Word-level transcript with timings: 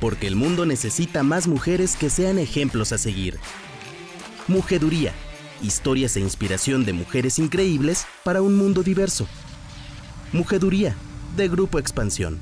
porque 0.00 0.26
el 0.26 0.36
mundo 0.36 0.66
necesita 0.66 1.22
más 1.22 1.48
mujeres 1.48 1.96
que 1.96 2.10
sean 2.10 2.38
ejemplos 2.38 2.92
a 2.92 2.98
seguir. 2.98 3.38
Mujeduría, 4.48 5.12
historias 5.62 6.16
e 6.16 6.20
inspiración 6.20 6.84
de 6.84 6.92
mujeres 6.92 7.38
increíbles 7.38 8.06
para 8.24 8.42
un 8.42 8.56
mundo 8.56 8.82
diverso. 8.82 9.26
Mujeduría, 10.32 10.96
de 11.36 11.48
Grupo 11.48 11.78
Expansión. 11.78 12.40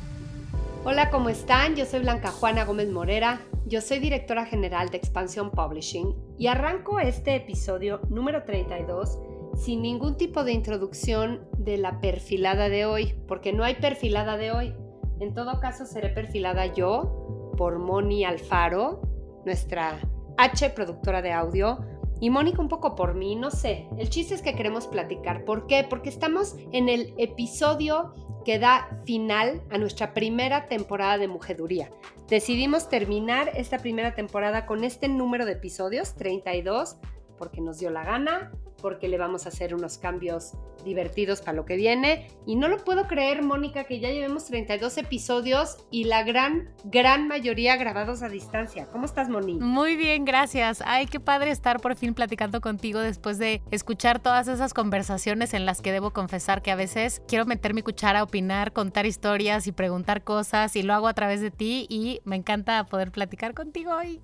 Hola, 0.85 1.11
¿cómo 1.11 1.29
están? 1.29 1.77
Yo 1.77 1.87
soy 1.87 2.01
Blanca 2.01 2.31
Juana 2.31 2.65
Gómez 2.65 2.91
Morera, 2.91 3.41
yo 3.67 3.81
soy 3.81 3.99
directora 3.99 4.45
general 4.45 4.91
de 4.91 4.99
Expansión 4.99 5.51
Publishing 5.51 6.15
y 6.39 6.49
arranco 6.49 7.01
este 7.01 7.37
episodio 7.37 8.01
número 8.11 8.45
32 8.45 9.19
sin 9.57 9.83
ningún 9.83 10.17
tipo 10.17 10.45
de 10.45 10.53
introducción 10.53 11.47
de 11.57 11.79
la 11.79 12.01
perfilada 12.01 12.69
de 12.69 12.87
hoy, 12.87 13.15
porque 13.27 13.53
no 13.53 13.65
hay 13.65 13.77
perfilada 13.77 14.37
de 14.37 14.53
hoy. 14.53 14.75
En 15.21 15.33
todo 15.33 15.61
caso, 15.61 15.87
seré 15.87 16.09
perfilada 16.11 16.67
yo 16.67 17.44
por 17.57 17.79
Moni 17.79 18.25
Alfaro, 18.25 19.03
nuestra 19.45 19.99
H 20.37 20.71
productora 20.71 21.23
de 21.23 21.33
audio, 21.33 21.79
y 22.21 22.31
Mónica 22.31 22.61
un 22.61 22.69
poco 22.69 22.95
por 22.95 23.15
mí, 23.15 23.37
no 23.37 23.51
sé. 23.51 23.87
El 23.99 24.09
chiste 24.09 24.35
es 24.35 24.43
que 24.43 24.55
queremos 24.55 24.87
platicar. 24.87 25.45
¿Por 25.45 25.67
qué? 25.67 25.85
Porque 25.89 26.09
estamos 26.09 26.57
en 26.73 26.89
el 26.89 27.15
episodio 27.19 28.15
que 28.45 28.59
da 28.59 29.01
final 29.05 29.63
a 29.71 29.79
nuestra 29.79 30.15
primera 30.15 30.69
temporada 30.69 31.19
de 31.19 31.29
Mujeduría. 31.29 31.91
Decidimos 32.29 32.89
terminar 32.89 33.51
esta 33.55 33.79
primera 33.79 34.15
temporada 34.15 34.67
con 34.67 34.85
este 34.85 35.09
número 35.09 35.45
de 35.45 35.53
episodios, 35.53 36.15
32, 36.15 36.97
porque 37.37 37.61
nos 37.61 37.79
dio 37.79 37.91
la 37.91 38.05
gana, 38.05 38.53
porque 38.85 39.09
le 39.09 39.17
vamos 39.17 39.47
a 39.47 39.49
hacer 39.49 39.75
unos 39.75 39.97
cambios 39.97 40.53
divertidos 40.85 41.41
para 41.41 41.55
lo 41.55 41.65
que 41.65 41.75
viene. 41.75 42.29
Y 42.45 42.55
no 42.55 42.69
lo 42.69 42.85
puedo 42.85 43.09
creer, 43.09 43.41
Mónica, 43.41 43.85
que 43.85 43.99
ya 43.99 44.11
llevemos 44.11 44.45
32 44.45 44.99
episodios 44.99 45.79
y 45.91 46.05
la 46.05 46.23
gran, 46.23 46.69
gran 46.85 47.27
mayoría 47.27 47.77
grabados 47.77 48.23
a 48.23 48.29
distancia. 48.29 48.87
¿Cómo 48.93 49.07
estás, 49.07 49.31
Moni? 49.31 49.55
Muy 49.55 49.97
bien, 49.97 50.27
gracias. 50.27 50.83
Ay, 50.85 51.07
qué 51.07 51.19
padre 51.19 51.51
estar 51.51 51.81
por 51.81 51.97
fin 51.97 52.13
platicando 52.13 52.61
contigo 52.61 53.01
después 53.01 53.39
de 53.39 53.63
escuchar 53.71 54.21
todas 54.21 54.49
esas 54.49 54.75
conversaciones 54.75 55.55
en 55.55 55.65
las 55.65 55.81
que 55.81 55.91
debo 55.91 56.11
confesar 56.11 56.61
que 56.61 56.71
a 56.71 56.77
veces 56.77 57.23
quiero 57.27 57.47
meter 57.47 57.73
mi 57.73 57.81
cuchara, 57.81 58.23
opinar, 58.23 58.75
contar 58.75 59.07
historias 59.07 59.67
y 59.67 59.73
preguntar 59.73 60.25
cosas 60.25 60.77
y 60.77 60.83
lo 60.83 60.93
hago 60.93 61.09
a 61.09 61.15
través 61.15 61.41
de 61.41 61.51
ti 61.51 61.87
y 61.89 62.21
me 62.25 62.37
encanta 62.37 62.85
poder 62.85 63.13
platicar 63.13 63.55
contigo 63.55 63.93
hoy. 63.97 64.21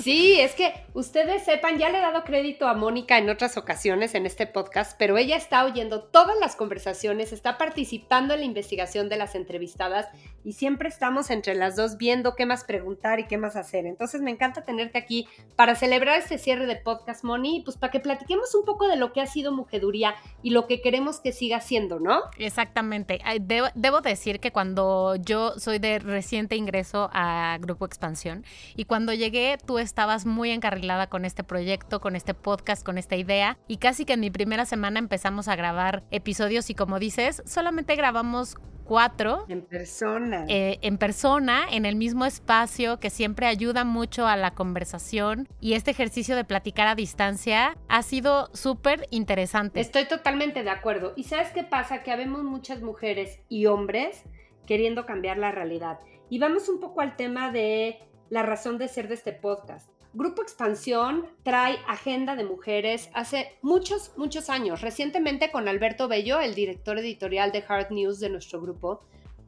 Sí, 0.00 0.38
es 0.38 0.54
que 0.54 0.72
ustedes 0.94 1.44
sepan, 1.44 1.78
ya 1.78 1.88
le 1.88 1.98
he 1.98 2.00
dado 2.00 2.22
crédito 2.22 2.68
a 2.68 2.74
Mónica 2.74 3.18
en 3.18 3.28
otras 3.30 3.56
ocasiones 3.56 3.95
en 4.02 4.26
este 4.26 4.46
podcast, 4.46 4.96
pero 4.98 5.16
ella 5.16 5.36
está 5.36 5.64
oyendo 5.64 6.02
todas 6.02 6.36
las 6.38 6.54
conversaciones, 6.54 7.32
está 7.32 7.56
participando 7.56 8.34
en 8.34 8.40
la 8.40 8.46
investigación 8.46 9.08
de 9.08 9.16
las 9.16 9.34
entrevistadas 9.34 10.06
y 10.46 10.52
siempre 10.52 10.88
estamos 10.88 11.30
entre 11.30 11.56
las 11.56 11.74
dos 11.74 11.96
viendo 11.96 12.36
qué 12.36 12.46
más 12.46 12.62
preguntar 12.62 13.18
y 13.18 13.26
qué 13.26 13.36
más 13.36 13.56
hacer. 13.56 13.84
Entonces 13.84 14.22
me 14.22 14.30
encanta 14.30 14.64
tenerte 14.64 14.96
aquí 14.96 15.26
para 15.56 15.74
celebrar 15.74 16.20
este 16.20 16.38
cierre 16.38 16.66
de 16.66 16.76
podcast, 16.76 17.24
Moni, 17.24 17.62
pues 17.64 17.76
para 17.76 17.90
que 17.90 17.98
platiquemos 17.98 18.54
un 18.54 18.64
poco 18.64 18.86
de 18.86 18.94
lo 18.94 19.12
que 19.12 19.20
ha 19.20 19.26
sido 19.26 19.50
Mujeduría 19.50 20.14
y 20.44 20.50
lo 20.50 20.68
que 20.68 20.80
queremos 20.80 21.18
que 21.18 21.32
siga 21.32 21.60
siendo, 21.60 21.98
¿no? 21.98 22.22
Exactamente. 22.38 23.18
Debo, 23.40 23.66
debo 23.74 24.02
decir 24.02 24.38
que 24.38 24.52
cuando 24.52 25.16
yo 25.16 25.58
soy 25.58 25.80
de 25.80 25.98
reciente 25.98 26.54
ingreso 26.54 27.10
a 27.12 27.58
Grupo 27.60 27.84
Expansión 27.84 28.44
y 28.76 28.84
cuando 28.84 29.12
llegué 29.12 29.58
tú 29.66 29.80
estabas 29.80 30.26
muy 30.26 30.52
encarrilada 30.52 31.08
con 31.08 31.24
este 31.24 31.42
proyecto, 31.42 32.00
con 32.00 32.14
este 32.14 32.34
podcast, 32.34 32.86
con 32.86 32.98
esta 32.98 33.16
idea 33.16 33.58
y 33.66 33.78
casi 33.78 34.04
que 34.04 34.12
en 34.12 34.20
mi 34.20 34.30
primera 34.30 34.64
semana 34.64 35.00
empezamos 35.00 35.48
a 35.48 35.56
grabar 35.56 36.04
episodios 36.12 36.70
y 36.70 36.76
como 36.76 37.00
dices, 37.00 37.42
solamente 37.46 37.96
grabamos 37.96 38.56
cuatro. 38.86 39.44
En 39.48 39.62
persona. 39.62 40.46
Eh, 40.48 40.78
en 40.82 40.98
persona, 40.98 41.66
en 41.70 41.84
el 41.84 41.96
mismo 41.96 42.24
espacio, 42.24 42.98
que 42.98 43.10
siempre 43.10 43.46
ayuda 43.46 43.84
mucho 43.84 44.26
a 44.26 44.36
la 44.36 44.52
conversación. 44.52 45.48
Y 45.60 45.74
este 45.74 45.90
ejercicio 45.90 46.36
de 46.36 46.44
platicar 46.44 46.88
a 46.88 46.94
distancia 46.94 47.76
ha 47.88 48.02
sido 48.02 48.48
súper 48.54 49.06
interesante. 49.10 49.80
Estoy 49.80 50.06
totalmente 50.06 50.62
de 50.62 50.70
acuerdo. 50.70 51.12
¿Y 51.16 51.24
sabes 51.24 51.50
qué 51.52 51.64
pasa? 51.64 52.02
Que 52.02 52.12
habemos 52.12 52.42
muchas 52.44 52.80
mujeres 52.80 53.40
y 53.48 53.66
hombres 53.66 54.22
queriendo 54.66 55.06
cambiar 55.06 55.38
la 55.38 55.52
realidad. 55.52 55.98
Y 56.30 56.38
vamos 56.38 56.68
un 56.68 56.80
poco 56.80 57.00
al 57.00 57.16
tema 57.16 57.50
de 57.52 57.98
la 58.30 58.42
razón 58.42 58.78
de 58.78 58.88
ser 58.88 59.08
de 59.08 59.14
este 59.14 59.32
podcast. 59.32 59.90
Grupo 60.16 60.40
Expansión 60.40 61.26
trae 61.42 61.76
agenda 61.86 62.36
de 62.36 62.44
mujeres 62.44 63.10
hace 63.12 63.52
muchos, 63.60 64.12
muchos 64.16 64.48
años. 64.48 64.80
Recientemente 64.80 65.50
con 65.50 65.68
Alberto 65.68 66.08
Bello, 66.08 66.40
el 66.40 66.54
director 66.54 66.98
editorial 66.98 67.52
de 67.52 67.62
Hard 67.68 67.90
News 67.90 68.18
de 68.18 68.30
nuestro 68.30 68.62
grupo, 68.62 69.02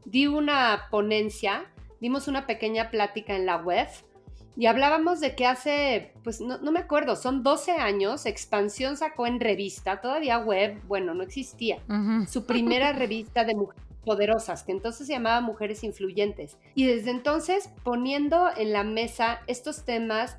di 0.05 0.27
una 0.27 0.89
ponencia, 0.91 1.65
dimos 2.03 2.29
una 2.29 2.47
pequeña 2.47 2.91
plática 2.91 3.35
en 3.35 3.47
la 3.47 3.57
web 3.57 3.89
y 4.59 4.67
hablábamos 4.67 5.21
de 5.21 5.35
que 5.35 5.47
hace, 5.47 6.13
pues 6.23 6.43
no, 6.43 6.59
me 6.71 6.81
acuerdo, 6.81 7.17
son 7.17 7.43
12 7.43 7.73
años, 7.73 8.27
Expansión 8.27 8.99
sacó 8.99 9.27
en 9.27 9.41
revista, 9.41 10.03
todavía 10.03 10.39
web, 10.39 10.83
bueno, 10.87 11.15
no 11.15 11.23
existía, 11.23 11.79
su 12.29 12.45
primera 12.45 12.93
revista 12.93 13.45
de 13.45 13.55
mujeres 13.55 13.89
poderosas, 14.05 14.65
que 14.65 14.73
entonces 14.73 15.07
se 15.07 15.13
llamaba 15.13 15.41
Mujeres 15.41 15.85
Influyentes. 15.85 16.57
Y 16.75 16.87
desde 16.87 17.11
entonces 17.11 17.71
poniendo 17.85 18.49
en 18.57 18.73
la 18.73 18.83
mesa 18.83 19.41
estos 19.47 19.85
temas 19.85 20.39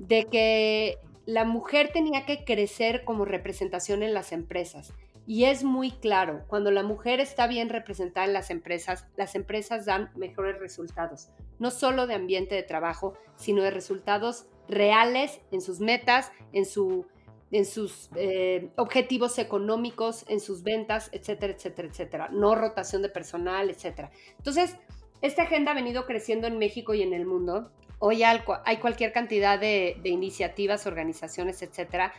de 0.00 0.24
que 0.26 0.98
la 1.26 1.44
mujer 1.44 1.90
tenía 1.92 2.24
que 2.24 2.44
crecer 2.44 3.04
como 3.04 3.26
representación 3.26 4.02
en 4.02 4.14
las 4.14 4.32
empresas. 4.32 4.94
Y 5.26 5.44
es 5.44 5.62
muy 5.62 5.92
claro, 5.92 6.42
cuando 6.48 6.70
la 6.70 6.82
mujer 6.82 7.20
está 7.20 7.46
bien 7.46 7.68
representada 7.68 8.26
en 8.26 8.32
las 8.32 8.50
empresas, 8.50 9.06
las 9.16 9.34
empresas 9.34 9.84
dan 9.84 10.10
mejores 10.16 10.58
resultados, 10.58 11.28
no 11.58 11.70
solo 11.70 12.06
de 12.06 12.14
ambiente 12.14 12.54
de 12.54 12.62
trabajo, 12.62 13.14
sino 13.36 13.62
de 13.62 13.70
resultados 13.70 14.46
reales 14.68 15.40
en 15.52 15.60
sus 15.60 15.80
metas, 15.80 16.32
en, 16.52 16.64
su, 16.64 17.06
en 17.52 17.66
sus 17.66 18.08
eh, 18.16 18.70
objetivos 18.76 19.38
económicos, 19.38 20.24
en 20.28 20.40
sus 20.40 20.62
ventas, 20.62 21.10
etcétera, 21.12 21.52
etcétera, 21.52 21.88
etcétera. 21.88 22.28
No 22.32 22.54
rotación 22.54 23.02
de 23.02 23.10
personal, 23.10 23.68
etcétera. 23.68 24.10
Entonces, 24.38 24.76
esta 25.20 25.42
agenda 25.42 25.72
ha 25.72 25.74
venido 25.74 26.06
creciendo 26.06 26.46
en 26.46 26.58
México 26.58 26.94
y 26.94 27.02
en 27.02 27.12
el 27.12 27.26
mundo 27.26 27.70
Hoy 28.02 28.22
hay 28.22 28.78
cualquier 28.78 29.12
cantidad 29.12 29.60
de, 29.60 30.00
iniciativas, 30.04 30.86
organizaciones, 30.86 31.60
etcétera. 31.60 32.14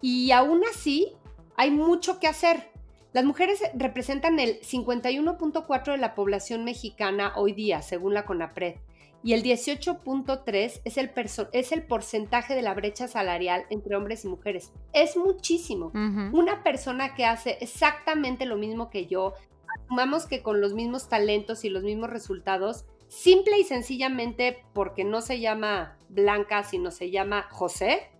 Y 0.00 0.30
aún 0.32 0.62
así, 0.70 1.12
hay 1.56 1.70
mucho 1.70 2.18
que 2.18 2.26
hacer. 2.26 2.70
Las 3.12 3.24
mujeres 3.24 3.60
representan 3.74 4.38
el 4.38 4.60
51.4 4.60 5.92
de 5.92 5.98
la 5.98 6.14
población 6.14 6.64
mexicana 6.64 7.34
hoy 7.36 7.52
día, 7.52 7.82
según 7.82 8.14
la 8.14 8.24
CONAPRED, 8.24 8.76
y 9.22 9.34
el 9.34 9.42
18.3 9.42 10.80
es 10.84 10.96
el, 10.96 11.10
es 11.52 11.72
el 11.72 11.82
porcentaje 11.82 12.54
de 12.54 12.62
la 12.62 12.72
brecha 12.72 13.06
salarial 13.06 13.66
entre 13.68 13.94
hombres 13.94 14.24
y 14.24 14.28
mujeres. 14.28 14.72
Es 14.94 15.18
muchísimo. 15.18 15.92
Una 16.32 16.62
persona 16.62 17.14
que 17.14 17.26
hace 17.26 17.58
exactamente 17.60 18.46
lo 18.46 18.56
mismo 18.56 18.88
que 18.88 19.06
yo, 19.06 19.34
asumamos 19.82 20.26
que 20.26 20.42
con 20.42 20.62
los 20.62 20.72
mismos 20.72 21.10
talentos 21.10 21.64
y 21.64 21.68
los 21.68 21.82
mismos 21.82 22.08
resultados, 22.08 22.86
simple 23.08 23.58
y 23.58 23.64
sencillamente 23.64 24.64
porque 24.72 25.04
no 25.04 25.20
se 25.20 25.40
llama 25.40 25.98
Blanca, 26.08 26.64
sino 26.64 26.90
se 26.90 27.10
llama 27.10 27.48
José, 27.50 28.10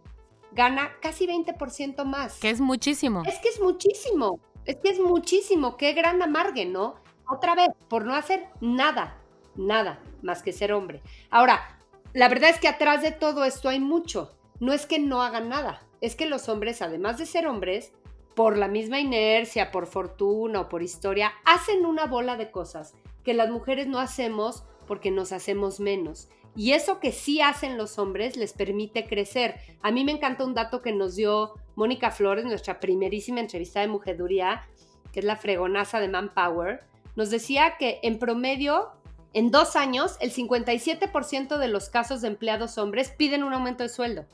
gana 0.52 0.92
casi 1.00 1.26
20% 1.26 2.04
más. 2.04 2.38
Que 2.38 2.50
es 2.50 2.60
muchísimo. 2.60 3.22
Es 3.24 3.38
que 3.38 3.48
es 3.48 3.60
muchísimo. 3.60 4.40
Es 4.64 4.76
que 4.76 4.90
es 4.90 5.00
muchísimo. 5.00 5.76
Qué 5.76 5.92
gran 5.92 6.22
amargue, 6.22 6.66
¿no? 6.66 6.96
Otra 7.28 7.54
vez, 7.54 7.68
por 7.88 8.04
no 8.04 8.14
hacer 8.14 8.48
nada, 8.60 9.18
nada 9.54 10.00
más 10.22 10.42
que 10.42 10.52
ser 10.52 10.72
hombre. 10.72 11.02
Ahora, 11.30 11.80
la 12.12 12.28
verdad 12.28 12.50
es 12.50 12.58
que 12.58 12.68
atrás 12.68 13.02
de 13.02 13.12
todo 13.12 13.44
esto 13.44 13.68
hay 13.68 13.80
mucho. 13.80 14.36
No 14.58 14.72
es 14.72 14.86
que 14.86 14.98
no 14.98 15.22
hagan 15.22 15.48
nada. 15.48 15.82
Es 16.00 16.16
que 16.16 16.26
los 16.26 16.48
hombres, 16.48 16.82
además 16.82 17.18
de 17.18 17.26
ser 17.26 17.46
hombres, 17.46 17.92
por 18.34 18.56
la 18.56 18.68
misma 18.68 19.00
inercia, 19.00 19.70
por 19.70 19.86
fortuna 19.86 20.62
o 20.62 20.68
por 20.68 20.82
historia, 20.82 21.32
hacen 21.44 21.86
una 21.86 22.06
bola 22.06 22.36
de 22.36 22.50
cosas 22.50 22.94
que 23.24 23.34
las 23.34 23.50
mujeres 23.50 23.86
no 23.86 23.98
hacemos 23.98 24.64
porque 24.86 25.10
nos 25.10 25.32
hacemos 25.32 25.80
menos. 25.80 26.28
Y 26.56 26.72
eso 26.72 27.00
que 27.00 27.12
sí 27.12 27.42
hacen 27.42 27.76
los 27.76 27.98
hombres 27.98 28.36
les 28.36 28.54
permite 28.54 29.06
crecer. 29.06 29.56
A 29.82 29.90
mí 29.90 30.04
me 30.04 30.12
encanta 30.12 30.44
un 30.44 30.54
dato 30.54 30.80
que 30.80 30.92
nos 30.92 31.14
dio 31.14 31.54
Mónica 31.74 32.10
Flores, 32.10 32.46
nuestra 32.46 32.80
primerísima 32.80 33.40
entrevista 33.40 33.80
de 33.80 33.88
Mujeduría, 33.88 34.66
que 35.12 35.20
es 35.20 35.26
la 35.26 35.36
fregonaza 35.36 36.00
de 36.00 36.08
Manpower. 36.08 36.84
Nos 37.14 37.30
decía 37.30 37.76
que 37.78 38.00
en 38.02 38.18
promedio, 38.18 38.88
en 39.34 39.50
dos 39.50 39.76
años, 39.76 40.16
el 40.20 40.32
57% 40.32 41.58
de 41.58 41.68
los 41.68 41.90
casos 41.90 42.22
de 42.22 42.28
empleados 42.28 42.78
hombres 42.78 43.10
piden 43.10 43.42
un 43.42 43.52
aumento 43.52 43.82
de 43.82 43.90
sueldo. 43.90 44.24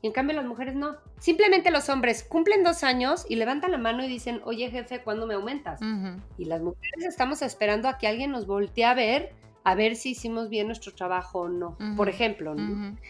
Y 0.00 0.06
en 0.06 0.12
cambio 0.12 0.36
las 0.36 0.46
mujeres 0.46 0.74
no. 0.74 0.96
Simplemente 1.18 1.70
los 1.70 1.88
hombres 1.88 2.22
cumplen 2.22 2.62
dos 2.62 2.84
años 2.84 3.26
y 3.28 3.34
levantan 3.34 3.72
la 3.72 3.78
mano 3.78 4.04
y 4.04 4.08
dicen, 4.08 4.40
oye 4.44 4.70
jefe, 4.70 5.02
¿cuándo 5.02 5.26
me 5.26 5.34
aumentas? 5.34 5.80
Y 6.38 6.44
las 6.44 6.62
mujeres 6.62 7.04
estamos 7.04 7.42
esperando 7.42 7.88
a 7.88 7.98
que 7.98 8.06
alguien 8.06 8.30
nos 8.30 8.46
voltee 8.46 8.84
a 8.84 8.94
ver 8.94 9.34
a 9.64 9.74
ver 9.74 9.96
si 9.96 10.10
hicimos 10.10 10.48
bien 10.48 10.66
nuestro 10.66 10.94
trabajo 10.94 11.40
o 11.40 11.48
no, 11.48 11.76
por 11.96 12.08
ejemplo. 12.08 12.54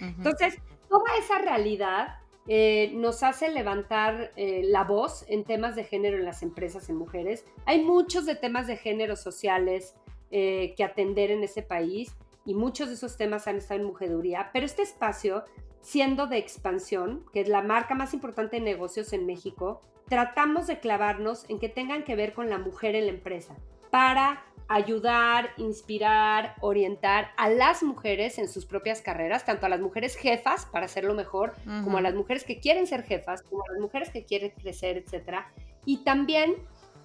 Entonces, 0.01 0.59
toda 0.89 1.17
esa 1.19 1.39
realidad 1.39 2.17
eh, 2.51 2.93
nos 2.95 3.23
hace 3.23 3.51
levantar 3.51 4.33
eh, 4.35 4.63
la 4.65 4.85
voz 4.85 5.27
en 5.29 5.45
temas 5.45 5.77
de 5.77 5.85
género 5.85 6.17
en 6.17 6.25
las 6.25 6.43
empresas 6.43 6.89
en 6.89 6.97
mujeres. 6.97 7.45
Hay 7.67 7.85
muchos 7.85 8.25
de 8.25 8.35
temas 8.35 8.67
de 8.67 8.79
género 8.79 9.17
sociales 9.17 9.95
eh, 10.31 10.73
que 10.75 10.83
atender 10.83 11.31
en 11.31 11.45
ese 11.45 11.63
país 11.63 12.17
y 12.47 12.55
muchos 12.55 12.89
de 12.89 12.95
esos 12.95 13.19
temas 13.19 13.47
han 13.47 13.57
estado 13.57 13.81
en 13.81 13.87
mujeduría, 13.87 14.49
pero 14.55 14.65
este 14.65 14.81
espacio, 14.81 15.45
siendo 15.83 16.27
de 16.27 16.39
expansión, 16.39 17.27
que 17.35 17.43
es 17.43 17.49
la 17.49 17.61
marca 17.61 17.95
más 17.95 18.15
importante 18.15 18.57
de 18.57 18.63
negocios 18.63 19.13
en 19.13 19.27
México, 19.27 19.83
tratamos 20.09 20.67
de 20.67 20.81
clavarnos 20.81 21.45
en 21.51 21.59
que 21.59 21.69
tengan 21.69 22.03
que 22.03 22.17
ver 22.17 22.33
con 22.33 22.49
la 22.49 22.57
mujer 22.57 22.95
en 22.95 23.07
la 23.07 23.13
empresa 23.13 23.57
para 23.91 24.45
ayudar, 24.69 25.51
inspirar, 25.57 26.55
orientar 26.61 27.31
a 27.39 27.49
las 27.49 27.83
mujeres 27.83 28.39
en 28.39 28.49
sus 28.49 28.67
propias 28.67 29.01
carreras, 29.01 29.47
tanto 29.47 29.65
a 29.65 29.69
las 29.71 29.81
mujeres 29.81 30.15
jefas 30.15 30.67
para 30.67 30.85
hacerlo 30.85 31.15
mejor, 31.15 31.55
como 31.85 31.97
a 31.97 32.03
las 32.03 32.15
mujeres 32.15 32.45
que 32.45 32.61
quieren 32.61 32.87
ser 32.87 33.03
jefas, 33.03 33.43
como 33.43 33.63
a 33.63 33.73
las 33.73 33.81
mujeres 33.81 34.11
que 34.11 34.25
quieren 34.25 34.51
crecer, 34.51 34.99
etc. 34.99 35.39
Y 35.87 35.99
también 35.99 36.57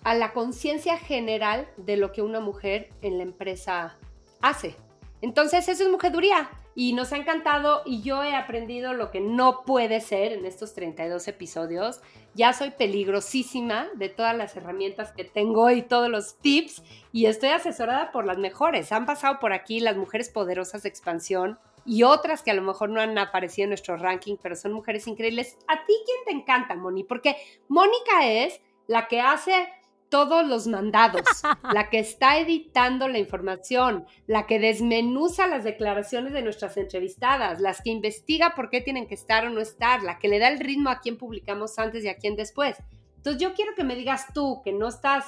a 0.04 0.14
la 0.14 0.34
conciencia 0.34 0.98
general 0.98 1.70
de 1.78 1.96
lo 1.96 2.12
que 2.12 2.22
una 2.22 2.42
mujer 2.42 2.90
en 3.02 3.18
la 3.18 3.24
empresa 3.24 3.96
hace. 4.42 4.76
Entonces, 5.22 5.70
eso 5.70 5.84
es 5.84 5.90
mujeduría 5.90 6.50
y 6.76 6.94
nos 6.94 7.14
ha 7.14 7.18
encantado 7.18 7.84
y 7.86 8.02
yo 8.02 8.24
he 8.24 8.36
aprendido 8.36 8.94
lo 8.94 9.12
que 9.12 9.22
no 9.22 9.64
puede 9.64 10.02
ser 10.02 10.34
en 10.34 10.46
estos 10.46 10.74
32 10.74 11.28
episodios. 11.30 12.02
Ya 12.36 12.52
soy 12.54 12.72
peligrosísima 12.72 13.88
de 13.94 14.10
todas 14.10 14.36
las 14.36 14.56
herramientas 14.56 15.12
que 15.12 15.24
tengo 15.24 15.70
y 15.70 15.84
todos 15.84 16.10
los 16.10 16.38
tips 16.40 16.82
y 17.12 17.28
estoy 17.28 17.50
asesorada 17.50 18.12
por 18.12 18.26
las 18.26 18.40
mejores. 18.40 18.92
Han 18.92 19.06
pasado 19.06 19.40
por 19.40 19.54
aquí 19.54 19.80
las 19.80 19.96
mujeres 19.96 20.30
poderosas 20.30 20.82
de 20.82 20.90
expansión 20.90 21.60
y 21.86 22.04
otras 22.04 22.42
que 22.42 22.50
a 22.50 22.56
lo 22.56 22.64
mejor 22.64 22.90
no 22.90 23.02
han 23.02 23.18
aparecido 23.20 23.66
en 23.66 23.70
nuestro 23.70 23.98
ranking, 23.98 24.38
pero 24.42 24.56
son 24.56 24.74
mujeres 24.74 25.06
increíbles. 25.08 25.58
¿A 25.68 25.86
ti 25.86 25.94
quién 26.06 26.18
te 26.26 26.32
encanta, 26.32 26.76
Moni? 26.76 27.04
Porque 27.04 27.36
Mónica 27.68 28.26
es 28.26 28.62
la 28.88 29.08
que 29.08 29.22
hace 29.22 29.70
todos 30.14 30.46
los 30.46 30.68
mandados, 30.68 31.24
la 31.74 31.90
que 31.90 31.98
está 31.98 32.38
editando 32.38 33.08
la 33.08 33.18
información, 33.18 34.06
la 34.28 34.46
que 34.46 34.60
desmenuza 34.60 35.48
las 35.48 35.64
declaraciones 35.64 36.34
de 36.34 36.44
nuestras 36.44 36.78
entrevistadas, 36.78 37.60
las 37.60 37.82
que 37.82 37.90
investiga 37.90 38.54
por 38.56 38.70
qué 38.70 38.80
tienen 38.80 39.08
que 39.08 39.16
estar 39.16 39.48
o 39.48 39.50
no 39.50 39.60
estar, 39.60 40.04
la 40.04 40.20
que 40.20 40.28
le 40.28 40.38
da 40.38 40.50
el 40.50 40.60
ritmo 40.60 40.92
a 40.92 41.00
quién 41.00 41.18
publicamos 41.18 41.80
antes 41.80 42.04
y 42.04 42.10
a 42.10 42.18
quién 42.18 42.36
después. 42.36 42.78
Entonces 43.18 43.42
yo 43.42 43.56
quiero 43.56 43.74
que 43.74 43.84
me 43.84 43.96
digas 43.96 44.28
tú, 44.36 44.62
que 44.64 44.72
no 44.72 44.88
estás 44.88 45.26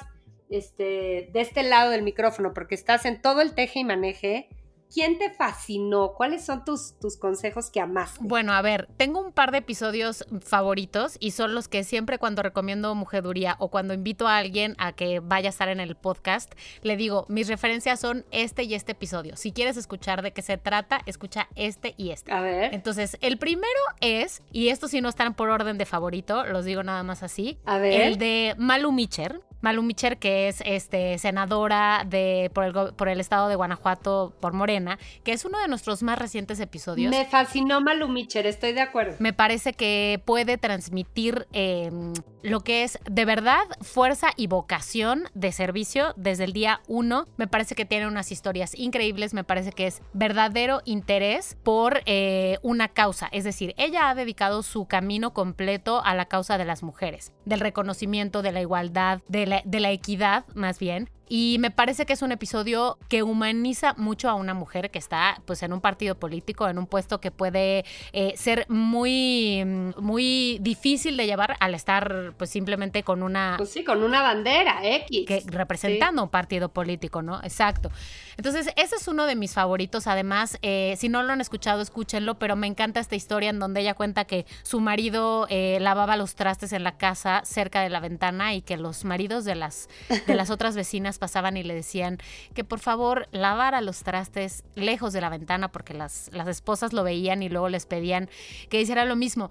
este, 0.52 1.32
de 1.34 1.42
este 1.42 1.64
lado 1.64 1.90
del 1.90 2.04
micrófono, 2.04 2.54
porque 2.54 2.76
estás 2.76 3.06
en 3.06 3.24
todo 3.24 3.42
el 3.42 3.56
teje 3.56 3.80
y 3.80 3.86
maneje, 3.86 4.50
¿Quién 4.94 5.18
te 5.18 5.30
fascinó? 5.30 6.14
¿Cuáles 6.14 6.46
son 6.46 6.64
tus, 6.64 6.98
tus 7.00 7.18
consejos 7.18 7.70
que 7.70 7.82
amaste? 7.82 8.20
Bueno, 8.22 8.54
a 8.54 8.62
ver, 8.62 8.88
tengo 8.98 9.20
un 9.20 9.32
par 9.32 9.52
de 9.52 9.60
episodios 9.60 10.26
favoritos 10.42 11.18
y 11.20 11.32
son 11.32 11.54
los 11.54 11.68
que 11.68 11.84
siempre 11.84 12.18
cuando 12.18 12.42
recomiendo 12.42 12.96
mujeduría 12.96 13.56
o 13.60 13.70
cuando 13.70 13.94
invito 13.94 14.28
a 14.28 14.38
alguien 14.38 14.76
a 14.78 14.94
que 14.94 15.20
vaya 15.20 15.50
a 15.50 15.52
estar 15.52 15.70
en 15.70 15.80
el 15.80 15.96
podcast, 15.96 16.54
le 16.82 16.98
digo, 16.98 17.26
mis 17.30 17.48
referencias 17.48 18.00
son 18.00 18.26
este 18.32 18.64
y 18.64 18.74
este 18.74 18.94
episodio. 18.94 19.36
Si 19.36 19.52
quieres 19.52 19.78
escuchar 19.78 20.22
de 20.22 20.32
qué 20.32 20.42
se 20.42 20.58
trata, 20.58 21.02
escucha 21.06 21.48
este 21.56 21.94
y 21.98 22.12
este. 22.12 22.32
A 22.32 22.42
ver. 22.42 22.74
Entonces, 22.74 23.18
el 23.22 23.38
primero 23.38 23.68
es, 24.02 24.42
y 24.52 24.70
estos 24.70 24.92
sí 24.92 25.02
no 25.02 25.10
están 25.10 25.34
por 25.34 25.50
orden 25.50 25.78
de 25.78 25.86
favorito, 25.86 26.46
los 26.46 26.66
digo 26.66 26.84
nada 26.84 27.04
más 27.04 27.24
así, 27.24 27.60
a 27.66 27.78
ver. 27.78 28.02
el 28.02 28.18
de 28.18 28.56
Malu 28.58 28.92
Micher. 28.92 29.42
Malu 29.66 29.82
Micher, 29.82 30.18
que 30.20 30.48
es 30.48 30.62
este, 30.64 31.18
senadora 31.18 32.06
de, 32.08 32.52
por, 32.54 32.66
el, 32.66 32.94
por 32.94 33.10
el 33.10 33.20
estado 33.20 33.50
de 33.50 33.56
Guanajuato 33.56 34.32
por 34.40 34.54
Morena, 34.54 35.00
que 35.24 35.34
es 35.34 35.44
uno 35.44 35.60
de 35.60 35.68
nuestros 35.68 36.04
más 36.04 36.20
recientes 36.20 36.60
episodios. 36.60 37.10
Me 37.10 37.26
fascinó 37.26 37.82
Malu 37.82 38.08
Micher, 38.08 38.46
estoy 38.46 38.74
de 38.74 38.82
acuerdo. 38.82 39.16
Me 39.18 39.34
parece 39.34 39.74
que 39.74 40.22
puede 40.24 40.60
transmitir 40.60 41.48
em, 41.52 42.14
lo 42.44 42.60
que 42.60 42.84
es 42.84 43.00
de 43.10 43.26
verdad 43.26 43.64
fuerza 43.82 44.30
y 44.38 44.46
vocación 44.46 45.24
de 45.34 45.52
servicio 45.52 46.14
desde 46.16 46.44
el 46.44 46.54
día 46.54 46.82
uno. 46.88 47.26
Me 47.38 47.48
parece 47.48 47.74
que 47.74 47.86
tiene 47.86 48.06
unas 48.06 48.32
historias 48.32 48.78
increíbles, 48.78 49.34
me 49.34 49.44
parece 49.44 49.72
que 49.72 49.88
es 49.88 50.04
verdadero 50.14 50.84
interés 50.86 51.58
por 51.64 52.04
eh, 52.06 52.60
una 52.62 52.90
causa. 52.90 53.30
Es 53.32 53.46
decir, 53.46 53.74
ella 53.78 54.12
ha 54.12 54.16
dedicado 54.16 54.62
su 54.62 54.86
camino 54.86 55.34
completo 55.34 56.04
a 56.06 56.14
la 56.14 56.26
causa 56.26 56.60
de 56.60 56.66
las 56.66 56.84
mujeres, 56.84 57.34
del 57.46 57.62
reconocimiento, 57.62 58.44
de 58.44 58.52
la 58.52 58.62
igualdad, 58.62 59.22
de 59.28 59.48
la 59.48 59.55
de 59.66 59.80
la 59.80 59.92
equidad 59.92 60.46
más 60.54 60.80
bien, 60.80 61.10
y 61.28 61.58
me 61.60 61.72
parece 61.72 62.06
que 62.06 62.14
es 62.14 62.22
un 62.22 62.32
episodio 62.32 62.98
que 63.10 63.24
humaniza 63.24 63.94
mucho 63.98 64.30
a 64.30 64.36
una 64.36 64.54
mujer 64.54 64.92
que 64.92 65.00
está 65.00 65.42
pues 65.46 65.64
en 65.64 65.74
un 65.74 65.82
partido 65.82 66.16
político, 66.16 66.68
en 66.68 66.78
un 66.78 66.88
puesto 66.88 67.20
que 67.20 67.32
puede 67.32 67.86
eh, 68.14 68.34
ser 68.38 68.66
muy, 68.70 69.64
muy 69.98 70.60
difícil 70.62 71.18
de 71.18 71.26
llevar 71.26 71.58
al 71.60 71.74
estar 71.74 72.34
pues 72.38 72.50
simplemente 72.50 73.04
con 73.04 73.24
una... 73.24 73.56
Pues 73.58 73.70
sí, 73.72 73.84
con 73.84 74.04
una 74.04 74.22
bandera 74.22 74.80
X. 74.84 75.26
Que, 75.26 75.44
representando 75.48 76.24
un 76.24 76.30
partido 76.30 76.70
político, 76.70 77.22
¿no? 77.22 77.40
Exacto. 77.44 77.92
Entonces, 78.38 78.70
ese 78.76 78.96
es 78.96 79.08
uno 79.08 79.26
de 79.26 79.36
mis 79.36 79.54
favoritos. 79.54 80.08
Además, 80.08 80.58
eh, 80.62 80.96
si 80.98 81.10
no 81.10 81.24
lo 81.24 81.34
han 81.34 81.42
escuchado, 81.42 81.82
escúchenlo, 81.82 82.36
pero 82.36 82.56
me 82.56 82.68
encanta 82.68 83.00
esta 83.00 83.16
historia 83.16 83.50
en 83.50 83.60
donde 83.60 83.82
ella 83.82 83.94
cuenta 83.94 84.26
que 84.26 84.46
su 84.64 84.80
marido 84.80 85.48
eh, 85.50 85.78
lavaba 85.82 86.18
los 86.18 86.36
trastes 86.36 86.74
en 86.74 86.84
la 86.84 86.98
casa 86.98 87.42
cerca 87.46 87.82
de 87.82 87.90
la 87.90 88.00
ventana 88.00 88.54
y 88.54 88.62
que 88.62 88.78
los 88.78 89.06
maridos 89.06 89.46
de 89.46 89.56
las, 89.56 89.90
de 90.28 90.36
las 90.36 90.50
otras 90.50 90.76
vecinas 90.76 91.15
pasaban 91.18 91.58
y 91.58 91.64
le 91.64 91.74
decían 91.74 92.18
que 92.54 92.64
por 92.64 92.80
favor 92.80 93.28
lavara 93.32 93.82
los 93.82 94.04
trastes 94.04 94.64
lejos 94.76 95.14
de 95.14 95.22
la 95.22 95.30
ventana 95.30 95.72
porque 95.72 95.94
las, 95.94 96.30
las 96.34 96.48
esposas 96.48 96.94
lo 96.94 97.04
veían 97.04 97.44
y 97.44 97.50
luego 97.50 97.70
les 97.70 97.86
pedían 97.86 98.30
que 98.70 98.82
hiciera 98.82 99.06
lo 99.06 99.16
mismo. 99.16 99.50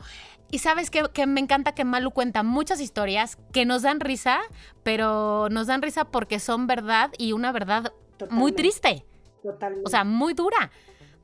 Y 0.51 0.59
sabes 0.59 0.91
que, 0.91 1.03
que, 1.13 1.27
me 1.27 1.41
encanta 1.41 1.73
que 1.73 1.85
Malu 1.85 2.11
cuenta 2.11 2.43
muchas 2.43 2.81
historias 2.81 3.39
que 3.53 3.65
nos 3.65 3.83
dan 3.83 4.01
risa, 4.01 4.41
pero 4.83 5.49
nos 5.51 5.67
dan 5.67 5.83
risa 5.83 6.05
porque 6.05 6.39
son 6.39 6.67
verdad 6.67 7.11
y 7.19 7.33
una 7.33 7.51
verdad 7.53 7.93
muy 8.31 8.53
triste. 8.53 9.05
Totalmente. 9.43 9.87
O 9.87 9.91
sea, 9.91 10.05
muy 10.05 10.35
dura. 10.35 10.71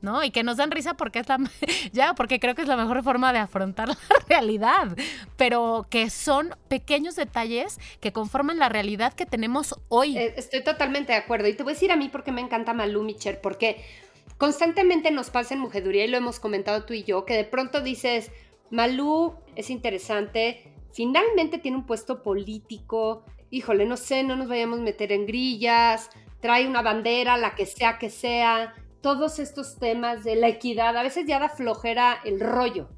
¿No? 0.01 0.23
Y 0.23 0.31
que 0.31 0.43
nos 0.43 0.57
dan 0.57 0.71
risa 0.71 0.95
porque 0.95 1.19
es 1.19 1.29
la 1.29 1.39
ya, 1.93 2.13
porque 2.13 2.39
creo 2.39 2.55
que 2.55 2.61
es 2.61 2.67
la 2.67 2.77
mejor 2.77 3.03
forma 3.03 3.33
de 3.33 3.39
afrontar 3.39 3.89
la 3.89 3.97
realidad, 4.27 4.95
pero 5.37 5.85
que 5.89 6.09
son 6.09 6.55
pequeños 6.67 7.15
detalles 7.15 7.79
que 7.99 8.11
conforman 8.11 8.59
la 8.59 8.69
realidad 8.69 9.13
que 9.13 9.25
tenemos 9.25 9.75
hoy. 9.89 10.17
Eh, 10.17 10.33
estoy 10.37 10.63
totalmente 10.63 11.13
de 11.13 11.19
acuerdo 11.19 11.47
y 11.47 11.53
te 11.53 11.63
voy 11.63 11.71
a 11.71 11.75
decir 11.75 11.91
a 11.91 11.95
mí 11.95 12.09
porque 12.09 12.31
me 12.31 12.41
encanta 12.41 12.73
Malú 12.73 13.03
Micher, 13.03 13.41
porque 13.41 13.83
constantemente 14.37 15.11
nos 15.11 15.29
pasa 15.29 15.53
en 15.53 15.59
mujeduría 15.59 16.05
y 16.05 16.07
lo 16.07 16.17
hemos 16.17 16.39
comentado 16.39 16.85
tú 16.85 16.93
y 16.93 17.03
yo, 17.03 17.25
que 17.25 17.35
de 17.35 17.43
pronto 17.43 17.81
dices, 17.81 18.31
Malú 18.69 19.35
es 19.55 19.69
interesante, 19.69 20.73
finalmente 20.93 21.57
tiene 21.57 21.77
un 21.77 21.85
puesto 21.85 22.23
político, 22.23 23.23
híjole, 23.49 23.85
no 23.85 23.97
sé, 23.97 24.23
no 24.23 24.35
nos 24.35 24.47
vayamos 24.47 24.79
a 24.79 24.83
meter 24.83 25.11
en 25.11 25.25
grillas, 25.25 26.09
trae 26.39 26.67
una 26.67 26.81
bandera, 26.81 27.37
la 27.37 27.53
que 27.53 27.65
sea 27.65 27.99
que 27.99 28.09
sea, 28.09 28.73
todos 29.01 29.39
estos 29.39 29.77
temas 29.77 30.23
de 30.23 30.35
la 30.35 30.47
equidad, 30.47 30.95
a 30.95 31.03
veces 31.03 31.25
ya 31.25 31.39
da 31.39 31.49
flojera 31.49 32.19
el 32.23 32.39
rollo, 32.39 32.89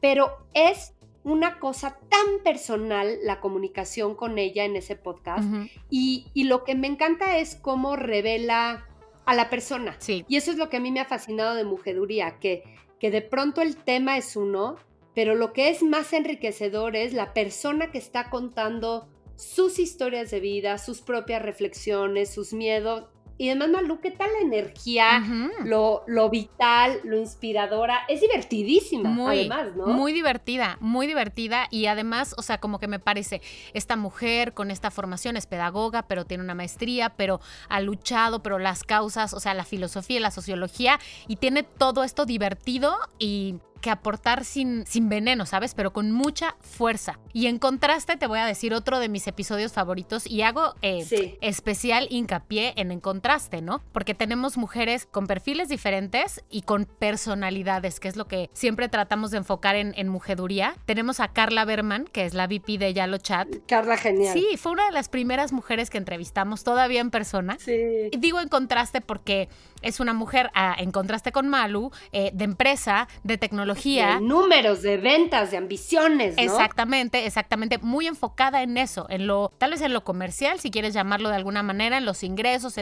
pero 0.00 0.46
es 0.54 0.94
una 1.22 1.58
cosa 1.58 1.98
tan 2.08 2.42
personal 2.42 3.18
la 3.24 3.40
comunicación 3.40 4.14
con 4.14 4.38
ella 4.38 4.64
en 4.64 4.76
ese 4.76 4.96
podcast 4.96 5.44
y, 5.90 6.30
lo 6.34 6.64
que 6.64 6.74
me 6.74 6.86
encanta 6.86 7.38
es 7.38 7.56
cómo 7.56 7.96
revela 7.96 8.86
a 9.26 9.34
la 9.34 9.50
persona. 9.50 9.96
Sí. 9.98 10.24
Y 10.28 10.36
eso 10.36 10.50
es 10.50 10.56
lo 10.56 10.68
que 10.70 10.78
a 10.78 10.80
mí 10.80 10.90
me 10.90 11.00
ha 11.00 11.04
fascinado 11.04 11.54
de 11.54 11.64
Mujeduría, 11.64 12.38
que, 12.40 12.64
que 12.98 13.10
de 13.10 13.22
pronto 13.22 13.60
el 13.60 13.76
tema 13.76 14.16
es 14.16 14.34
uno, 14.34 14.76
pero 15.14 15.34
lo 15.34 15.52
que 15.52 15.68
es 15.68 15.82
más 15.82 16.12
enriquecedor 16.12 16.96
es 16.96 17.12
la 17.12 17.34
persona 17.34 17.90
que 17.90 17.98
está 17.98 18.30
contando 18.30 19.08
sus 19.36 19.78
historias 19.78 20.30
de 20.30 20.40
vida, 20.40 20.78
sus 20.78 21.00
propias 21.00 21.42
reflexiones, 21.42 22.32
sus 22.32 22.52
miedos, 22.52 23.04
y 23.40 23.48
además, 23.48 23.70
Malu, 23.70 24.00
¿qué 24.02 24.10
tal 24.10 24.28
la 24.38 24.40
energía? 24.40 25.24
lo, 25.64 26.04
lo, 26.06 26.28
vital, 26.28 27.00
lo 27.04 27.16
inspiradora. 27.16 28.00
Es 28.06 28.20
divertidísima, 28.20 29.08
muy, 29.08 29.38
además, 29.38 29.74
¿no? 29.74 29.86
Muy 29.86 30.12
divertida, 30.12 30.76
muy 30.80 31.06
divertida. 31.06 31.66
Y 31.70 31.86
además, 31.86 32.34
o 32.36 32.42
sea, 32.42 32.58
como 32.58 32.78
que 32.78 32.86
me 32.86 32.98
parece, 32.98 33.40
esta 33.72 33.96
mujer 33.96 34.52
con 34.52 34.70
esta 34.70 34.90
formación 34.90 35.38
es 35.38 35.46
pedagoga, 35.46 36.02
pero 36.02 36.26
tiene 36.26 36.44
una 36.44 36.54
maestría, 36.54 37.14
pero 37.16 37.40
ha 37.70 37.80
luchado, 37.80 38.42
pero 38.42 38.58
las 38.58 38.84
causas, 38.84 39.32
o 39.32 39.40
sea, 39.40 39.54
la 39.54 39.64
filosofía 39.64 40.18
y 40.18 40.20
la 40.20 40.32
sociología, 40.32 41.00
y 41.26 41.36
tiene 41.36 41.62
todo 41.62 42.04
esto 42.04 42.26
divertido 42.26 42.94
y 43.18 43.54
que 43.80 43.90
aportar 43.90 44.44
sin, 44.44 44.86
sin 44.86 45.08
veneno, 45.08 45.46
¿sabes? 45.46 45.74
Pero 45.74 45.92
con 45.92 46.12
mucha 46.12 46.56
fuerza. 46.60 47.18
Y 47.32 47.46
en 47.46 47.58
contraste 47.58 48.16
te 48.16 48.26
voy 48.26 48.38
a 48.38 48.46
decir 48.46 48.74
otro 48.74 48.98
de 48.98 49.08
mis 49.08 49.26
episodios 49.26 49.72
favoritos 49.72 50.26
y 50.26 50.42
hago 50.42 50.74
eh, 50.82 51.38
especial 51.40 52.06
hincapié 52.10 52.74
en 52.76 52.90
en 52.92 53.00
contraste, 53.00 53.62
¿no? 53.62 53.82
Porque 53.92 54.14
tenemos 54.14 54.56
mujeres 54.56 55.06
con 55.06 55.26
perfiles 55.26 55.68
diferentes 55.68 56.44
y 56.50 56.62
con 56.62 56.84
personalidades, 56.84 58.00
que 58.00 58.08
es 58.08 58.16
lo 58.16 58.26
que 58.26 58.50
siempre 58.52 58.88
tratamos 58.88 59.30
de 59.30 59.38
enfocar 59.38 59.76
en, 59.76 59.94
en 59.96 60.08
mujeduría. 60.08 60.74
Tenemos 60.86 61.20
a 61.20 61.28
Carla 61.28 61.64
Berman, 61.64 62.04
que 62.04 62.24
es 62.24 62.34
la 62.34 62.46
VP 62.46 62.78
de 62.78 62.92
Yalo 62.92 63.18
Chat. 63.18 63.48
Carla, 63.66 63.96
genial. 63.96 64.32
Sí, 64.32 64.56
fue 64.56 64.72
una 64.72 64.86
de 64.86 64.92
las 64.92 65.08
primeras 65.08 65.52
mujeres 65.52 65.90
que 65.90 65.98
entrevistamos 65.98 66.64
todavía 66.64 67.00
en 67.00 67.10
persona. 67.10 67.56
Sí. 67.58 68.08
Y 68.10 68.16
digo 68.18 68.40
en 68.40 68.48
contraste 68.48 69.00
porque 69.00 69.48
es 69.82 70.00
una 70.00 70.12
mujer, 70.12 70.50
ah, 70.54 70.74
en 70.78 70.92
contraste 70.92 71.32
con 71.32 71.48
Malu, 71.48 71.90
eh, 72.12 72.30
de 72.34 72.44
empresa, 72.44 73.08
de 73.22 73.38
tecnología. 73.38 74.14
De 74.14 74.20
números, 74.20 74.82
de 74.82 74.96
ventas, 74.96 75.50
de 75.50 75.56
ambiciones. 75.56 76.36
¿no? 76.36 76.42
Exactamente, 76.42 77.26
exactamente, 77.26 77.78
muy 77.78 78.06
enfocada 78.06 78.62
en 78.62 78.76
eso, 78.76 79.06
en 79.08 79.26
lo, 79.26 79.52
tal 79.58 79.70
vez 79.70 79.80
en 79.80 79.92
lo 79.92 80.04
comercial, 80.04 80.60
si 80.60 80.70
quieres 80.70 80.94
llamarlo 80.94 81.28
de 81.28 81.36
alguna 81.36 81.62
manera, 81.62 81.98
en 81.98 82.04
los 82.04 82.22
ingresos, 82.22 82.74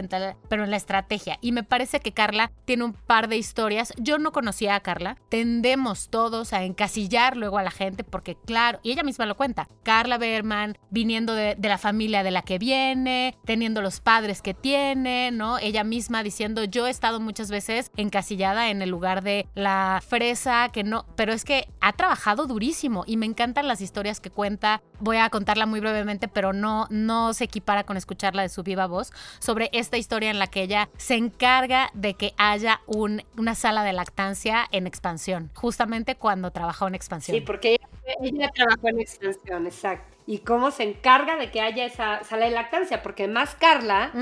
pero 0.48 0.64
en 0.64 0.70
la 0.70 0.76
estrategia. 0.76 1.38
Y 1.40 1.52
me 1.52 1.62
parece 1.62 2.00
que 2.00 2.12
Carla 2.12 2.50
tiene 2.64 2.84
un 2.84 2.92
par 2.92 3.28
de 3.28 3.36
historias. 3.36 3.92
Yo 3.98 4.18
no 4.18 4.32
conocía 4.32 4.74
a 4.74 4.80
Carla. 4.80 5.16
Tendemos 5.28 6.08
todos 6.08 6.52
a 6.52 6.64
encasillar 6.64 7.36
luego 7.36 7.58
a 7.58 7.62
la 7.62 7.70
gente, 7.70 8.04
porque 8.04 8.36
claro, 8.46 8.80
y 8.82 8.92
ella 8.92 9.02
misma 9.02 9.26
lo 9.26 9.36
cuenta, 9.36 9.68
Carla 9.82 10.18
Berman, 10.18 10.78
viniendo 10.90 11.34
de, 11.34 11.54
de 11.56 11.68
la 11.68 11.78
familia 11.78 12.22
de 12.22 12.30
la 12.30 12.42
que 12.42 12.58
viene, 12.58 13.36
teniendo 13.44 13.82
los 13.82 14.00
padres 14.00 14.42
que 14.42 14.54
tiene, 14.54 15.30
¿no? 15.30 15.58
Ella 15.58 15.84
misma 15.84 16.22
diciendo, 16.22 16.64
yo 16.64 16.86
he 16.88 16.90
estado 16.90 17.20
muchas 17.20 17.50
veces 17.50 17.90
encasillada 17.96 18.70
en 18.70 18.82
el 18.82 18.90
lugar 18.90 19.22
de 19.22 19.46
la 19.54 20.02
fresa, 20.06 20.68
que 20.72 20.84
no, 20.84 21.06
pero 21.16 21.32
es 21.32 21.44
que 21.44 21.68
ha 21.80 21.92
trabajado 21.92 22.46
durísimo 22.46 23.04
y 23.06 23.16
me 23.16 23.26
encantan 23.26 23.68
las 23.68 23.80
historias 23.80 24.20
que 24.20 24.30
cuenta. 24.30 24.82
Voy 25.00 25.18
a 25.18 25.30
contarla 25.30 25.66
muy 25.66 25.80
brevemente, 25.80 26.28
pero 26.28 26.52
no, 26.52 26.86
no 26.90 27.32
se 27.34 27.44
equipara 27.44 27.84
con 27.84 27.96
escucharla 27.96 28.42
de 28.42 28.48
su 28.48 28.62
viva 28.62 28.86
voz, 28.86 29.12
sobre 29.38 29.70
esta 29.72 29.96
historia 29.96 30.30
en 30.30 30.38
la 30.38 30.48
que 30.48 30.62
ella 30.62 30.88
se 30.96 31.14
encarga 31.14 31.90
de 31.94 32.14
que 32.14 32.34
haya 32.36 32.80
un, 32.86 33.22
una 33.36 33.54
sala 33.54 33.84
de 33.84 33.92
lactancia 33.92 34.66
en 34.72 34.86
expansión, 34.86 35.50
justamente 35.54 36.16
cuando 36.16 36.50
trabajó 36.50 36.88
en 36.88 36.94
expansión. 36.94 37.36
Sí, 37.36 37.40
porque 37.40 37.78
ella, 38.20 38.50
trabajó 38.50 38.88
en 38.88 39.00
expansión, 39.00 39.66
exacto. 39.66 40.16
Y 40.26 40.38
cómo 40.38 40.70
se 40.70 40.82
encarga 40.82 41.36
de 41.36 41.50
que 41.50 41.60
haya 41.60 41.86
esa 41.86 42.22
sala 42.24 42.46
de 42.46 42.50
lactancia, 42.50 43.02
porque 43.02 43.28
más 43.28 43.54
Carla 43.54 44.12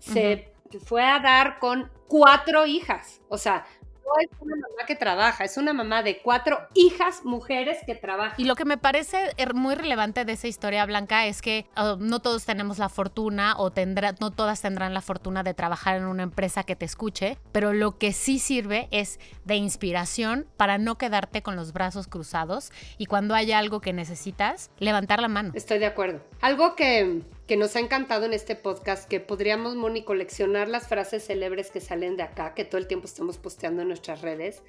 se 0.00 0.52
fue 0.84 1.04
a 1.04 1.20
dar 1.20 1.58
con 1.58 1.90
cuatro 2.08 2.66
hijas. 2.66 3.20
O 3.28 3.38
sea, 3.38 3.64
no 4.06 4.12
es 4.20 4.40
una 4.40 4.54
mamá 4.54 4.86
que 4.86 4.94
trabaja, 4.94 5.44
es 5.44 5.56
una 5.56 5.72
mamá 5.72 6.02
de 6.04 6.18
cuatro 6.22 6.60
hijas 6.74 7.24
mujeres 7.24 7.78
que 7.84 7.96
trabajan. 7.96 8.34
Y 8.38 8.44
lo 8.44 8.54
que 8.54 8.64
me 8.64 8.78
parece 8.78 9.34
muy 9.52 9.74
relevante 9.74 10.24
de 10.24 10.32
esa 10.32 10.46
historia 10.46 10.86
blanca 10.86 11.26
es 11.26 11.42
que 11.42 11.66
no 11.98 12.20
todos 12.20 12.44
tenemos 12.44 12.78
la 12.78 12.88
fortuna 12.88 13.54
o 13.58 13.72
tendrá, 13.72 14.14
no 14.20 14.30
todas 14.30 14.62
tendrán 14.62 14.94
la 14.94 15.00
fortuna 15.00 15.42
de 15.42 15.54
trabajar 15.54 15.96
en 15.96 16.04
una 16.04 16.22
empresa 16.22 16.62
que 16.62 16.76
te 16.76 16.84
escuche, 16.84 17.36
pero 17.50 17.72
lo 17.72 17.98
que 17.98 18.12
sí 18.12 18.38
sirve 18.38 18.86
es 18.92 19.18
de 19.44 19.56
inspiración 19.56 20.46
para 20.56 20.78
no 20.78 20.98
quedarte 20.98 21.42
con 21.42 21.56
los 21.56 21.72
brazos 21.72 22.06
cruzados 22.06 22.70
y 22.98 23.06
cuando 23.06 23.34
haya 23.34 23.58
algo 23.58 23.80
que 23.80 23.92
necesitas, 23.92 24.70
levantar 24.78 25.20
la 25.20 25.28
mano. 25.28 25.50
Estoy 25.54 25.78
de 25.78 25.86
acuerdo. 25.86 26.20
Algo 26.40 26.76
que 26.76 27.22
que 27.46 27.56
nos 27.56 27.76
ha 27.76 27.80
encantado 27.80 28.26
en 28.26 28.32
este 28.32 28.56
podcast, 28.56 29.08
que 29.08 29.20
podríamos, 29.20 29.76
Moni, 29.76 30.02
coleccionar 30.02 30.68
las 30.68 30.88
frases 30.88 31.26
célebres 31.26 31.70
que 31.70 31.80
salen 31.80 32.16
de 32.16 32.24
acá, 32.24 32.54
que 32.54 32.64
todo 32.64 32.78
el 32.78 32.88
tiempo 32.88 33.06
estamos 33.06 33.38
posteando 33.38 33.82
en 33.82 33.88
nuestras 33.88 34.20
redes. 34.20 34.62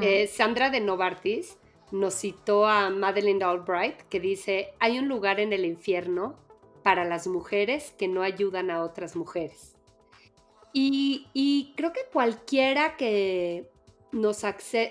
Eh, 0.00 0.26
Sandra 0.26 0.70
de 0.70 0.80
Novartis 0.80 1.56
nos 1.92 2.14
citó 2.14 2.66
a 2.66 2.90
Madeleine 2.90 3.44
Albright, 3.44 4.00
que 4.08 4.18
dice, 4.18 4.70
hay 4.80 4.98
un 4.98 5.06
lugar 5.06 5.38
en 5.38 5.52
el 5.52 5.64
infierno 5.64 6.36
para 6.82 7.04
las 7.04 7.28
mujeres 7.28 7.94
que 7.96 8.08
no 8.08 8.22
ayudan 8.22 8.70
a 8.70 8.82
otras 8.82 9.14
mujeres. 9.14 9.76
Y, 10.72 11.72
creo 11.76 11.92
que 11.92 12.02
cualquiera 12.12 12.96
que 12.96 13.70
nos, 14.12 14.42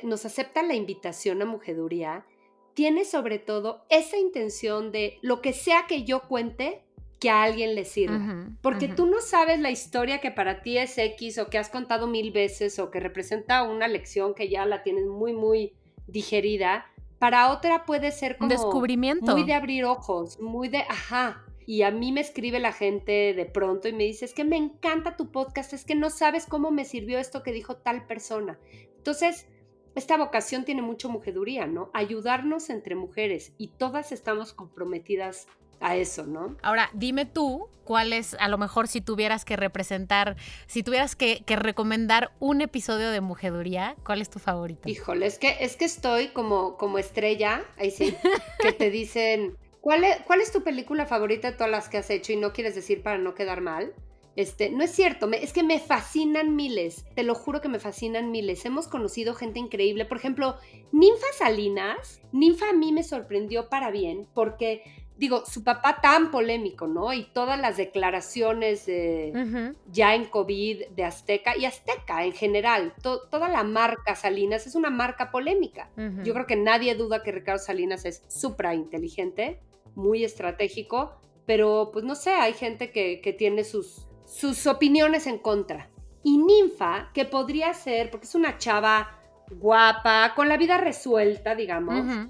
nos 0.04 0.26
acepta 0.26 0.64
la 0.64 0.74
invitación 0.74 1.42
a 1.42 1.46
mujeduría, 1.46 2.26
tiene 2.74 3.06
sobre 3.06 3.40
todo 3.40 3.86
esa 3.90 4.18
intención 4.18 4.92
de 4.92 5.20
lo 5.22 5.42
que 5.42 5.54
sea 5.54 5.86
que 5.88 6.04
yo 6.04 6.24
cuente, 6.24 6.85
que 7.26 7.32
a 7.32 7.42
alguien 7.42 7.74
le 7.74 7.86
sirva. 7.86 8.46
Porque 8.62 8.88
tú 8.88 9.08
no 9.08 9.20
sabes 9.20 9.60
la 9.60 9.72
historia 9.72 10.22
que 10.22 10.30
para 10.30 10.62
ti 10.62 10.78
es 10.78 10.96
X 10.96 11.40
o 11.40 11.50
que 11.50 11.58
has 11.58 11.70
contado 11.70 12.06
mil 12.06 12.32
veces 12.32 12.78
o 12.78 12.92
que 12.92 13.00
representa 13.00 13.64
una 13.64 13.88
lección 13.88 14.36
que 14.36 14.48
ya 14.48 14.64
la 14.68 14.84
tienes 14.84 15.08
muy, 15.08 15.34
muy 15.34 15.74
digerida. 16.06 16.86
Para 17.18 17.52
otra 17.52 17.84
puede 17.86 18.12
ser 18.12 18.38
como... 18.38 18.52
Descubrimiento. 18.52 19.32
Muy 19.32 19.44
de 19.44 19.56
abrir 19.56 19.86
ojos, 19.86 20.40
muy 20.40 20.70
de, 20.70 20.82
ajá. 20.82 21.44
Y 21.66 21.82
a 21.82 21.90
mí 21.90 22.12
me 22.12 22.22
escribe 22.22 22.60
la 22.60 22.72
gente 22.72 23.34
de 23.34 23.46
pronto 23.48 23.88
y 23.88 23.94
me 23.94 24.04
dice, 24.04 24.26
es 24.26 24.36
que 24.36 24.44
me 24.44 24.58
encanta 24.58 25.18
tu 25.18 25.32
podcast, 25.32 25.74
es 25.74 25.84
que 25.84 25.96
no 25.96 26.12
sabes 26.12 26.46
cómo 26.46 26.70
me 26.70 26.86
sirvió 26.86 27.18
esto 27.18 27.42
que 27.42 27.54
dijo 27.54 27.78
tal 27.78 28.06
persona. 28.06 28.60
Entonces, 28.98 29.48
esta 29.96 30.16
vocación 30.16 30.64
tiene 30.64 30.84
mucho 30.84 31.10
mujeduría, 31.10 31.66
¿no? 31.66 31.90
Ayudarnos 31.92 32.70
entre 32.70 32.94
mujeres 32.94 33.54
y 33.58 33.70
todas 33.70 34.12
estamos 34.12 34.54
comprometidas 34.54 35.48
a 35.80 35.96
eso, 35.96 36.26
¿no? 36.26 36.56
Ahora, 36.62 36.90
dime 36.94 37.26
tú, 37.26 37.70
¿cuál 37.84 38.14
es, 38.14 38.36
a 38.40 38.48
lo 38.48 38.58
mejor 38.58 38.88
si 38.88 39.02
tuvieras 39.02 39.46
que 39.46 39.56
representar, 39.56 40.36
si 40.68 40.84
tuvieras 40.84 41.16
que, 41.16 41.44
recomendar 41.48 42.32
un 42.40 42.62
episodio 42.62 43.12
de 43.12 43.22
Mujeduría, 43.22 43.96
¿cuál 44.06 44.22
es 44.22 44.30
tu 44.30 44.40
favorito? 44.40 44.90
Híjole, 44.90 45.26
es 45.26 45.40
que, 45.40 45.58
es 45.62 45.76
que 45.78 45.86
estoy 45.86 46.30
como, 46.30 46.78
como 46.78 46.98
estrella, 46.98 47.64
ahí 47.78 47.92
sí, 47.92 48.16
que 48.60 48.74
te 48.74 48.90
dicen, 48.90 49.58
¿cuál 49.82 50.04
es, 50.04 50.18
¿cuál 50.26 50.42
es 50.42 50.52
tu 50.52 50.64
película 50.64 51.06
favorita 51.06 51.52
de 51.52 51.58
todas 51.58 51.72
las 51.72 51.90
que 51.90 51.98
has 51.98 52.10
hecho? 52.10 52.34
Y 52.34 52.38
no 52.38 52.54
quieres 52.54 52.76
decir 52.76 53.02
para 53.04 53.18
no 53.18 53.36
quedar 53.36 53.62
mal. 53.62 53.94
Este, 54.36 54.70
no 54.70 54.84
es 54.84 54.92
cierto, 54.92 55.32
es 55.32 55.54
que 55.54 55.64
me 55.64 55.80
fascinan 55.80 56.58
miles, 56.58 57.06
te 57.16 57.24
lo 57.24 57.36
juro 57.36 57.62
que 57.62 57.70
me 57.70 57.80
fascinan 57.80 58.32
miles. 58.32 58.66
Hemos 58.66 58.90
conocido 58.90 59.34
gente 59.34 59.60
increíble, 59.60 60.04
por 60.04 60.18
ejemplo, 60.18 60.58
Ninfa 60.92 61.28
Salinas. 61.38 62.20
Ninfa 62.34 62.72
a 62.72 62.74
mí 62.74 62.92
me 62.92 63.04
sorprendió 63.04 63.70
para 63.70 63.92
bien 63.92 64.28
porque 64.34 64.84
digo, 65.18 65.46
su 65.46 65.64
papá 65.64 66.02
tan 66.02 66.32
polémico, 66.32 66.88
¿no? 66.88 67.14
Y 67.14 67.24
todas 67.26 67.60
las 67.60 67.78
declaraciones 67.78 68.86
de, 68.86 69.74
ya 69.92 70.16
en 70.16 70.26
COVID 70.26 70.88
de 70.90 71.04
Azteca 71.04 71.58
y 71.58 71.66
Azteca 71.66 72.26
en 72.26 72.34
general, 72.34 72.94
toda 73.02 73.50
la 73.50 73.64
marca 73.64 74.16
Salinas 74.16 74.68
es 74.68 74.76
una 74.76 74.90
marca 74.90 75.32
polémica. 75.32 75.90
Yo 76.24 76.34
creo 76.34 76.46
que 76.46 76.56
nadie 76.56 76.96
duda 76.96 77.24
que 77.24 77.32
Ricardo 77.32 77.64
Salinas 77.64 78.06
es 78.06 78.24
supra 78.28 78.74
inteligente, 78.76 79.60
muy 79.96 80.24
estratégico, 80.24 81.16
pero 81.46 81.92
pues 81.94 82.04
no 82.04 82.16
sé, 82.16 82.32
hay 82.32 82.54
gente 82.54 82.92
que, 82.92 83.22
que 83.22 83.32
tiene 83.32 83.64
sus, 83.64 84.08
sus 84.26 84.68
opiniones 84.68 85.28
en 85.28 85.38
contra. 85.38 85.90
Y 86.24 86.40
Ninfa, 86.40 87.12
que 87.14 87.26
podría 87.26 87.74
ser, 87.74 88.10
porque 88.10 88.26
es 88.26 88.36
una 88.36 88.58
chava 88.58 89.20
guapa, 89.52 90.34
con 90.36 90.50
la 90.50 90.58
vida 90.58 90.78
resuelta, 90.78 91.56
digamos, 91.56 92.28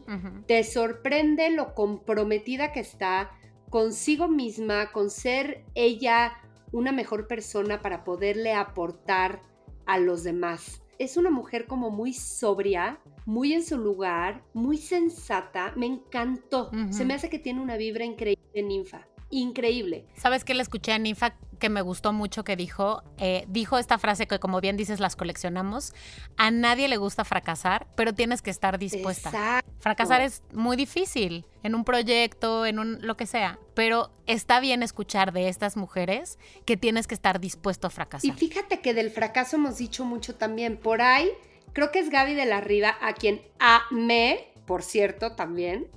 te 0.48 0.64
sorprende 0.64 1.50
lo 1.52 1.74
comprometida 1.74 2.72
que 2.72 2.80
está 2.80 3.32
consigo 3.70 4.28
misma, 4.28 4.92
con 4.92 5.10
ser 5.10 5.66
ella 5.76 6.34
una 6.72 6.92
mejor 6.92 7.28
persona 7.28 7.82
para 7.82 8.04
poderle 8.04 8.54
aportar 8.54 9.42
a 9.86 9.98
los 9.98 10.24
demás. 10.24 10.82
Es 10.98 11.18
una 11.18 11.30
mujer 11.30 11.68
como 11.68 11.90
muy 11.90 12.14
sobria, 12.14 13.00
muy 13.26 13.54
en 13.54 13.64
su 13.64 13.78
lugar, 13.78 14.44
muy 14.54 14.78
sensata. 14.78 15.74
Me 15.76 15.88
encantó. 15.88 16.72
Se 16.90 17.04
me 17.04 17.14
hace 17.14 17.30
que 17.30 17.40
tiene 17.40 17.62
una 17.62 17.76
vibra 17.76 18.06
increíble 18.06 18.64
Ninfa 18.64 19.06
increíble. 19.30 20.06
¿Sabes 20.18 20.44
qué 20.44 20.54
le 20.54 20.62
escuché 20.62 20.92
a 20.92 21.00
Ninfa 21.00 21.36
que 21.60 21.70
me 21.70 21.82
gustó 21.82 22.14
mucho 22.14 22.44
que 22.44 22.56
dijo? 22.56 23.04
Eh, 23.18 23.46
dijo 23.48 23.78
esta 23.78 23.98
frase 23.98 24.28
que 24.28 24.40
como 24.40 24.62
bien 24.62 24.78
dices 24.78 25.00
las 25.00 25.16
coleccionamos. 25.16 25.94
A 26.38 26.52
nadie 26.52 26.88
le 26.88 26.98
gusta 26.98 27.26
fracasar, 27.26 27.88
pero 27.96 28.14
tienes 28.14 28.42
que 28.42 28.50
estar 28.50 28.78
dispuesta. 28.78 29.64
Fracasar 29.80 30.22
es 30.22 30.44
muy 30.54 30.78
difícil 30.78 31.46
en 31.64 31.76
un 31.76 31.84
proyecto, 31.84 32.66
en 32.66 32.80
un 32.80 33.00
lo 33.02 33.18
que 33.18 33.26
sea, 33.26 33.60
pero 33.74 34.12
está 34.26 34.60
bien 34.60 34.84
escuchar 34.84 35.32
de 35.32 35.50
estas 35.50 35.78
mujeres 35.78 36.38
que 36.66 36.78
tienes 36.78 37.08
que 37.08 37.16
estar 37.16 37.40
dispuesto 37.40 37.88
a 37.88 37.90
fracasar. 37.90 38.30
Y 38.30 38.34
fíjate 38.34 38.82
que 38.82 38.94
del 38.94 39.12
fracaso 39.12 39.56
hemos 39.56 39.78
dicho 39.78 40.06
mucho 40.06 40.36
también. 40.36 40.78
Por 40.78 41.02
ahí, 41.02 41.30
creo 41.74 41.92
que 41.92 42.00
es 42.00 42.10
Gaby 42.10 42.34
de 42.34 42.46
la 42.46 42.62
Riva 42.62 42.98
a 43.02 43.14
quien 43.14 43.42
amé 43.60 44.55
por 44.66 44.84
cierto, 44.84 45.36
también, 45.36 45.88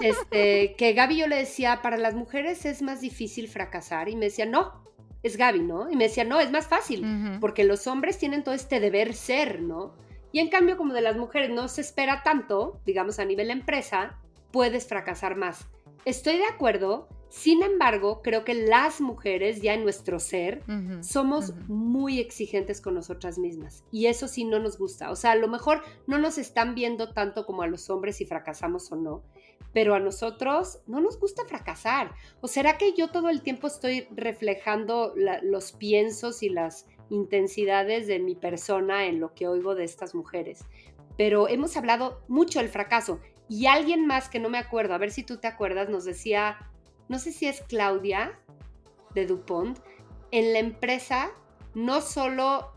este, 0.00 0.74
que 0.76 0.92
Gaby 0.92 1.18
yo 1.18 1.26
le 1.26 1.36
decía, 1.36 1.82
para 1.82 1.96
las 1.96 2.14
mujeres 2.14 2.64
es 2.64 2.82
más 2.82 3.00
difícil 3.00 3.48
fracasar 3.48 4.08
y 4.08 4.16
me 4.16 4.26
decía, 4.26 4.46
no, 4.46 4.82
es 5.22 5.36
Gaby, 5.36 5.60
¿no? 5.60 5.90
Y 5.90 5.96
me 5.96 6.04
decía, 6.04 6.24
no, 6.24 6.40
es 6.40 6.50
más 6.50 6.66
fácil, 6.66 7.38
porque 7.40 7.64
los 7.64 7.86
hombres 7.86 8.18
tienen 8.18 8.44
todo 8.44 8.54
este 8.54 8.80
deber 8.80 9.14
ser, 9.14 9.60
¿no? 9.60 9.94
Y 10.32 10.40
en 10.40 10.48
cambio, 10.48 10.76
como 10.76 10.94
de 10.94 11.00
las 11.00 11.16
mujeres 11.16 11.50
no 11.50 11.68
se 11.68 11.80
espera 11.80 12.22
tanto, 12.22 12.80
digamos 12.84 13.18
a 13.18 13.24
nivel 13.24 13.50
empresa, 13.50 14.18
puedes 14.50 14.86
fracasar 14.86 15.36
más. 15.36 15.66
Estoy 16.04 16.36
de 16.38 16.46
acuerdo, 16.46 17.08
sin 17.28 17.62
embargo, 17.62 18.22
creo 18.22 18.44
que 18.44 18.54
las 18.54 19.00
mujeres 19.00 19.60
ya 19.60 19.74
en 19.74 19.82
nuestro 19.82 20.18
ser 20.18 20.62
somos 21.02 21.54
muy 21.66 22.20
exigentes 22.20 22.80
con 22.80 22.94
nosotras 22.94 23.38
mismas 23.38 23.84
y 23.92 24.06
eso 24.06 24.28
sí 24.28 24.44
no 24.44 24.58
nos 24.58 24.78
gusta. 24.78 25.10
O 25.10 25.16
sea, 25.16 25.32
a 25.32 25.36
lo 25.36 25.48
mejor 25.48 25.82
no 26.06 26.18
nos 26.18 26.38
están 26.38 26.74
viendo 26.74 27.12
tanto 27.12 27.44
como 27.44 27.62
a 27.62 27.66
los 27.66 27.90
hombres 27.90 28.16
si 28.16 28.24
fracasamos 28.24 28.90
o 28.92 28.96
no, 28.96 29.22
pero 29.74 29.94
a 29.94 30.00
nosotros 30.00 30.80
no 30.86 31.00
nos 31.00 31.20
gusta 31.20 31.44
fracasar. 31.44 32.14
¿O 32.40 32.48
será 32.48 32.78
que 32.78 32.94
yo 32.94 33.08
todo 33.08 33.28
el 33.28 33.42
tiempo 33.42 33.66
estoy 33.66 34.08
reflejando 34.10 35.14
los 35.42 35.72
piensos 35.72 36.42
y 36.42 36.48
las 36.48 36.86
intensidades 37.10 38.06
de 38.06 38.20
mi 38.20 38.36
persona 38.36 39.06
en 39.06 39.20
lo 39.20 39.34
que 39.34 39.48
oigo 39.48 39.74
de 39.74 39.84
estas 39.84 40.14
mujeres? 40.14 40.64
Pero 41.18 41.48
hemos 41.48 41.76
hablado 41.76 42.22
mucho 42.28 42.60
del 42.60 42.68
fracaso 42.68 43.20
y 43.48 43.66
alguien 43.66 44.06
más 44.06 44.28
que 44.28 44.38
no 44.38 44.48
me 44.48 44.58
acuerdo, 44.58 44.94
a 44.94 44.98
ver 44.98 45.10
si 45.10 45.22
tú 45.24 45.38
te 45.38 45.46
acuerdas, 45.46 45.88
nos 45.88 46.04
decía, 46.04 46.58
no 47.08 47.18
sé 47.18 47.32
si 47.32 47.46
es 47.46 47.62
Claudia 47.62 48.38
de 49.14 49.26
DuPont, 49.26 49.78
en 50.30 50.52
la 50.52 50.58
empresa 50.58 51.30
no 51.74 52.00
solo 52.00 52.72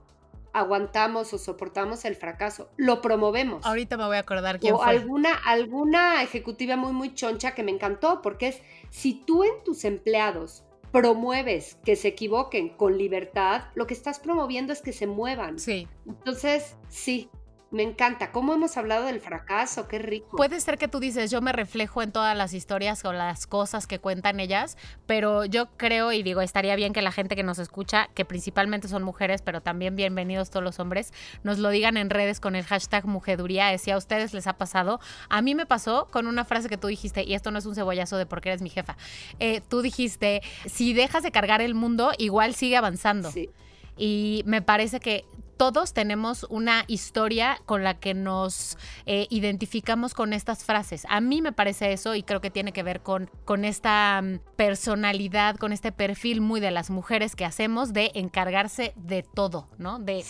aguantamos 0.54 1.34
o 1.34 1.38
soportamos 1.38 2.04
el 2.06 2.16
fracaso, 2.16 2.70
lo 2.78 3.02
promovemos. 3.02 3.66
Ahorita 3.66 3.98
me 3.98 4.06
voy 4.06 4.18
a 4.18 4.20
acordar 4.20 4.60
quién 4.60 4.76
o 4.76 4.84
alguna 4.84 5.34
alguna 5.34 6.24
ejecutiva 6.24 6.76
muy 6.76 6.92
muy 6.92 7.14
choncha 7.14 7.56
que 7.56 7.64
me 7.64 7.72
encantó 7.72 8.22
porque 8.22 8.50
es 8.50 8.62
si 8.90 9.14
tú 9.14 9.44
en 9.44 9.64
tus 9.64 9.86
empleados 9.86 10.64
promueves 10.92 11.78
que 11.86 11.96
se 11.96 12.10
equivoquen 12.10 12.70
con 12.70 12.98
libertad, 12.98 13.64
lo 13.76 13.88
que 13.88 13.94
estás 13.94 14.20
promoviendo 14.20 14.74
es 14.74 14.82
que 14.82 14.92
se 14.92 15.08
muevan. 15.08 15.58
Sí. 15.58 15.88
Entonces, 16.06 16.76
sí, 16.90 17.30
me 17.72 17.84
encanta. 17.84 18.32
¿Cómo 18.32 18.54
hemos 18.54 18.75
hablado 18.75 19.06
del 19.06 19.22
fracaso? 19.22 19.88
Qué 19.88 19.98
rico. 19.98 20.36
Puede 20.36 20.60
ser 20.60 20.78
que 20.78 20.90
tú 20.90 21.00
dices, 21.00 21.32
yo 21.32 21.42
me 21.42 21.54
reflejo 21.54 22.01
en 22.01 22.12
todas 22.12 22.36
las 22.36 22.54
historias 22.54 23.04
o 23.06 23.13
las 23.13 23.48
cosas 23.48 23.88
que 23.88 24.00
cuentan 24.00 24.42
ellas, 24.42 24.78
pero 25.06 25.46
yo 25.46 25.68
creo 25.78 26.12
y 26.12 26.22
digo, 26.22 26.42
estaría 26.42 26.75
bien 26.75 26.92
que 26.92 27.01
la 27.01 27.13
gente 27.13 27.36
que 27.36 27.44
nos 27.44 27.60
escucha, 27.60 28.10
que 28.13 28.25
principalmente 28.25 28.90
son 28.90 29.04
mujeres, 29.04 29.42
pero 29.42 29.62
también 29.62 29.96
bienvenidos 29.96 30.50
todos 30.50 30.63
los 30.63 30.80
hombres, 30.80 31.13
nos 31.44 31.60
lo 31.60 31.70
digan 31.70 31.96
en 31.96 32.10
redes 32.10 32.42
con 32.42 32.56
el 32.56 32.66
hashtag 32.66 33.06
mujeduría, 33.06 33.78
si 33.78 33.90
a 33.92 33.98
ustedes 33.98 34.34
les 34.34 34.48
ha 34.48 34.58
pasado. 34.58 35.00
A 35.30 35.42
mí 35.42 35.56
me 35.56 35.66
pasó 35.66 36.08
con 36.12 36.28
una 36.28 36.44
frase 36.44 36.68
que 36.68 36.78
tú 36.78 36.88
dijiste, 36.88 37.24
y 37.24 37.36
esto 37.36 37.51
no 37.51 37.60
es 37.60 37.66
un 37.66 37.75
cebollazo 37.75 38.18
de 38.18 38.25
porque 38.25 38.50
eres 38.50 38.62
mi 38.62 38.70
jefa. 38.70 38.98
Eh, 39.40 39.62
tú 39.70 39.82
dijiste, 39.82 40.42
si 40.66 40.94
dejas 40.94 41.24
de 41.24 41.32
cargar 41.32 41.62
el 41.62 41.74
mundo, 41.74 42.12
igual 42.18 42.54
sigue 42.54 42.75
avanzando. 42.75 43.32
Sí. 43.32 43.50
Y 43.98 44.43
me 44.45 44.62
parece 44.62 45.00
que 45.00 45.25
todos 45.62 45.93
tenemos 45.93 46.48
una 46.50 46.86
historia 46.88 47.60
con 47.67 47.83
la 47.83 48.00
que 48.00 48.15
nos 48.15 48.79
eh, 49.05 49.27
identificamos 49.29 50.15
con 50.15 50.33
estas 50.33 50.63
frases. 50.63 51.05
A 51.07 51.21
mí 51.21 51.43
me 51.43 51.51
parece 51.51 51.93
eso 51.93 52.15
y 52.15 52.24
creo 52.24 52.41
que 52.41 52.50
tiene 52.50 52.74
que 52.74 52.81
ver 52.81 53.01
con, 53.01 53.29
con 53.45 53.63
esta 53.63 54.19
mm, 54.24 54.39
personalidad, 54.55 55.57
con 55.57 55.71
este 55.71 55.91
perfil 55.91 56.41
muy 56.41 56.62
de 56.62 56.71
las 56.71 56.89
mujeres 56.89 57.36
que 57.36 57.45
hacemos 57.45 57.93
de 57.93 58.10
encargarse 58.15 58.93
de 58.95 59.21
todo, 59.21 59.69
¿no? 59.77 60.00
De 60.00 60.24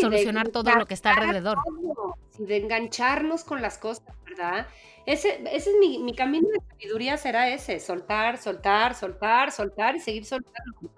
solucionar 0.00 0.50
todo 0.50 0.72
lo 0.76 0.86
que 0.86 0.94
está 0.94 1.14
alrededor. 1.14 1.58
de 2.38 2.56
engancharnos 2.56 3.42
con 3.42 3.62
las 3.62 3.78
cosas, 3.78 4.04
¿verdad? 4.24 4.68
Ese, 5.06 5.40
ese 5.52 5.70
es 5.70 5.76
mi, 5.80 5.98
mi, 6.00 6.14
camino 6.14 6.48
de 6.48 6.60
sabiduría, 6.68 7.16
será 7.16 7.48
ese, 7.48 7.78
soltar, 7.78 8.38
soltar, 8.38 8.94
soltar, 8.96 9.52
soltar 9.52 9.94
y 9.94 10.00
seguir 10.00 10.24
soltando. 10.24 10.90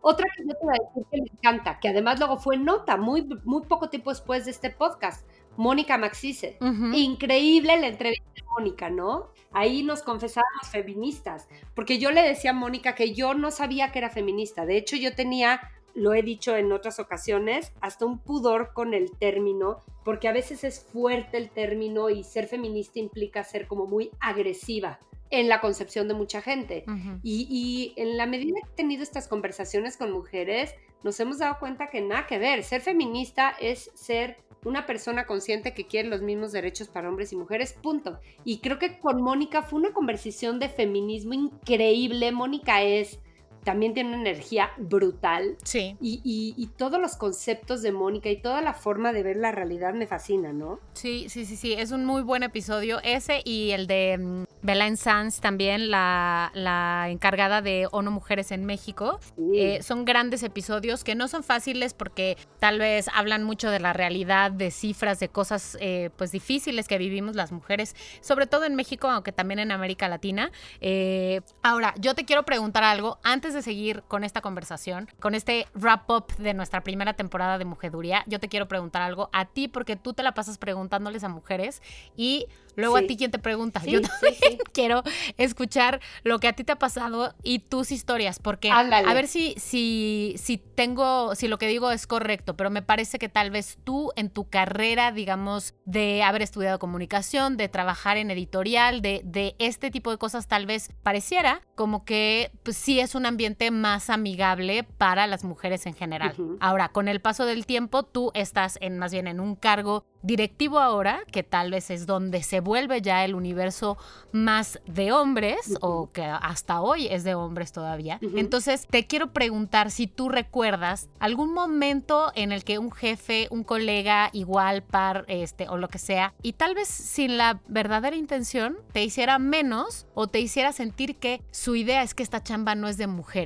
Otra 0.00 0.26
que 0.34 0.44
yo 0.44 0.54
te 0.54 0.64
voy 0.64 0.74
a 0.74 0.88
decir 0.88 1.06
que 1.10 1.20
me 1.20 1.28
encanta, 1.30 1.78
que 1.78 1.90
además 1.90 2.18
luego 2.18 2.38
fue 2.38 2.56
nota 2.56 2.96
muy, 2.96 3.28
muy 3.44 3.62
poco 3.66 3.90
tiempo 3.90 4.08
después 4.08 4.46
de 4.46 4.52
este 4.52 4.70
podcast, 4.70 5.28
Mónica 5.58 5.98
Maxice. 5.98 6.56
Increíble 6.94 7.78
la 7.78 7.88
entrevista 7.88 8.30
de 8.34 8.42
Mónica, 8.44 8.88
¿no? 8.88 9.28
Ahí 9.52 9.82
nos 9.82 10.02
confesábamos 10.02 10.68
feministas, 10.70 11.46
porque 11.74 11.98
yo 11.98 12.10
le 12.12 12.22
decía 12.22 12.52
a 12.52 12.54
Mónica 12.54 12.94
que 12.94 13.12
yo 13.12 13.34
no 13.34 13.50
sabía 13.50 13.92
que 13.92 13.98
era 13.98 14.08
feminista. 14.08 14.64
De 14.64 14.78
hecho, 14.78 14.96
yo 14.96 15.14
tenía 15.14 15.60
lo 15.94 16.14
he 16.14 16.22
dicho 16.22 16.56
en 16.56 16.72
otras 16.72 16.98
ocasiones, 16.98 17.72
hasta 17.80 18.06
un 18.06 18.18
pudor 18.18 18.72
con 18.72 18.94
el 18.94 19.10
término, 19.12 19.78
porque 20.04 20.28
a 20.28 20.32
veces 20.32 20.64
es 20.64 20.80
fuerte 20.80 21.36
el 21.36 21.50
término 21.50 22.10
y 22.10 22.24
ser 22.24 22.46
feminista 22.46 22.98
implica 22.98 23.44
ser 23.44 23.66
como 23.66 23.86
muy 23.86 24.10
agresiva 24.20 24.98
en 25.30 25.48
la 25.48 25.60
concepción 25.60 26.08
de 26.08 26.14
mucha 26.14 26.42
gente. 26.42 26.84
y, 27.22 27.46
y, 27.48 28.00
en 28.00 28.16
la 28.16 28.26
medida 28.26 28.60
que 28.64 28.72
he 28.72 28.76
tenido 28.76 29.02
estas 29.02 29.28
conversaciones 29.28 29.96
con 29.96 30.10
mujeres, 30.10 30.74
nos 31.02 31.18
hemos 31.20 31.38
dado 31.38 31.58
cuenta 31.58 31.88
que 31.88 32.00
nada 32.00 32.26
que 32.26 32.38
ver. 32.38 32.64
Ser 32.64 32.80
feminista 32.80 33.50
es 33.60 33.90
ser 33.94 34.36
una 34.64 34.86
persona 34.86 35.26
consciente 35.26 35.72
que 35.72 35.86
quiere 35.86 36.08
los 36.08 36.20
mismos 36.20 36.52
derechos 36.52 36.88
para 36.88 37.08
hombres 37.08 37.32
y 37.32 37.36
mujeres, 37.36 37.72
punto. 37.72 38.18
Y 38.44 38.58
creo 38.58 38.78
que 38.78 38.98
con 38.98 39.22
Mónica 39.22 39.62
fue 39.62 39.78
una 39.78 39.92
conversación 39.92 40.58
de 40.58 40.68
feminismo 40.68 41.32
increíble. 41.32 42.32
Mónica 42.32 42.82
es 42.82 43.20
también 43.64 43.94
tiene 43.94 44.10
una 44.10 44.20
energía 44.20 44.70
brutal. 44.78 45.56
Sí. 45.64 45.96
Y, 46.00 46.68
todos 46.76 47.00
los 47.00 47.16
conceptos 47.16 47.82
de 47.82 47.92
Mónica 47.92 48.30
y 48.30 48.40
toda 48.40 48.62
la 48.62 48.72
forma 48.72 49.12
de 49.12 49.22
ver 49.22 49.36
la 49.36 49.52
realidad 49.52 49.92
me 49.92 50.06
fascina, 50.06 50.52
¿no? 50.52 50.78
Sí, 50.94 51.26
sí, 51.28 51.44
sí, 51.44 51.56
sí. 51.56 51.74
Es 51.74 51.90
un 51.90 52.04
muy 52.04 52.22
buen 52.22 52.42
episodio. 52.42 53.00
Ese 53.02 53.42
y 53.44 53.72
el 53.72 53.86
de 53.86 54.16
um, 54.18 54.46
Belaine 54.62 54.96
Sanz, 54.96 55.40
también 55.40 55.90
la, 55.90 56.50
la, 56.54 57.08
encargada 57.10 57.60
de 57.60 57.88
ONU 57.90 58.10
Mujeres 58.10 58.50
en 58.52 58.64
México. 58.64 59.18
Eh, 59.54 59.82
son 59.82 60.04
grandes 60.04 60.42
episodios 60.42 61.04
que 61.04 61.14
no 61.14 61.28
son 61.28 61.42
fáciles 61.42 61.92
porque 61.92 62.36
tal 62.58 62.78
vez 62.78 63.08
hablan 63.14 63.42
mucho 63.42 63.70
de 63.70 63.80
la 63.80 63.92
realidad, 63.92 64.50
de 64.50 64.70
cifras, 64.70 65.18
de 65.20 65.28
cosas 65.28 65.76
eh, 65.80 66.10
pues 66.16 66.32
difíciles 66.32 66.88
que 66.88 66.98
vivimos 66.98 67.36
las 67.36 67.52
mujeres, 67.52 67.94
sobre 68.20 68.46
todo 68.46 68.64
en 68.64 68.74
México, 68.74 69.08
aunque 69.08 69.32
también 69.32 69.58
en 69.58 69.72
América 69.72 70.08
Latina. 70.08 70.50
Eh, 70.80 71.40
ahora, 71.62 71.94
yo 71.98 72.14
te 72.14 72.24
quiero 72.24 72.44
preguntar 72.44 72.84
algo 72.84 73.18
antes 73.22 73.49
de 73.54 73.62
seguir 73.62 74.02
con 74.08 74.24
esta 74.24 74.40
conversación, 74.40 75.08
con 75.18 75.34
este 75.34 75.66
wrap-up 75.74 76.34
de 76.36 76.54
nuestra 76.54 76.82
primera 76.82 77.14
temporada 77.14 77.58
de 77.58 77.64
Mujeduría, 77.64 78.24
yo 78.26 78.40
te 78.40 78.48
quiero 78.48 78.68
preguntar 78.68 79.02
algo 79.02 79.30
a 79.32 79.46
ti 79.46 79.68
porque 79.68 79.96
tú 79.96 80.12
te 80.12 80.22
la 80.22 80.32
pasas 80.32 80.58
preguntándoles 80.58 81.24
a 81.24 81.28
mujeres 81.28 81.82
y 82.16 82.46
luego 82.80 82.96
a 82.96 83.02
ti 83.02 83.16
quien 83.16 83.30
te 83.30 83.38
pregunta. 83.38 83.82
yo 83.84 84.00
también 84.00 84.58
quiero 84.72 85.02
escuchar 85.36 86.00
lo 86.24 86.38
que 86.38 86.48
a 86.48 86.52
ti 86.52 86.64
te 86.64 86.72
ha 86.72 86.78
pasado 86.78 87.34
y 87.42 87.60
tus 87.60 87.92
historias 87.92 88.38
porque 88.38 88.70
a 88.70 89.14
ver 89.14 89.28
si, 89.28 89.54
si, 89.58 90.34
si 90.38 90.58
tengo, 90.58 91.34
si 91.34 91.48
lo 91.48 91.58
que 91.58 91.66
digo 91.66 91.90
es 91.90 92.06
correcto, 92.06 92.56
pero 92.56 92.70
me 92.70 92.82
parece 92.82 93.18
que 93.18 93.28
tal 93.28 93.50
vez 93.50 93.78
tú 93.84 94.10
en 94.16 94.30
tu 94.30 94.48
carrera, 94.48 95.12
digamos, 95.12 95.74
de 95.84 96.22
haber 96.22 96.42
estudiado 96.42 96.78
comunicación, 96.78 97.56
de 97.56 97.68
trabajar 97.68 98.16
en 98.16 98.30
editorial, 98.30 99.02
de, 99.02 99.20
de 99.24 99.54
este 99.58 99.90
tipo 99.90 100.10
de 100.10 100.18
cosas, 100.18 100.48
tal 100.48 100.66
vez 100.66 100.90
pareciera 101.02 101.60
como 101.74 102.04
que 102.04 102.50
pues, 102.62 102.76
sí 102.76 103.00
es 103.00 103.14
un 103.14 103.26
ambiente 103.26 103.70
más 103.70 104.10
amigable 104.10 104.84
para 104.84 105.26
las 105.26 105.44
mujeres 105.44 105.86
en 105.86 105.94
general. 105.94 106.34
Ahora, 106.60 106.90
con 106.90 107.08
el 107.08 107.20
paso 107.20 107.46
del 107.46 107.66
tiempo, 107.66 108.02
tú 108.02 108.30
estás 108.34 108.78
en 108.80 108.98
más 108.98 109.12
bien 109.12 109.26
en 109.26 109.40
un 109.40 109.56
cargo 109.56 110.04
directivo 110.22 110.78
ahora, 110.78 111.20
que 111.32 111.42
tal 111.42 111.70
vez 111.70 111.90
es 111.90 112.06
donde 112.06 112.42
se 112.42 112.60
vuelve 112.70 113.02
ya 113.02 113.24
el 113.24 113.34
universo 113.34 113.98
más 114.30 114.78
de 114.86 115.10
hombres, 115.10 115.76
o 115.80 116.12
que 116.12 116.22
hasta 116.22 116.82
hoy 116.82 117.08
es 117.08 117.24
de 117.24 117.34
hombres 117.34 117.72
todavía. 117.72 118.20
Entonces, 118.36 118.86
te 118.86 119.08
quiero 119.08 119.32
preguntar 119.32 119.90
si 119.90 120.06
tú 120.06 120.28
recuerdas 120.28 121.08
algún 121.18 121.52
momento 121.52 122.30
en 122.36 122.52
el 122.52 122.62
que 122.62 122.78
un 122.78 122.92
jefe, 122.92 123.48
un 123.50 123.64
colega 123.64 124.30
igual, 124.32 124.84
par, 124.84 125.24
este, 125.26 125.68
o 125.68 125.78
lo 125.78 125.88
que 125.88 125.98
sea, 125.98 126.32
y 126.42 126.52
tal 126.52 126.76
vez 126.76 126.86
sin 126.86 127.36
la 127.36 127.60
verdadera 127.66 128.14
intención, 128.14 128.78
te 128.92 129.02
hiciera 129.02 129.40
menos 129.40 130.06
o 130.14 130.28
te 130.28 130.38
hiciera 130.38 130.72
sentir 130.72 131.16
que 131.16 131.42
su 131.50 131.74
idea 131.74 132.04
es 132.04 132.14
que 132.14 132.22
esta 132.22 132.40
chamba 132.44 132.76
no 132.76 132.86
es 132.86 132.96
de 132.96 133.08
mujer 133.08 133.40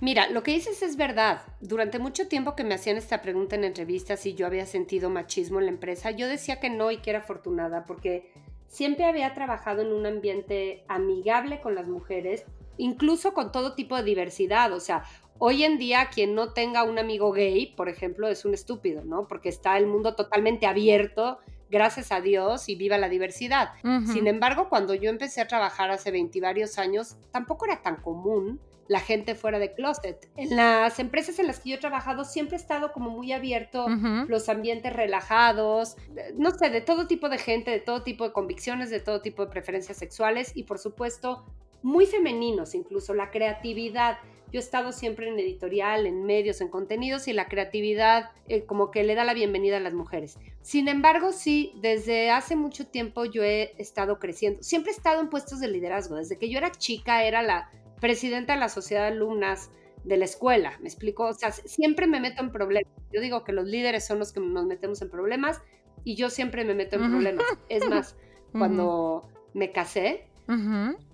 Mira, 0.00 0.28
lo 0.28 0.42
que 0.42 0.52
dices 0.52 0.82
es 0.82 0.96
verdad. 0.96 1.40
Durante 1.60 1.98
mucho 1.98 2.28
tiempo 2.28 2.54
que 2.54 2.64
me 2.64 2.74
hacían 2.74 2.96
esta 2.96 3.22
pregunta 3.22 3.56
en 3.56 3.64
entrevistas 3.64 4.20
si 4.20 4.34
yo 4.34 4.46
había 4.46 4.66
sentido 4.66 5.10
machismo 5.10 5.58
en 5.58 5.66
la 5.66 5.72
empresa, 5.72 6.10
yo 6.10 6.28
decía 6.28 6.60
que 6.60 6.70
no 6.70 6.90
y 6.90 6.98
que 6.98 7.10
era 7.10 7.20
afortunada 7.20 7.84
porque 7.84 8.30
siempre 8.68 9.04
había 9.04 9.34
trabajado 9.34 9.82
en 9.82 9.92
un 9.92 10.06
ambiente 10.06 10.84
amigable 10.88 11.60
con 11.60 11.74
las 11.74 11.88
mujeres, 11.88 12.44
incluso 12.76 13.34
con 13.34 13.50
todo 13.50 13.74
tipo 13.74 13.96
de 13.96 14.04
diversidad. 14.04 14.72
O 14.72 14.80
sea, 14.80 15.02
hoy 15.38 15.64
en 15.64 15.78
día 15.78 16.08
quien 16.12 16.34
no 16.34 16.52
tenga 16.52 16.84
un 16.84 16.98
amigo 16.98 17.32
gay, 17.32 17.74
por 17.74 17.88
ejemplo, 17.88 18.28
es 18.28 18.44
un 18.44 18.54
estúpido, 18.54 19.04
¿no? 19.04 19.26
Porque 19.26 19.48
está 19.48 19.76
el 19.76 19.86
mundo 19.86 20.14
totalmente 20.14 20.66
abierto 20.66 21.38
gracias 21.70 22.12
a 22.12 22.20
Dios 22.20 22.68
y 22.68 22.76
viva 22.76 22.96
la 22.96 23.08
diversidad. 23.08 23.72
Sin 24.06 24.26
embargo, 24.26 24.68
cuando 24.68 24.94
yo 24.94 25.10
empecé 25.10 25.40
a 25.40 25.48
trabajar 25.48 25.90
hace 25.90 26.10
20 26.10 26.40
varios 26.40 26.78
años, 26.78 27.16
tampoco 27.30 27.66
era 27.66 27.82
tan 27.82 27.96
común 27.96 28.60
la 28.88 29.00
gente 29.00 29.34
fuera 29.34 29.58
de 29.58 29.74
closet. 29.74 30.28
En 30.36 30.56
las 30.56 30.98
empresas 30.98 31.38
en 31.38 31.46
las 31.46 31.60
que 31.60 31.70
yo 31.70 31.76
he 31.76 31.78
trabajado 31.78 32.24
siempre 32.24 32.56
he 32.56 32.60
estado 32.60 32.92
como 32.92 33.10
muy 33.10 33.32
abierto, 33.32 33.86
los 34.26 34.48
ambientes 34.48 34.92
relajados, 34.92 35.96
no 36.34 36.50
sé, 36.50 36.70
de 36.70 36.80
todo 36.80 37.06
tipo 37.06 37.28
de 37.28 37.38
gente, 37.38 37.70
de 37.70 37.80
todo 37.80 38.02
tipo 38.02 38.24
de 38.24 38.32
convicciones, 38.32 38.90
de 38.90 39.00
todo 39.00 39.20
tipo 39.20 39.44
de 39.44 39.50
preferencias 39.50 39.98
sexuales 39.98 40.52
y 40.54 40.64
por 40.64 40.78
supuesto 40.78 41.44
muy 41.82 42.06
femeninos, 42.06 42.74
incluso 42.74 43.14
la 43.14 43.30
creatividad. 43.30 44.18
Yo 44.50 44.58
he 44.58 44.62
estado 44.62 44.92
siempre 44.92 45.28
en 45.28 45.38
editorial, 45.38 46.06
en 46.06 46.24
medios, 46.24 46.62
en 46.62 46.68
contenidos 46.68 47.28
y 47.28 47.34
la 47.34 47.48
creatividad 47.48 48.30
eh, 48.48 48.64
como 48.64 48.90
que 48.90 49.04
le 49.04 49.14
da 49.14 49.24
la 49.24 49.34
bienvenida 49.34 49.76
a 49.76 49.80
las 49.80 49.92
mujeres. 49.92 50.38
Sin 50.62 50.88
embargo, 50.88 51.32
sí, 51.32 51.74
desde 51.82 52.30
hace 52.30 52.56
mucho 52.56 52.86
tiempo 52.86 53.26
yo 53.26 53.42
he 53.44 53.74
estado 53.76 54.18
creciendo. 54.18 54.62
Siempre 54.62 54.92
he 54.92 54.94
estado 54.96 55.20
en 55.20 55.28
puestos 55.28 55.60
de 55.60 55.68
liderazgo. 55.68 56.16
Desde 56.16 56.38
que 56.38 56.48
yo 56.48 56.56
era 56.56 56.72
chica 56.72 57.24
era 57.24 57.42
la 57.42 57.70
presidenta 58.00 58.54
de 58.54 58.60
la 58.60 58.68
sociedad 58.68 59.02
de 59.02 59.08
alumnas 59.08 59.70
de 60.04 60.16
la 60.16 60.24
escuela, 60.24 60.72
¿me 60.80 60.88
explico? 60.88 61.26
O 61.26 61.32
sea, 61.34 61.52
siempre 61.52 62.06
me 62.06 62.20
meto 62.20 62.42
en 62.42 62.50
problemas. 62.50 62.92
Yo 63.12 63.20
digo 63.20 63.44
que 63.44 63.52
los 63.52 63.66
líderes 63.66 64.06
son 64.06 64.18
los 64.18 64.32
que 64.32 64.40
nos 64.40 64.66
metemos 64.66 65.02
en 65.02 65.10
problemas 65.10 65.60
y 66.04 66.14
yo 66.14 66.30
siempre 66.30 66.64
me 66.64 66.74
meto 66.74 66.96
en 66.96 67.10
problemas. 67.10 67.44
Es 67.68 67.88
más, 67.88 68.16
cuando 68.52 69.28
me 69.54 69.72
casé 69.72 70.24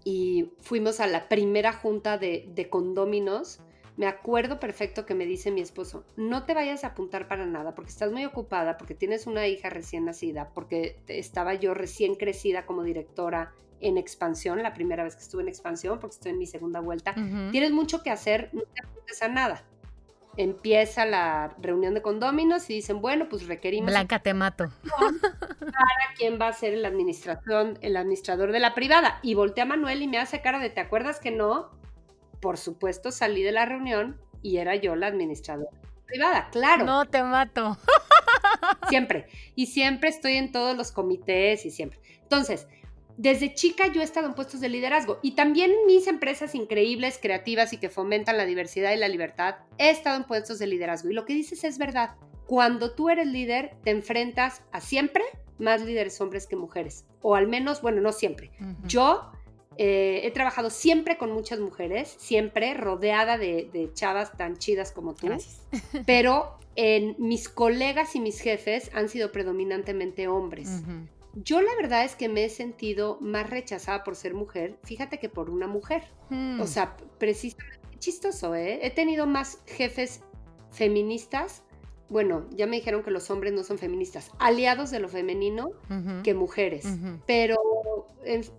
y 0.05 0.53
fuimos 0.61 1.01
a 1.01 1.09
la 1.09 1.29
primera 1.29 1.73
junta 1.73 2.19
de, 2.19 2.49
de 2.55 2.69
condóminos, 2.69 3.61
me 3.97 4.07
acuerdo 4.07 4.61
perfecto 4.61 5.07
que 5.07 5.15
me 5.15 5.27
dice 5.27 5.51
mi 5.51 5.61
esposo, 5.61 6.05
no 6.17 6.45
te 6.45 6.55
vayas 6.55 6.85
a 6.85 6.89
apuntar 6.89 7.29
para 7.29 7.47
nada 7.47 7.75
porque 7.75 7.91
estás 7.91 8.11
muy 8.11 8.25
ocupada, 8.25 8.77
porque 8.77 8.95
tienes 8.95 9.27
una 9.27 9.47
hija 9.47 9.71
recién 9.71 10.05
nacida, 10.05 10.51
porque 10.55 11.01
estaba 11.07 11.55
yo 11.55 11.75
recién 11.75 12.15
crecida 12.17 12.67
como 12.67 12.83
directora 12.83 13.53
en 13.85 13.99
expansión, 13.99 14.63
la 14.63 14.75
primera 14.75 15.05
vez 15.05 15.15
que 15.15 15.23
estuve 15.23 15.43
en 15.43 15.49
expansión, 15.49 15.99
porque 16.01 16.15
estoy 16.15 16.33
en 16.33 16.39
mi 16.39 16.47
segunda 16.47 16.81
vuelta, 16.81 17.15
tienes 17.53 17.71
mucho 17.71 18.03
que 18.03 18.11
hacer, 18.11 18.51
no 18.53 18.63
te 18.63 18.83
apuntes 18.83 19.23
a 19.23 19.29
nada. 19.29 19.65
empieza 20.37 21.07
la 21.07 21.55
reunión 21.61 21.95
de 21.95 22.03
condóminos 22.03 22.69
y 22.71 22.75
dicen, 22.75 23.01
bueno, 23.01 23.29
pues 23.29 23.47
requerimos... 23.47 23.91
Blanca, 23.91 24.19
te 24.19 24.35
mato. 24.35 24.71
Para 24.91 26.15
quién 26.17 26.41
va 26.41 26.49
a 26.49 26.53
ser 26.53 26.75
el, 26.75 26.85
administración, 26.85 27.79
el 27.83 27.97
administrador 27.97 28.51
de 28.51 28.59
la 28.59 28.75
privada. 28.75 29.21
Y 29.23 29.35
voltea 29.35 29.65
a 29.65 29.67
Manuel 29.69 30.03
y 30.03 30.09
me 30.09 30.19
hace 30.19 30.41
cara 30.41 30.59
de, 30.59 30.71
¿te 30.71 30.81
acuerdas 30.81 31.21
que 31.21 31.31
no? 31.31 31.71
Por 32.41 32.59
supuesto, 32.59 33.13
salí 33.13 33.43
de 33.43 33.53
la 33.53 33.65
reunión 33.65 34.21
y 34.43 34.57
era 34.57 34.75
yo 34.75 34.97
la 34.97 35.07
administradora 35.07 35.71
privada, 36.07 36.49
claro. 36.51 36.85
No, 36.85 37.07
te 37.07 37.23
mato. 37.23 37.77
Siempre. 38.89 39.27
Y 39.55 39.67
siempre 39.67 40.11
estoy 40.11 40.37
en 40.37 40.53
todos 40.53 40.77
los 40.77 40.93
comités 40.93 41.65
y 41.67 41.71
siempre. 41.71 41.99
Entonces, 42.23 42.69
desde 43.17 43.55
chica 43.55 43.87
yo 43.93 44.01
he 44.01 44.05
estado 44.05 44.27
en 44.27 44.35
puestos 44.35 44.61
de 44.61 44.69
liderazgo 44.69 45.19
y 45.23 45.33
también 45.33 45.71
en 45.71 45.87
mis 45.87 46.07
empresas 46.07 46.55
increíbles, 46.55 47.19
creativas 47.21 47.73
y 47.73 47.79
que 47.79 47.89
fomentan 47.89 48.37
la 48.37 48.45
diversidad 48.45 48.93
y 48.93 48.97
la 48.97 49.09
libertad, 49.09 49.57
he 49.79 49.91
estado 49.91 50.17
en 50.17 50.25
puestos 50.25 50.59
de 50.59 50.67
liderazgo. 50.67 51.11
Y 51.11 51.15
lo 51.15 51.25
que 51.25 51.35
dices 51.35 51.65
es 51.65 51.79
verdad. 51.79 52.17
Cuando 52.47 52.93
tú 52.93 53.09
eres 53.09 53.27
líder, 53.27 53.77
te 53.85 53.91
enfrentas 53.91 54.63
a 54.73 54.81
siempre 54.81 55.25
más 55.59 55.83
líderes 55.83 56.21
hombres 56.21 56.47
que 56.47 56.57
mujeres. 56.57 57.07
O 57.23 57.37
al 57.37 57.47
menos, 57.47 57.81
bueno, 57.81 58.01
no 58.01 58.13
siempre. 58.13 58.51
Yo 58.85 59.31
eh, 59.77 60.21
he 60.25 60.31
trabajado 60.31 60.71
siempre 60.71 61.17
con 61.17 61.33
muchas 61.33 61.59
mujeres, 61.59 62.15
siempre 62.19 62.75
rodeada 62.75 63.39
de, 63.39 63.91
chavas 63.95 64.37
tan 64.37 64.59
chidas 64.59 64.93
como 64.93 65.15
tú. 65.15 65.29
Pero 66.07 66.59
en 66.77 67.15
mis 67.19 67.49
colegas 67.49 68.15
y 68.17 68.21
mis 68.21 68.41
jefes 68.41 68.91
han 68.95 69.09
sido 69.09 69.33
predominantemente 69.33 70.29
hombres. 70.29 70.83
Yo 71.37 71.61
la 71.61 71.75
verdad 71.77 72.05
es 72.05 72.15
que 72.15 72.29
me 72.29 72.45
he 72.45 72.49
sentido 72.49 73.19
más 73.21 73.51
rechazada 73.51 74.05
por 74.05 74.17
ser 74.17 74.35
mujer, 74.35 74.79
fíjate 74.85 75.19
que 75.19 75.29
por 75.29 75.51
una 75.51 75.67
mujer. 75.67 76.05
Hmm. 76.31 76.61
O 76.61 76.67
sea, 76.67 76.97
precisamente, 77.19 77.81
chistoso, 77.99 78.55
¿eh? 78.55 78.81
He 78.83 78.91
tenido 78.91 79.27
más 79.27 79.59
jefes 79.67 80.21
feministas, 80.71 81.63
bueno, 82.09 82.47
ya 82.51 82.67
me 82.67 82.77
dijeron 82.77 83.03
que 83.03 83.11
los 83.11 83.31
hombres 83.31 83.53
no 83.53 83.65
son 83.65 83.79
feministas, 83.79 84.31
aliados 84.39 84.91
de 84.91 85.01
lo 85.01 85.09
femenino 85.09 85.71
que 86.23 86.35
mujeres. 86.35 86.87
Pero, 87.27 87.57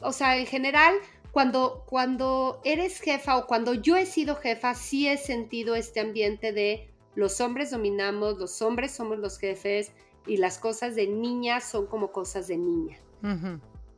o 0.01 0.11
sea, 0.11 0.37
en 0.37 0.45
general, 0.45 0.95
cuando, 1.31 1.83
cuando 1.85 2.59
eres 2.63 2.99
jefa 2.99 3.37
o 3.37 3.45
cuando 3.45 3.73
yo 3.73 3.97
he 3.97 4.05
sido 4.05 4.35
jefa, 4.35 4.73
sí 4.73 5.07
he 5.07 5.17
sentido 5.17 5.75
este 5.75 5.99
ambiente 5.99 6.53
de 6.53 6.89
los 7.13 7.39
hombres 7.39 7.71
dominamos, 7.71 8.37
los 8.37 8.61
hombres 8.61 8.91
somos 8.91 9.19
los 9.19 9.37
jefes, 9.37 9.91
y 10.25 10.37
las 10.37 10.57
cosas 10.57 10.95
de 10.95 11.07
niña 11.07 11.61
son 11.61 11.87
como 11.87 12.11
cosas 12.11 12.47
de 12.47 12.57
niña. 12.57 12.97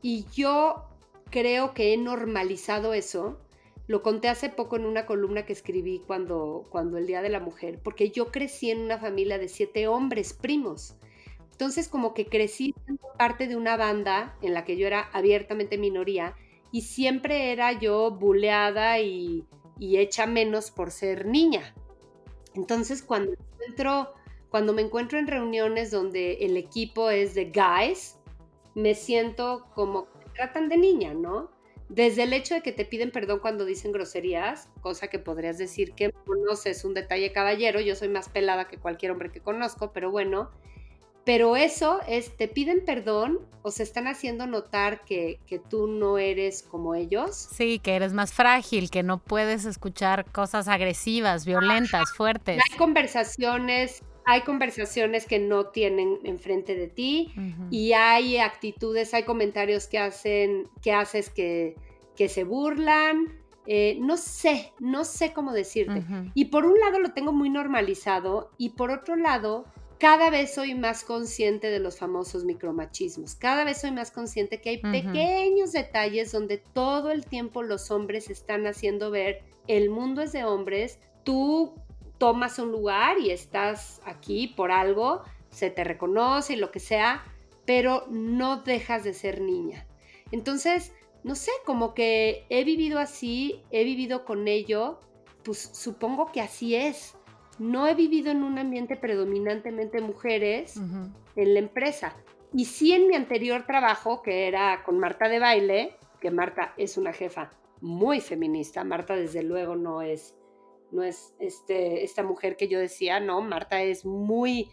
Y 0.02 0.26
yo 0.34 0.86
creo 1.30 1.74
que 1.74 1.94
he 1.94 1.98
normalizado 1.98 2.94
eso. 2.94 3.40
Lo 3.88 4.02
conté 4.02 4.30
hace 4.30 4.50
poco 4.50 4.76
en 4.76 4.86
una 4.86 5.06
columna 5.06 5.46
que 5.46 5.54
escribí 5.54 6.02
cuando, 6.06 6.64
cuando 6.70 6.98
el 6.98 7.08
Día 7.08 7.22
de 7.22 7.30
la 7.30 7.40
Mujer, 7.40 7.80
porque 7.82 8.10
yo 8.10 8.32
crecí 8.32 8.70
en 8.70 8.80
una 8.82 8.98
familia 8.98 9.38
de 9.38 9.48
siete 9.48 9.88
hombres 9.88 10.34
primos. 10.34 10.96
Entonces 11.52 11.88
como 11.88 12.14
que 12.14 12.28
crecí 12.28 12.76
parte 13.18 13.48
de 13.48 13.56
una 13.56 13.78
banda 13.78 14.38
en 14.42 14.54
la 14.54 14.64
que 14.64 14.78
yo 14.78 14.86
era 14.88 15.10
abiertamente 15.14 15.78
minoría 15.78 16.36
y 16.72 16.82
siempre 16.82 17.52
era 17.52 17.72
yo 17.72 18.12
buleada 18.12 19.00
y, 19.00 19.46
y 19.80 19.98
hecha 19.98 20.28
menos 20.28 20.70
por 20.70 20.92
ser 20.92 21.26
niña. 21.26 21.74
Entonces 22.54 23.02
cuando 23.02 23.32
entro 23.68 24.14
cuando 24.50 24.74
me 24.74 24.82
encuentro 24.82 25.20
en 25.20 25.28
reuniones 25.28 25.92
donde 25.92 26.34
el 26.42 26.58
equipo 26.58 27.10
es 27.10 27.36
de 27.36 27.46
guys, 27.46 28.18
me 28.76 28.96
siento 28.96 29.68
como 29.74 30.08
tratan 30.34 30.70
de 30.70 30.78
niña, 30.78 31.14
¿no? 31.14 31.50
Desde 31.90 32.24
el 32.24 32.34
hecho 32.34 32.54
de 32.54 32.62
que 32.62 32.72
te 32.72 32.86
piden 32.86 33.12
perdón 33.12 33.40
cuando 33.40 33.66
dicen 33.66 33.92
groserías, 33.92 34.70
cosa 34.82 35.08
que 35.08 35.20
podrías 35.20 35.58
decir 35.58 35.94
que 35.94 36.14
no 36.46 36.56
sé, 36.56 36.72
es 36.72 36.84
un 36.86 36.94
detalle 36.94 37.32
caballero, 37.32 37.80
yo 37.80 37.96
soy 37.96 38.10
más 38.10 38.30
pelada 38.30 38.68
que 38.68 38.78
cualquier 38.78 39.12
hombre 39.12 39.32
que 39.32 39.42
conozco, 39.42 39.92
pero 39.94 40.12
bueno, 40.12 40.52
pero 41.28 41.58
eso 41.58 42.00
es, 42.08 42.38
te 42.38 42.48
piden 42.48 42.86
perdón 42.86 43.40
o 43.62 43.72
se 43.72 43.84
están 43.84 44.08
haciendo 44.08 44.48
notar 44.48 45.04
que, 45.04 45.40
que, 45.46 45.60
tú 45.60 45.88
no 45.88 46.18
eres 46.18 46.64
como 46.64 46.96
ellos. 46.96 47.36
Sí, 47.36 47.80
que 47.80 47.98
eres 47.98 48.14
más 48.14 48.32
frágil, 48.32 48.90
que 48.90 49.04
no 49.04 49.18
puedes 49.18 49.66
escuchar 49.66 50.24
cosas 50.32 50.70
agresivas, 50.70 51.46
violentas, 51.46 52.14
fuertes. 52.16 52.62
Hay 52.72 52.78
conversaciones 52.78 54.04
hay 54.30 54.42
conversaciones 54.42 55.26
que 55.26 55.40
no 55.40 55.68
tienen 55.68 56.20
enfrente 56.26 56.76
de 56.76 56.90
ti 56.90 57.34
y 57.72 57.94
hay 57.94 58.40
actitudes, 58.40 59.14
hay 59.14 59.24
comentarios 59.24 59.88
que 59.88 60.00
hacen, 60.00 60.68
que 60.82 60.92
haces 60.92 61.30
que, 61.30 61.76
que 62.14 62.28
se 62.28 62.44
burlan. 62.44 63.40
Eh, 63.68 63.98
no 64.02 64.18
sé, 64.18 64.74
no 64.80 65.06
sé 65.06 65.32
cómo 65.32 65.54
decirte. 65.54 66.04
Y 66.34 66.46
por 66.46 66.66
un 66.66 66.78
lado 66.78 67.00
lo 67.00 67.14
tengo 67.14 67.32
muy 67.32 67.50
normalizado 67.50 68.52
y 68.58 68.72
por 68.72 68.92
otro 68.92 69.16
lado 69.16 69.66
cada 69.98 70.30
vez 70.30 70.54
soy 70.54 70.76
más 70.76 71.06
consciente 71.06 71.70
de 71.70 71.80
los 71.80 71.98
famosos 71.98 72.44
micromachismos. 72.44 73.34
Cada 73.36 73.64
vez 73.64 73.80
soy 73.80 73.92
más 73.92 74.12
consciente 74.12 74.60
que 74.60 74.72
hay 74.72 74.82
pequeños 74.82 75.72
detalles 75.72 76.34
donde 76.34 76.58
todo 76.58 77.12
el 77.12 77.26
tiempo 77.26 77.64
los 77.64 77.92
hombres 77.92 78.30
están 78.30 78.68
haciendo 78.68 79.10
ver 79.10 79.46
el 79.68 79.90
mundo 79.90 80.22
es 80.22 80.34
de 80.34 80.44
hombres, 80.44 81.00
tú 81.24 81.76
tomas 82.18 82.60
un 82.60 82.72
lugar 82.72 83.20
y 83.20 83.32
estás 83.32 84.02
aquí 84.06 84.48
por 84.48 84.72
algo, 84.72 85.24
se 85.50 85.70
te 85.70 85.84
reconoce 85.84 86.54
y 86.54 86.58
lo 86.58 86.72
que 86.72 86.80
sea, 86.80 87.24
pero 87.66 88.06
no 88.10 88.62
dejas 88.64 89.04
de 89.04 89.14
ser 89.14 89.42
niña. 89.42 89.86
Entonces, 90.32 90.94
no 91.24 91.36
sé, 91.36 91.52
como 91.66 91.94
que 91.94 92.46
he 92.50 92.64
vivido 92.64 93.00
así, 93.00 93.64
he 93.72 93.84
vivido 93.84 94.26
con 94.26 94.48
ello, 94.48 95.00
pues 95.44 95.70
supongo 95.74 96.32
que 96.32 96.42
así 96.42 96.76
es. 96.76 97.16
No 97.60 97.88
he 97.88 97.96
vivido 97.96 98.32
en 98.32 98.44
un 98.44 98.60
ambiente 98.60 98.96
predominantemente 98.96 100.00
mujeres 100.00 100.78
en 100.78 101.54
la 101.54 101.60
empresa. 101.60 102.16
Y 102.54 102.66
sí 102.66 102.94
en 102.94 103.08
mi 103.08 103.16
anterior 103.16 103.66
trabajo, 103.66 104.22
que 104.22 104.48
era 104.48 104.84
con 104.84 105.00
Marta 105.00 105.28
de 105.28 105.40
baile, 105.40 105.96
que 106.22 106.32
Marta 106.32 106.74
es 106.78 106.98
una 106.98 107.14
jefa 107.14 107.52
muy 107.82 108.22
feminista, 108.22 108.84
Marta 108.84 109.16
desde 109.16 109.44
luego 109.44 109.76
no 109.76 110.02
es 110.02 110.36
no 110.92 111.04
es 111.04 111.34
este, 111.40 112.04
esta 112.04 112.24
mujer 112.24 112.56
que 112.56 112.68
yo 112.68 112.80
decía, 112.80 113.20
no, 113.20 113.42
Marta 113.42 113.82
es 113.82 114.06
muy 114.06 114.70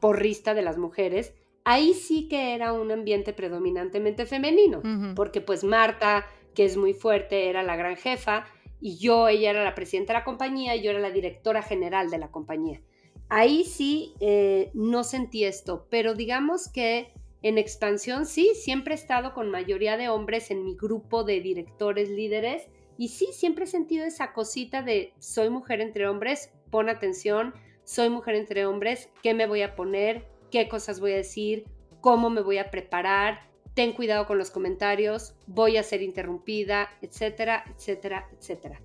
porrista 0.00 0.54
de 0.54 0.62
las 0.62 0.78
mujeres. 0.78 1.34
Ahí 1.64 1.94
sí 1.94 2.28
que 2.28 2.54
era 2.54 2.72
un 2.72 2.90
ambiente 2.90 3.32
predominantemente 3.32 4.26
femenino, 4.26 4.82
porque 5.14 5.40
pues 5.40 5.64
Marta, 5.64 6.26
que 6.54 6.64
es 6.64 6.76
muy 6.76 6.94
fuerte, 6.94 7.48
era 7.48 7.62
la 7.62 7.76
gran 7.76 7.96
jefa 7.96 8.46
y 8.80 8.98
yo, 8.98 9.28
ella 9.28 9.50
era 9.50 9.62
la 9.62 9.74
presidenta 9.74 10.12
de 10.12 10.20
la 10.20 10.24
compañía 10.24 10.74
y 10.74 10.82
yo 10.82 10.90
era 10.90 11.00
la 11.00 11.10
directora 11.10 11.62
general 11.62 12.10
de 12.10 12.18
la 12.18 12.30
compañía. 12.30 12.80
Ahí 13.28 13.64
sí 13.64 14.14
eh, 14.20 14.70
no 14.74 15.04
sentí 15.04 15.44
esto, 15.44 15.86
pero 15.90 16.14
digamos 16.14 16.68
que 16.68 17.12
en 17.42 17.58
expansión 17.58 18.26
sí, 18.26 18.52
siempre 18.54 18.94
he 18.94 18.96
estado 18.96 19.34
con 19.34 19.50
mayoría 19.50 19.96
de 19.96 20.08
hombres 20.08 20.50
en 20.50 20.64
mi 20.64 20.74
grupo 20.74 21.24
de 21.24 21.40
directores 21.40 22.08
líderes 22.08 22.68
y 23.00 23.08
sí, 23.08 23.30
siempre 23.32 23.64
he 23.64 23.66
sentido 23.66 24.04
esa 24.04 24.34
cosita 24.34 24.82
de 24.82 25.14
soy 25.20 25.48
mujer 25.48 25.80
entre 25.80 26.06
hombres, 26.06 26.52
pon 26.68 26.90
atención, 26.90 27.54
soy 27.82 28.10
mujer 28.10 28.34
entre 28.34 28.66
hombres, 28.66 29.08
¿qué 29.22 29.32
me 29.32 29.46
voy 29.46 29.62
a 29.62 29.74
poner? 29.74 30.28
¿Qué 30.50 30.68
cosas 30.68 31.00
voy 31.00 31.12
a 31.12 31.16
decir? 31.16 31.64
¿Cómo 32.02 32.28
me 32.28 32.42
voy 32.42 32.58
a 32.58 32.70
preparar? 32.70 33.48
Ten 33.72 33.94
cuidado 33.94 34.26
con 34.26 34.36
los 34.36 34.50
comentarios, 34.50 35.34
voy 35.46 35.78
a 35.78 35.82
ser 35.82 36.02
interrumpida, 36.02 36.90
etcétera, 37.00 37.64
etcétera, 37.74 38.28
etcétera. 38.38 38.82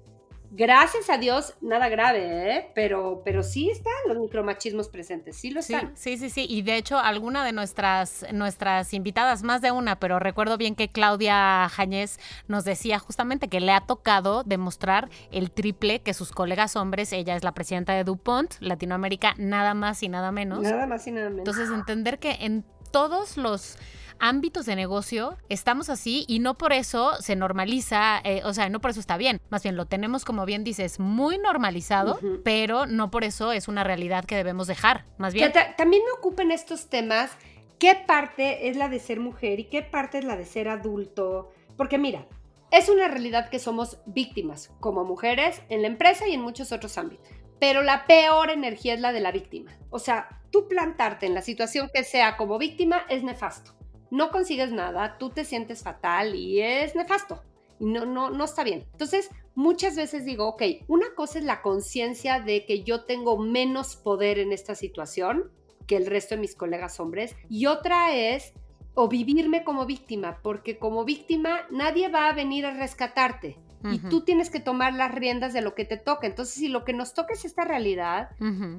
Gracias 0.57 1.09
a 1.09 1.17
Dios, 1.17 1.53
nada 1.59 1.89
grave, 1.89 2.55
¿eh? 2.55 2.71
pero, 2.73 3.21
pero 3.25 3.43
sí 3.43 3.69
están 3.69 3.93
los 4.07 4.17
micromachismos 4.17 4.87
presentes, 4.87 5.35
sí 5.35 5.49
lo 5.49 5.59
están. 5.59 5.91
Sí, 5.97 6.17
sí, 6.17 6.29
sí, 6.29 6.45
y 6.49 6.61
de 6.61 6.77
hecho 6.77 6.97
alguna 6.97 7.43
de 7.43 7.51
nuestras, 7.51 8.25
nuestras 8.31 8.93
invitadas, 8.93 9.43
más 9.43 9.61
de 9.61 9.71
una, 9.71 9.99
pero 9.99 10.17
recuerdo 10.17 10.57
bien 10.57 10.75
que 10.75 10.87
Claudia 10.87 11.67
Jañez 11.67 12.19
nos 12.47 12.63
decía 12.63 12.99
justamente 12.99 13.49
que 13.49 13.59
le 13.59 13.73
ha 13.73 13.81
tocado 13.81 14.43
demostrar 14.43 15.09
el 15.29 15.51
triple 15.51 15.99
que 16.01 16.13
sus 16.13 16.31
colegas 16.31 16.77
hombres, 16.77 17.11
ella 17.11 17.35
es 17.35 17.43
la 17.43 17.53
presidenta 17.53 17.91
de 17.93 18.05
DuPont, 18.05 18.53
Latinoamérica, 18.61 19.33
nada 19.37 19.73
más 19.73 20.03
y 20.03 20.07
nada 20.07 20.31
menos. 20.31 20.61
Nada 20.61 20.87
más 20.87 21.05
y 21.05 21.11
nada 21.11 21.29
menos. 21.29 21.39
Entonces 21.39 21.69
entender 21.69 22.17
que 22.17 22.31
en 22.41 22.63
todos 22.91 23.35
los 23.35 23.77
ámbitos 24.19 24.65
de 24.65 24.75
negocio 24.75 25.37
estamos 25.49 25.89
así 25.89 26.25
y 26.27 26.39
no 26.39 26.57
por 26.57 26.73
eso 26.73 27.13
se 27.21 27.35
normaliza, 27.35 28.19
eh, 28.23 28.41
o 28.43 28.53
sea, 28.53 28.69
no 28.69 28.81
por 28.81 28.91
eso 28.91 28.99
está 28.99 29.17
bien, 29.17 29.41
más 29.49 29.63
bien 29.63 29.75
lo 29.75 29.85
tenemos, 29.85 30.25
como 30.25 30.45
bien 30.45 30.63
dices, 30.63 30.99
muy 30.99 31.37
normalizado, 31.37 32.19
pero 32.43 32.85
no 32.85 33.11
por 33.11 33.23
eso 33.23 33.51
es 33.51 33.67
una 33.67 33.83
realidad 33.83 34.25
que 34.25 34.35
debemos 34.35 34.67
dejar, 34.67 35.05
más 35.17 35.33
bien. 35.33 35.51
también 35.77 36.03
me 36.03 36.11
ocupen 36.17 36.51
estos 36.51 36.89
temas, 36.89 37.31
qué 37.79 37.95
parte 37.95 38.69
es 38.69 38.77
la 38.77 38.89
de 38.89 38.99
ser 38.99 39.19
mujer 39.19 39.59
y 39.59 39.65
qué 39.65 39.81
parte 39.81 40.19
es 40.19 40.25
la 40.25 40.35
de 40.35 40.45
ser 40.45 40.69
adulto, 40.69 41.51
porque 41.77 41.97
mira, 41.97 42.25
es 42.71 42.89
una 42.89 43.07
realidad 43.07 43.49
que 43.49 43.59
somos 43.59 43.99
víctimas 44.05 44.71
como 44.79 45.05
mujeres 45.05 45.61
en 45.69 45.81
la 45.81 45.87
empresa 45.87 46.27
y 46.27 46.33
en 46.33 46.41
muchos 46.41 46.71
otros 46.71 46.97
ámbitos. 46.97 47.27
Pero 47.59 47.83
la 47.83 48.05
peor 48.05 48.49
energía 48.49 48.93
es 48.93 48.99
la 48.99 49.13
de 49.13 49.21
la 49.21 49.31
víctima. 49.31 49.71
O 49.89 49.99
sea, 49.99 50.41
tú 50.51 50.67
plantarte 50.67 51.25
en 51.25 51.33
la 51.33 51.41
situación 51.41 51.89
que 51.93 52.03
sea 52.03 52.35
como 52.35 52.57
víctima 52.57 53.05
es 53.07 53.23
nefasto 53.23 53.74
no 54.11 54.31
consigues 54.31 54.71
nada, 54.71 55.17
tú 55.17 55.29
te 55.29 55.45
sientes 55.45 55.83
fatal 55.83 56.35
y 56.35 56.61
es 56.61 56.95
nefasto. 56.95 57.41
no, 57.79 58.05
no, 58.05 58.29
no 58.29 58.45
está 58.45 58.63
bien. 58.63 58.85
Entonces, 58.91 59.29
muchas 59.53 59.95
veces 59.95 60.25
digo, 60.25 60.47
ok, 60.47 60.63
una 60.87 61.13
cosa 61.15 61.39
es 61.39 61.45
la 61.45 61.61
conciencia 61.61 62.39
de 62.39 62.65
que 62.65 62.83
yo 62.83 63.03
tengo 63.03 63.37
menos 63.37 63.95
poder 63.95 64.39
en 64.39 64.51
esta 64.51 64.75
situación 64.75 65.51
que 65.87 65.97
el 65.97 66.05
resto 66.05 66.35
de 66.35 66.41
mis 66.41 66.55
colegas 66.55 66.99
hombres, 66.99 67.35
y 67.49 67.67
otra 67.67 68.15
es 68.15 68.53
o 68.95 69.07
vivirme 69.07 69.63
como 69.63 69.85
víctima, 69.85 70.39
porque 70.41 70.77
como 70.79 71.03
víctima 71.03 71.67
nadie 71.69 72.07
va 72.07 72.29
a 72.29 72.33
venir 72.33 72.65
a 72.65 72.73
rescatarte. 72.73 73.57
Y 73.91 73.99
tú 73.99 74.21
tienes 74.21 74.49
que 74.49 74.59
tomar 74.59 74.95
las 74.95 75.13
riendas 75.13 75.53
de 75.53 75.61
lo 75.61 75.75
que 75.75 75.85
te 75.85 75.97
toca. 75.97 76.25
Entonces, 76.25 76.55
si 76.55 76.69
lo 76.69 76.83
que 76.83 76.93
nos 76.93 77.13
toca 77.13 77.33
es 77.33 77.45
esta 77.45 77.65
realidad, 77.65 78.31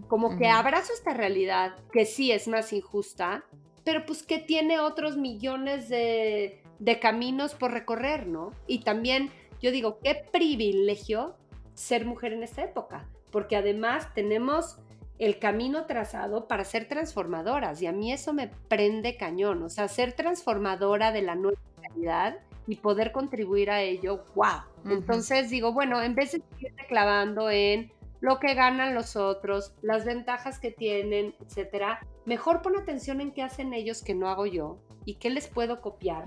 como 0.09 0.37
que 0.37 0.49
abrazo 0.49 0.93
esta 0.93 1.15
realidad, 1.15 1.77
que 1.93 2.07
sí 2.07 2.33
es 2.33 2.49
más 2.49 2.73
injusta, 2.73 3.45
pero 3.87 4.05
pues 4.05 4.25
que 4.25 4.41
tiene 4.41 4.81
otros 4.81 5.17
millones 5.17 5.89
de, 5.89 6.61
de 6.81 6.99
caminos 6.99 7.55
por 7.55 7.71
recorrer, 7.71 8.27
¿no? 8.27 8.51
Y 8.67 8.81
también 8.81 9.31
yo 9.63 9.71
digo, 9.71 10.01
qué 10.03 10.25
privilegio 10.33 11.37
ser 11.75 12.05
mujer 12.05 12.33
en 12.33 12.43
esta 12.43 12.65
época, 12.65 13.07
porque 13.31 13.55
además 13.55 14.13
tenemos 14.13 14.79
el 15.21 15.39
camino 15.39 15.87
trazado 15.87 16.49
para 16.49 16.65
ser 16.65 16.89
transformadoras 16.89 17.81
y 17.81 17.87
a 17.87 17.93
mí 17.93 18.13
eso 18.13 18.33
me 18.33 18.49
prende 18.49 19.17
cañón, 19.17 19.63
o 19.63 19.69
sea, 19.69 19.87
ser 19.87 20.15
transformadora 20.15 21.13
de 21.13 21.23
la 21.23 21.37
nueva 21.37 21.61
realidad 21.81 22.39
y 22.67 22.75
poder 22.75 23.13
contribuir 23.13 23.71
a 23.71 23.83
ello, 23.83 24.25
wow. 24.35 24.63
Entonces 24.91 25.49
digo, 25.49 25.73
bueno, 25.73 26.03
en 26.03 26.17
vez 26.17 26.33
de 26.33 26.43
seguir 26.51 26.75
clavando 26.89 27.51
en 27.51 27.93
lo 28.21 28.39
que 28.39 28.55
ganan 28.55 28.95
los 28.95 29.17
otros, 29.17 29.75
las 29.83 30.05
ventajas 30.05 30.59
que 30.59 30.71
tienen, 30.71 31.35
etcétera, 31.41 32.01
mejor 32.25 32.63
pon 32.63 32.77
atención 32.77 33.21
en 33.21 33.33
qué 33.33 33.43
hacen 33.43 33.73
ellos 33.73 34.03
que 34.03 34.15
no 34.15 34.29
hago 34.29 34.47
yo 34.47 34.79
y 35.05 35.17
qué 35.17 35.31
les 35.31 35.49
puedo 35.49 35.81
copiar, 35.81 36.25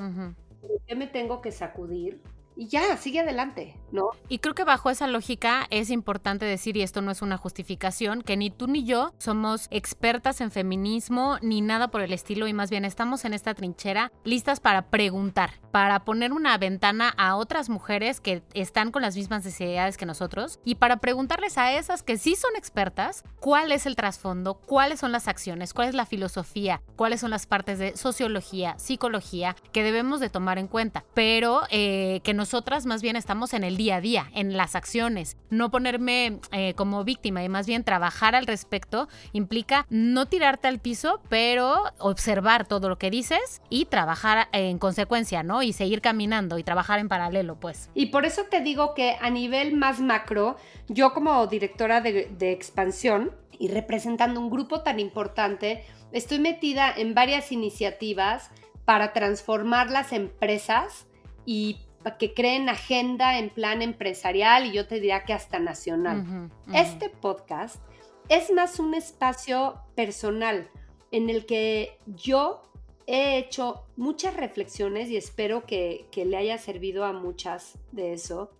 qué 0.88 0.96
me 0.96 1.08
tengo 1.08 1.42
que 1.42 1.52
sacudir 1.52 2.22
y 2.60 2.68
ya, 2.68 2.98
sigue 2.98 3.22
adelante, 3.22 3.78
¿no? 3.94 4.10
Y 4.28 4.40
creo 4.40 4.54
que 4.54 4.66
bajo 4.66 4.90
esa 4.90 5.08
lógica 5.08 5.66
es 5.70 5.90
importante 5.90 6.44
decir, 6.44 6.76
y 6.76 6.82
esto 6.82 7.02
no 7.02 7.10
es 7.10 7.22
una 7.22 7.38
justificación, 7.38 8.22
que 8.22 8.36
ni 8.36 8.50
tú 8.50 8.68
ni 8.68 8.84
yo 8.84 9.14
somos 9.18 9.70
expertas 9.72 10.42
en 10.42 10.52
feminismo 10.52 11.38
ni 11.42 11.62
nada 11.62 11.88
por 11.90 12.02
el 12.02 12.12
estilo, 12.12 12.50
y 12.50 12.54
más 12.54 12.70
bien 12.70 12.84
estamos 12.84 13.24
en 13.24 13.34
esta 13.34 13.54
trinchera 13.54 14.12
listas 14.26 14.60
para 14.60 14.90
preguntar, 14.90 15.52
para 15.72 16.04
poner 16.04 16.34
una 16.34 16.58
ventana 16.58 17.14
a 17.18 17.38
otras 17.38 17.70
mujeres 17.70 18.20
que 18.20 18.44
están 18.54 18.92
con 18.92 19.04
las 19.04 19.16
mismas 19.16 19.46
necesidades 19.46 19.96
que 19.96 20.06
nosotros 20.06 20.60
y 20.66 20.76
para 20.76 20.98
preguntarles 20.98 21.58
a 21.58 21.72
esas 21.72 22.04
que 22.04 22.18
sí 22.18 22.36
son 22.36 22.58
expertas 22.58 23.24
cuál 23.40 23.72
es 23.72 23.86
el 23.86 23.96
trasfondo, 23.96 24.56
cuáles 24.56 25.00
son 25.00 25.14
las 25.14 25.30
acciones, 25.30 25.74
cuál 25.74 25.88
es 25.88 25.96
la 25.96 26.06
filosofía, 26.06 26.82
cuáles 26.98 27.22
son 27.22 27.32
las 27.32 27.46
partes 27.46 27.80
de 27.80 27.96
sociología, 27.96 28.78
psicología 28.80 29.56
que 29.72 29.84
debemos 29.84 30.20
de 30.20 30.30
tomar 30.30 30.58
en 30.58 30.68
cuenta, 30.68 31.06
pero 31.14 31.62
eh, 31.70 32.20
que 32.26 32.34
nos 32.34 32.49
nosotras 32.50 32.88
más 32.88 33.04
bien 33.04 33.16
estamos 33.16 33.54
en 33.54 33.64
el 33.64 33.78
día 33.78 33.98
a 33.98 34.02
día, 34.02 34.32
en 34.34 34.58
las 34.58 34.74
acciones. 34.74 35.38
No 35.52 35.70
ponerme 35.70 36.40
eh, 36.52 36.74
como 36.74 37.04
víctima 37.04 37.44
y 37.44 37.48
más 37.48 37.68
bien 37.68 37.84
trabajar 37.84 38.34
al 38.34 38.48
respecto 38.48 39.08
implica 39.34 39.86
no 39.92 40.26
tirarte 40.26 40.68
al 40.68 40.80
piso, 40.80 41.22
pero 41.30 41.84
observar 42.00 42.68
todo 42.68 42.90
lo 42.90 42.98
que 42.98 43.12
dices 43.12 43.62
y 43.70 43.86
trabajar 43.86 44.48
en 44.52 44.80
consecuencia, 44.80 45.44
¿no? 45.44 45.62
Y 45.62 45.74
seguir 45.74 46.02
caminando 46.02 46.58
y 46.58 46.64
trabajar 46.64 46.98
en 46.98 47.08
paralelo, 47.08 47.60
pues. 47.60 47.92
Y 47.94 48.08
por 48.08 48.26
eso 48.26 48.46
te 48.50 48.62
digo 48.62 48.96
que 48.96 49.16
a 49.22 49.30
nivel 49.30 49.78
más 49.78 50.00
macro, 50.00 50.58
yo 50.88 51.14
como 51.14 51.46
directora 51.46 52.02
de, 52.02 52.32
de 52.36 52.52
expansión 52.52 53.30
y 53.60 53.68
representando 53.68 54.40
un 54.40 54.50
grupo 54.50 54.82
tan 54.82 55.00
importante, 55.00 55.86
estoy 56.12 56.40
metida 56.40 56.92
en 56.98 57.14
varias 57.14 57.52
iniciativas 57.52 58.50
para 58.86 59.14
transformar 59.14 59.92
las 59.92 60.14
empresas 60.14 61.06
y 61.46 61.78
que 62.18 62.34
creen 62.34 62.70
agenda 62.70 63.38
en 63.38 63.50
plan 63.50 63.82
empresarial 63.82 64.66
y 64.66 64.72
yo 64.72 64.88
te 64.88 64.96
diría 64.96 65.24
que 65.26 65.34
hasta 65.34 65.60
nacional. 65.60 66.50
Este 66.74 67.10
podcast 67.10 67.82
es 68.30 68.52
más 68.52 68.80
un 68.80 68.94
espacio 68.94 69.82
personal 69.96 70.70
en 71.12 71.30
el 71.30 71.46
que 71.46 71.98
yo 72.06 72.62
he 73.08 73.38
hecho 73.38 73.86
muchas 73.98 74.36
reflexiones 74.36 75.10
y 75.10 75.18
espero 75.18 75.66
que, 75.66 76.06
que 76.12 76.26
le 76.26 76.38
haya 76.38 76.58
servido 76.58 77.06
a 77.06 77.14
muchas 77.14 77.80
de 77.92 78.14
eso 78.14 78.52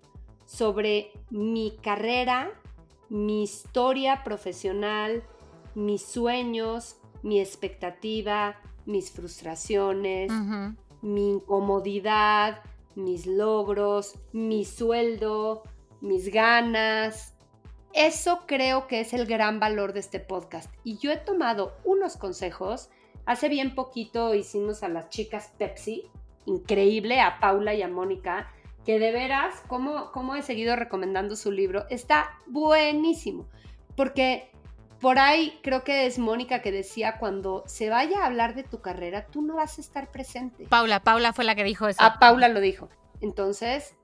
sobre 0.46 1.12
mi 1.30 1.78
carrera, 1.84 2.52
mi 3.10 3.44
historia 3.44 4.24
profesional, 4.24 5.24
mis 5.76 6.04
sueños, 6.04 6.98
mi 7.22 7.40
expectativa, 7.40 8.60
mis 8.86 9.12
frustraciones, 9.12 10.32
mi 11.02 11.30
incomodidad, 11.30 12.64
mis 12.96 13.26
logros, 13.26 14.16
mi 14.32 14.66
sueldo, 14.66 15.64
mis 16.02 16.32
ganas. 16.32 17.36
Eso 17.94 18.42
creo 18.46 18.88
que 18.88 19.02
es 19.02 19.14
el 19.14 19.26
gran 19.26 19.60
valor 19.60 19.94
de 19.94 20.00
este 20.00 20.20
podcast. 20.20 20.72
Y 20.84 20.98
yo 20.98 21.12
he 21.12 21.18
tomado 21.18 21.74
unos 21.84 22.18
consejos. 22.18 22.90
Hace 23.26 23.50
bien 23.50 23.76
poquito 23.76 24.34
hicimos 24.36 24.84
a 24.84 24.90
las 24.90 25.10
chicas 25.10 25.54
Pepsi, 25.58 26.06
increíble, 26.46 27.20
a 27.20 27.40
Paula 27.40 27.74
y 27.74 27.82
a 27.82 27.88
Mónica, 27.88 28.52
que 28.86 29.00
de 29.00 29.12
veras, 29.12 29.62
como, 29.68 30.12
como 30.12 30.36
he 30.36 30.42
seguido 30.42 30.76
recomendando 30.76 31.36
su 31.36 31.52
libro, 31.52 31.86
está 31.90 32.38
buenísimo. 32.48 33.48
Porque 33.96 34.52
por 35.00 35.20
ahí 35.20 35.60
creo 35.64 35.84
que 35.84 36.06
es 36.06 36.20
Mónica 36.20 36.62
que 36.62 36.72
decía, 36.72 37.18
cuando 37.18 37.64
se 37.68 37.90
vaya 37.90 38.22
a 38.22 38.26
hablar 38.26 38.56
de 38.56 38.64
tu 38.64 38.82
carrera, 38.82 39.28
tú 39.28 39.42
no 39.42 39.56
vas 39.56 39.78
a 39.78 39.82
estar 39.82 40.12
presente. 40.12 40.66
Paula, 40.66 41.02
Paula 41.02 41.34
fue 41.34 41.46
la 41.46 41.56
que 41.56 41.64
dijo 41.64 41.88
eso. 41.88 42.02
A 42.04 42.20
Paula 42.20 42.50
lo 42.50 42.60
dijo. 42.60 42.90
Entonces, 43.22 43.96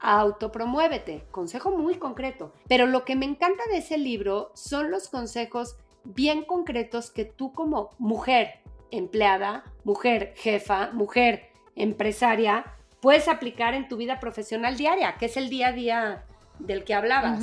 autopromuévete. 0.00 1.24
Consejo 1.30 1.70
muy 1.70 1.96
concreto. 1.96 2.52
Pero 2.68 2.86
lo 2.86 3.04
que 3.04 3.16
me 3.16 3.26
encanta 3.26 3.62
de 3.70 3.78
ese 3.78 3.98
libro 3.98 4.50
son 4.54 4.90
los 4.90 5.08
consejos 5.08 5.76
bien 6.04 6.44
concretos 6.44 7.10
que 7.10 7.24
tú 7.24 7.52
como 7.52 7.90
mujer 7.98 8.60
empleada, 8.90 9.64
mujer 9.84 10.34
jefa, 10.36 10.90
mujer 10.92 11.50
empresaria, 11.76 12.64
puedes 13.00 13.28
aplicar 13.28 13.74
en 13.74 13.88
tu 13.88 13.96
vida 13.96 14.18
profesional 14.20 14.76
diaria, 14.76 15.16
que 15.16 15.26
es 15.26 15.36
el 15.36 15.48
día 15.48 15.68
a 15.68 15.72
día 15.72 16.24
del 16.60 16.84
que 16.84 16.94
hablabas. 16.94 17.42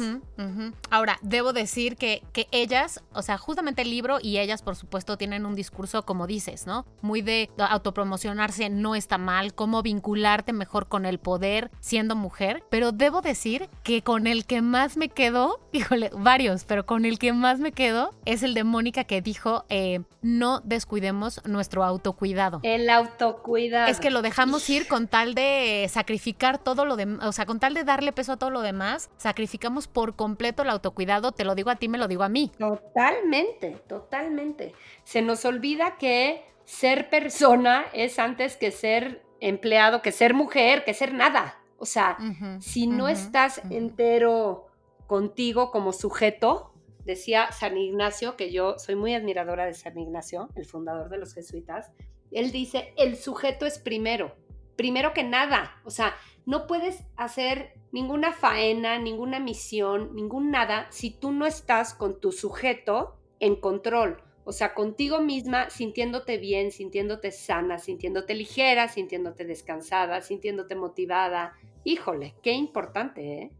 Ahora, 0.89 1.17
debo 1.21 1.53
decir 1.53 1.97
que, 1.97 2.23
que 2.33 2.47
ellas, 2.51 3.03
o 3.13 3.21
sea, 3.21 3.37
justamente 3.37 3.81
el 3.81 3.89
libro 3.89 4.19
y 4.21 4.37
ellas, 4.37 4.61
por 4.61 4.75
supuesto, 4.75 5.17
tienen 5.17 5.45
un 5.45 5.55
discurso, 5.55 6.03
como 6.05 6.27
dices, 6.27 6.67
¿no? 6.67 6.85
Muy 7.01 7.21
de 7.21 7.49
autopromocionarse 7.57 8.69
no 8.69 8.95
está 8.95 9.17
mal, 9.17 9.53
cómo 9.53 9.81
vincularte 9.81 10.53
mejor 10.53 10.87
con 10.87 11.05
el 11.05 11.19
poder 11.19 11.71
siendo 11.79 12.15
mujer, 12.15 12.63
pero 12.69 12.91
debo 12.91 13.21
decir 13.21 13.69
que 13.83 14.01
con 14.01 14.27
el 14.27 14.45
que 14.45 14.61
más 14.61 14.97
me 14.97 15.09
quedó, 15.09 15.59
híjole, 15.71 16.11
varios, 16.13 16.65
pero 16.65 16.85
con 16.85 17.05
el 17.05 17.19
que 17.19 17.33
más 17.33 17.59
me 17.59 17.71
quedó 17.71 18.11
es 18.25 18.43
el 18.43 18.53
de 18.53 18.63
Mónica 18.63 19.03
que 19.03 19.21
dijo, 19.21 19.65
eh, 19.69 20.01
no 20.21 20.61
descuidemos 20.63 21.41
nuestro 21.45 21.83
autocuidado. 21.83 22.59
El 22.63 22.89
autocuidado. 22.89 23.87
Es 23.87 23.99
que 23.99 24.11
lo 24.11 24.21
dejamos 24.21 24.69
ir 24.69 24.87
con 24.87 25.07
tal 25.07 25.33
de 25.35 25.87
sacrificar 25.89 26.57
todo 26.57 26.85
lo 26.85 26.95
demás, 26.95 27.25
o 27.25 27.31
sea, 27.31 27.45
con 27.45 27.59
tal 27.59 27.73
de 27.73 27.83
darle 27.83 28.11
peso 28.11 28.33
a 28.33 28.37
todo 28.37 28.49
lo 28.49 28.61
demás 28.61 29.06
sacrificamos 29.17 29.87
por 29.87 30.15
completo 30.15 30.63
el 30.63 30.69
autocuidado, 30.69 31.31
te 31.31 31.45
lo 31.45 31.55
digo 31.55 31.69
a 31.69 31.75
ti, 31.75 31.87
me 31.87 31.97
lo 31.97 32.07
digo 32.07 32.23
a 32.23 32.29
mí. 32.29 32.51
Totalmente, 32.57 33.77
totalmente. 33.87 34.73
Se 35.03 35.21
nos 35.21 35.45
olvida 35.45 35.97
que 35.97 36.43
ser 36.65 37.09
persona 37.09 37.85
es 37.93 38.19
antes 38.19 38.57
que 38.57 38.71
ser 38.71 39.23
empleado, 39.39 40.01
que 40.01 40.11
ser 40.11 40.33
mujer, 40.33 40.83
que 40.83 40.93
ser 40.93 41.13
nada. 41.13 41.59
O 41.79 41.85
sea, 41.85 42.17
si 42.59 42.87
no 42.87 43.07
estás 43.07 43.61
entero 43.69 44.67
contigo 45.05 45.71
como 45.71 45.93
sujeto, 45.93 46.73
decía 47.05 47.51
San 47.51 47.77
Ignacio, 47.77 48.35
que 48.35 48.51
yo 48.51 48.77
soy 48.79 48.95
muy 48.95 49.13
admiradora 49.13 49.65
de 49.65 49.73
San 49.73 49.97
Ignacio, 49.97 50.49
el 50.55 50.65
fundador 50.65 51.09
de 51.09 51.17
los 51.17 51.33
jesuitas, 51.33 51.91
él 52.31 52.51
dice, 52.51 52.93
el 52.97 53.15
sujeto 53.15 53.65
es 53.65 53.79
primero, 53.79 54.35
primero 54.75 55.13
que 55.13 55.23
nada. 55.23 55.79
O 55.85 55.89
sea, 55.89 56.15
no 56.47 56.65
puedes 56.65 57.03
hacer 57.17 57.73
ninguna 57.91 58.31
faena, 58.31 58.97
ninguna 58.97 59.39
misión, 59.39 60.15
ningún 60.15 60.49
nada 60.49 60.87
si 60.91 61.11
tú 61.11 61.33
no 61.33 61.45
estás 61.45 61.93
con 61.93 62.21
tu 62.21 62.31
sujeto 62.31 63.17
en 63.41 63.57
control. 63.57 64.23
O 64.45 64.53
sea, 64.53 64.73
contigo 64.73 65.19
misma, 65.19 65.69
sintiéndote 65.69 66.37
bien, 66.37 66.71
sintiéndote 66.71 67.31
sana, 67.31 67.79
sintiéndote 67.79 68.33
ligera, 68.33 68.87
sintiéndote 68.87 69.43
descansada, 69.43 70.21
sintiéndote 70.21 70.75
motivada. 70.75 71.57
Híjole, 71.83 72.33
qué 72.41 72.53
importante, 72.53 73.41
¿eh? 73.41 73.51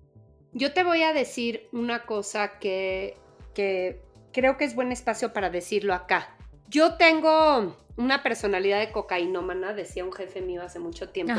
Yo 0.54 0.72
te 0.72 0.86
voy 0.86 1.04
a 1.04 1.12
decir 1.12 1.68
una 1.74 2.06
cosa 2.06 2.58
que, 2.58 3.18
que 3.54 4.02
creo 4.32 4.56
que 4.56 4.64
es 4.64 4.76
buen 4.76 4.94
espacio 4.94 5.34
para 5.34 5.50
decirlo 5.50 5.94
acá. 5.94 6.37
Yo 6.70 6.96
tengo 6.96 7.76
una 7.96 8.24
personalidad 8.24 8.80
de 8.80 8.92
cocainómana, 8.92 9.74
decía 9.74 10.04
un 10.04 10.12
jefe 10.12 10.42
mío 10.42 10.62
hace 10.62 10.80
mucho 10.80 11.10
tiempo. 11.10 11.34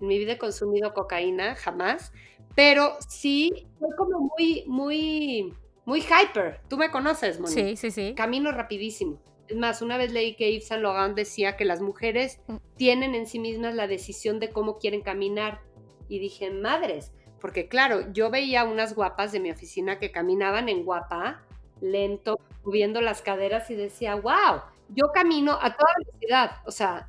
En 0.00 0.06
mi 0.06 0.18
vida 0.18 0.32
he 0.32 0.38
consumido 0.38 0.94
cocaína, 0.94 1.54
jamás. 1.54 2.12
Pero 2.54 2.96
sí, 3.06 3.68
soy 3.78 3.90
como 3.96 4.20
muy, 4.20 4.64
muy, 4.66 5.54
muy 5.84 6.00
hyper. 6.00 6.60
Tú 6.68 6.76
me 6.76 6.90
conoces, 6.90 7.38
Moni. 7.38 7.52
Sí, 7.52 7.76
sí, 7.76 7.90
sí. 7.90 8.14
Camino 8.16 8.52
rapidísimo. 8.52 9.22
Es 9.48 9.56
más, 9.56 9.80
una 9.80 9.96
vez 9.96 10.12
leí 10.12 10.34
que 10.34 10.52
Yves 10.52 10.66
Saint 10.68 10.82
Laurent 10.82 11.16
decía 11.16 11.56
que 11.56 11.64
las 11.64 11.80
mujeres 11.80 12.40
mm. 12.48 12.56
tienen 12.76 13.14
en 13.14 13.26
sí 13.26 13.38
mismas 13.38 13.74
la 13.74 13.86
decisión 13.86 14.40
de 14.40 14.50
cómo 14.50 14.78
quieren 14.78 15.02
caminar 15.02 15.60
y 16.08 16.18
dije, 16.18 16.50
madres, 16.50 17.12
porque 17.40 17.68
claro, 17.68 18.12
yo 18.12 18.30
veía 18.30 18.64
unas 18.64 18.94
guapas 18.94 19.32
de 19.32 19.40
mi 19.40 19.50
oficina 19.50 19.98
que 19.98 20.10
caminaban 20.10 20.68
en 20.68 20.84
guapa, 20.84 21.46
lento, 21.80 22.40
moviendo 22.64 23.00
las 23.00 23.22
caderas 23.22 23.70
y 23.70 23.74
decía, 23.74 24.14
wow, 24.14 24.60
yo 24.90 25.10
camino 25.12 25.52
a 25.52 25.76
toda 25.76 25.90
velocidad, 25.98 26.50
o 26.64 26.70
sea, 26.70 27.08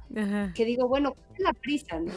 que 0.53 0.65
digo, 0.65 0.87
bueno, 0.87 1.13
¿cuál 1.13 1.31
es 1.33 1.39
la 1.39 1.53
prisa, 1.53 1.99
no? 1.99 2.13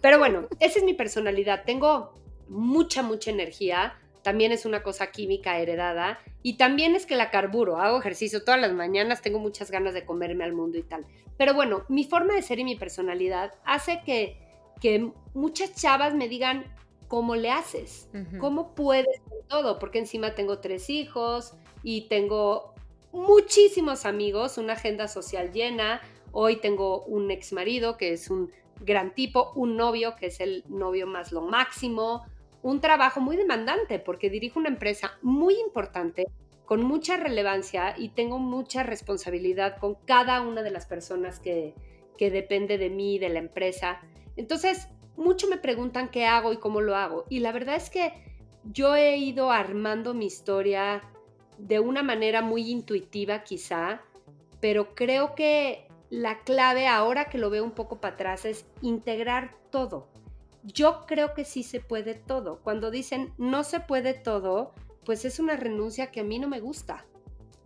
Pero 0.00 0.18
bueno, 0.18 0.48
esa 0.60 0.78
es 0.78 0.84
mi 0.84 0.94
personalidad, 0.94 1.64
tengo 1.64 2.14
mucha, 2.48 3.02
mucha 3.02 3.30
energía, 3.30 3.94
también 4.22 4.52
es 4.52 4.64
una 4.64 4.82
cosa 4.82 5.08
química 5.08 5.58
heredada 5.58 6.18
y 6.42 6.56
también 6.56 6.94
es 6.94 7.06
que 7.06 7.14
la 7.14 7.30
carburo, 7.30 7.78
hago 7.78 7.98
ejercicio 7.98 8.42
todas 8.42 8.60
las 8.60 8.72
mañanas, 8.72 9.22
tengo 9.22 9.38
muchas 9.38 9.70
ganas 9.70 9.94
de 9.94 10.04
comerme 10.04 10.44
al 10.44 10.52
mundo 10.52 10.78
y 10.78 10.82
tal. 10.82 11.06
Pero 11.36 11.54
bueno, 11.54 11.84
mi 11.88 12.04
forma 12.04 12.34
de 12.34 12.42
ser 12.42 12.58
y 12.58 12.64
mi 12.64 12.76
personalidad 12.76 13.52
hace 13.64 14.00
que, 14.04 14.38
que 14.80 15.10
muchas 15.34 15.74
chavas 15.74 16.14
me 16.14 16.28
digan, 16.28 16.64
¿cómo 17.06 17.36
le 17.36 17.50
haces? 17.50 18.08
¿Cómo 18.40 18.74
puedes 18.74 19.20
con 19.28 19.46
todo? 19.46 19.78
Porque 19.78 19.98
encima 19.98 20.34
tengo 20.34 20.58
tres 20.58 20.90
hijos 20.90 21.54
y 21.84 22.08
tengo 22.08 22.74
muchísimos 23.12 24.06
amigos, 24.06 24.58
una 24.58 24.72
agenda 24.72 25.06
social 25.06 25.52
llena. 25.52 26.00
Hoy 26.32 26.56
tengo 26.56 27.02
un 27.04 27.30
ex 27.30 27.52
marido 27.52 27.96
que 27.96 28.12
es 28.12 28.30
un 28.30 28.50
gran 28.80 29.14
tipo, 29.14 29.52
un 29.54 29.76
novio 29.76 30.16
que 30.16 30.26
es 30.26 30.40
el 30.40 30.64
novio 30.68 31.06
más 31.06 31.30
lo 31.30 31.42
máximo, 31.42 32.24
un 32.62 32.80
trabajo 32.80 33.20
muy 33.20 33.36
demandante 33.36 34.00
porque 34.00 34.30
dirijo 34.30 34.58
una 34.58 34.70
empresa 34.70 35.12
muy 35.22 35.60
importante 35.60 36.24
con 36.64 36.82
mucha 36.82 37.18
relevancia 37.18 37.94
y 37.96 38.08
tengo 38.08 38.38
mucha 38.38 38.82
responsabilidad 38.82 39.76
con 39.76 39.94
cada 40.06 40.40
una 40.40 40.62
de 40.62 40.70
las 40.70 40.86
personas 40.86 41.38
que, 41.38 41.74
que 42.16 42.30
depende 42.30 42.78
de 42.78 42.88
mí, 42.88 43.18
de 43.18 43.28
la 43.28 43.38
empresa. 43.38 44.00
Entonces, 44.36 44.88
mucho 45.16 45.46
me 45.46 45.58
preguntan 45.58 46.10
qué 46.10 46.24
hago 46.24 46.54
y 46.54 46.56
cómo 46.56 46.80
lo 46.80 46.96
hago. 46.96 47.26
Y 47.28 47.40
la 47.40 47.52
verdad 47.52 47.76
es 47.76 47.90
que 47.90 48.14
yo 48.64 48.96
he 48.96 49.18
ido 49.18 49.50
armando 49.50 50.14
mi 50.14 50.24
historia 50.24 51.02
de 51.58 51.80
una 51.80 52.02
manera 52.02 52.42
muy 52.42 52.70
intuitiva 52.70 53.44
quizá, 53.44 54.02
pero 54.60 54.94
creo 54.94 55.34
que 55.34 55.88
la 56.10 56.40
clave 56.40 56.86
ahora 56.86 57.26
que 57.26 57.38
lo 57.38 57.50
veo 57.50 57.64
un 57.64 57.72
poco 57.72 58.00
para 58.00 58.14
atrás 58.14 58.44
es 58.44 58.66
integrar 58.82 59.56
todo. 59.70 60.08
Yo 60.62 61.04
creo 61.06 61.34
que 61.34 61.44
sí 61.44 61.62
se 61.62 61.80
puede 61.80 62.14
todo. 62.14 62.60
Cuando 62.62 62.90
dicen 62.90 63.32
no 63.36 63.64
se 63.64 63.80
puede 63.80 64.14
todo, 64.14 64.72
pues 65.04 65.24
es 65.24 65.38
una 65.38 65.56
renuncia 65.56 66.10
que 66.10 66.20
a 66.20 66.24
mí 66.24 66.38
no 66.38 66.48
me 66.48 66.60
gusta. 66.60 67.04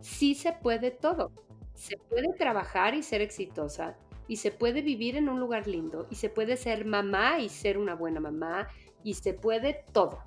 Sí 0.01 0.35
se 0.35 0.53
puede 0.53 0.91
todo. 0.91 1.31
Se 1.73 1.97
puede 1.97 2.33
trabajar 2.37 2.93
y 2.95 3.03
ser 3.03 3.21
exitosa 3.21 3.95
y 4.27 4.37
se 4.37 4.51
puede 4.51 4.81
vivir 4.81 5.15
en 5.15 5.27
un 5.27 5.39
lugar 5.39 5.67
lindo 5.67 6.07
y 6.09 6.15
se 6.15 6.29
puede 6.29 6.57
ser 6.57 6.85
mamá 6.85 7.39
y 7.39 7.49
ser 7.49 7.77
una 7.77 7.95
buena 7.95 8.19
mamá 8.19 8.67
y 9.03 9.15
se 9.15 9.33
puede 9.33 9.83
todo. 9.91 10.19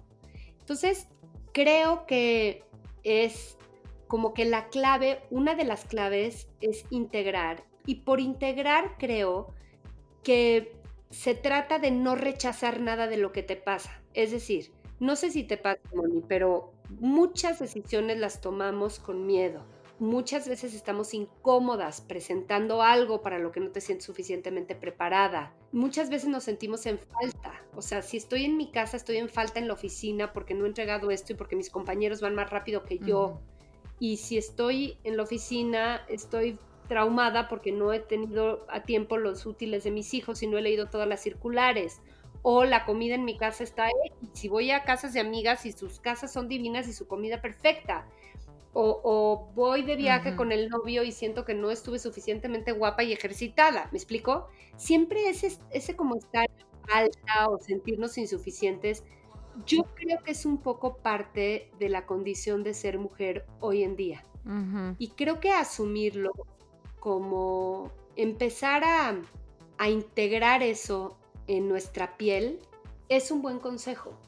Entonces, 0.59 1.09
creo 1.53 2.07
que 2.07 2.64
es 3.05 3.57
como 4.09 4.35
que 4.35 4.45
la 4.45 4.69
clave, 4.69 5.21
una 5.31 5.55
de 5.55 5.65
las 5.65 5.85
claves 5.85 6.49
es 6.61 6.85
integrar 6.91 7.65
y 7.87 7.97
por 7.97 8.21
integrar 8.21 8.97
creo 8.99 9.55
que 10.23 10.77
se 11.11 11.35
trata 11.35 11.79
de 11.79 11.91
no 11.91 12.15
rechazar 12.15 12.81
nada 12.81 13.07
de 13.07 13.17
lo 13.17 13.33
que 13.33 13.43
te 13.43 13.57
pasa. 13.57 14.03
Es 14.15 14.31
decir, 14.31 14.73
no 15.01 15.17
sé 15.17 15.31
si 15.31 15.45
te 15.45 15.57
pasa, 15.57 15.81
Moni, 15.95 16.23
pero 16.27 16.73
muchas 17.01 17.59
decisiones 17.59 18.19
las 18.19 18.41
tomamos 18.41 18.99
con 18.99 19.27
miedo 19.27 19.65
muchas 20.03 20.49
veces 20.49 20.75
estamos 20.75 21.15
incómodas 21.15 22.01
presentando 22.01 22.83
algo 22.83 23.23
para 23.23 23.38
lo 23.38 23.53
que 23.53 23.61
no 23.61 23.71
te 23.71 23.81
sientes 23.81 24.05
suficientemente 24.05 24.75
preparada. 24.75 25.55
Muchas 25.71 26.11
veces 26.11 26.29
nos 26.29 26.43
sentimos 26.43 26.87
en 26.87 26.99
falta. 26.99 27.62
O 27.77 27.83
sea, 27.83 28.03
si 28.03 28.17
estoy 28.17 28.45
en 28.45 28.57
mi 28.57 28.73
casa, 28.73 28.97
estoy 28.97 29.19
en 29.19 29.29
falta 29.29 29.61
en 29.61 29.69
la 29.69 29.75
oficina 29.75 30.33
porque 30.33 30.55
no 30.55 30.65
he 30.65 30.69
entregado 30.69 31.12
esto 31.12 31.33
y 31.33 31.37
porque 31.37 31.55
mis 31.55 31.71
compañeros 31.71 32.21
van 32.21 32.35
más 32.35 32.51
rápido 32.51 32.83
que 32.83 32.99
yo. 32.99 33.41
Y 34.01 34.17
si 34.17 34.37
estoy 34.37 34.99
en 35.05 35.17
la 35.17 35.23
oficina, 35.23 36.05
estoy 36.09 36.59
traumada 36.88 37.49
porque 37.49 37.71
no 37.71 37.93
he 37.93 38.01
tenido 38.01 38.67
a 38.69 38.83
tiempo 38.83 39.19
los 39.19 39.47
útiles 39.47 39.85
de 39.85 39.93
mis 39.93 40.15
hijos 40.15 40.43
y 40.43 40.49
no 40.49 40.59
he 40.59 40.62
leído 40.62 40.91
todas 40.91 41.07
las 41.07 41.23
circulares. 41.23 42.01
O 42.43 42.65
la 42.65 42.85
comida 42.87 43.15
en 43.15 43.25
mi 43.25 43.38
casa 43.38 43.62
está. 43.62 43.88
Si 44.33 44.49
voy 44.49 44.73
a 44.73 44.83
casas 44.83 45.12
de 45.12 45.21
amigas 45.21 45.65
y 45.65 45.71
sus 45.71 46.01
casas 46.01 46.33
son 46.33 46.49
divinas 46.49 46.88
y 46.88 46.93
su 46.93 47.07
comida 47.07 47.41
perfecta 47.41 48.05
o, 48.75 49.51
voy 49.55 49.83
de 49.83 49.97
viaje 49.97 50.35
con 50.35 50.51
el 50.51 50.69
novio 50.69 51.03
y 51.03 51.13
siento 51.13 51.45
que 51.45 51.55
no 51.55 51.71
estuve 51.71 51.99
suficientemente 51.99 52.73
guapa 52.73 53.03
y 53.03 53.13
ejercitada, 53.13 53.89
¿me 53.93 53.99
explico? 53.99 54.49
Siempre 54.77 55.29
ese, 55.29 55.59
ese 55.71 55.95
como 55.95 56.17
estar 56.17 56.49
alta 56.93 57.49
o 57.49 57.59
sentirnos 57.59 58.17
insuficientes, 58.19 59.05
yo 59.67 59.85
creo 59.95 60.23
que 60.23 60.31
es 60.31 60.47
un 60.47 60.59
poco 60.59 60.97
parte 60.97 61.71
de 61.79 61.89
la 61.89 62.07
condición 62.07 62.63
de 62.63 62.75
ser 62.75 62.99
mujer 62.99 63.45
hoy 63.61 63.83
en 63.83 63.97
día. 63.97 64.25
Y 64.99 65.11
creo 65.11 65.39
que 65.39 65.53
asumirlo 65.53 66.33
como 66.99 67.93
empezar 68.17 68.83
a, 68.83 69.17
a 69.79 69.89
integrar 69.89 70.65
eso 70.65 71.17
en 71.47 71.69
nuestra 71.69 72.17
piel 72.17 72.59
es 73.09 73.31
un 73.31 73.41
buen 73.41 73.61
consejo. 73.61 74.19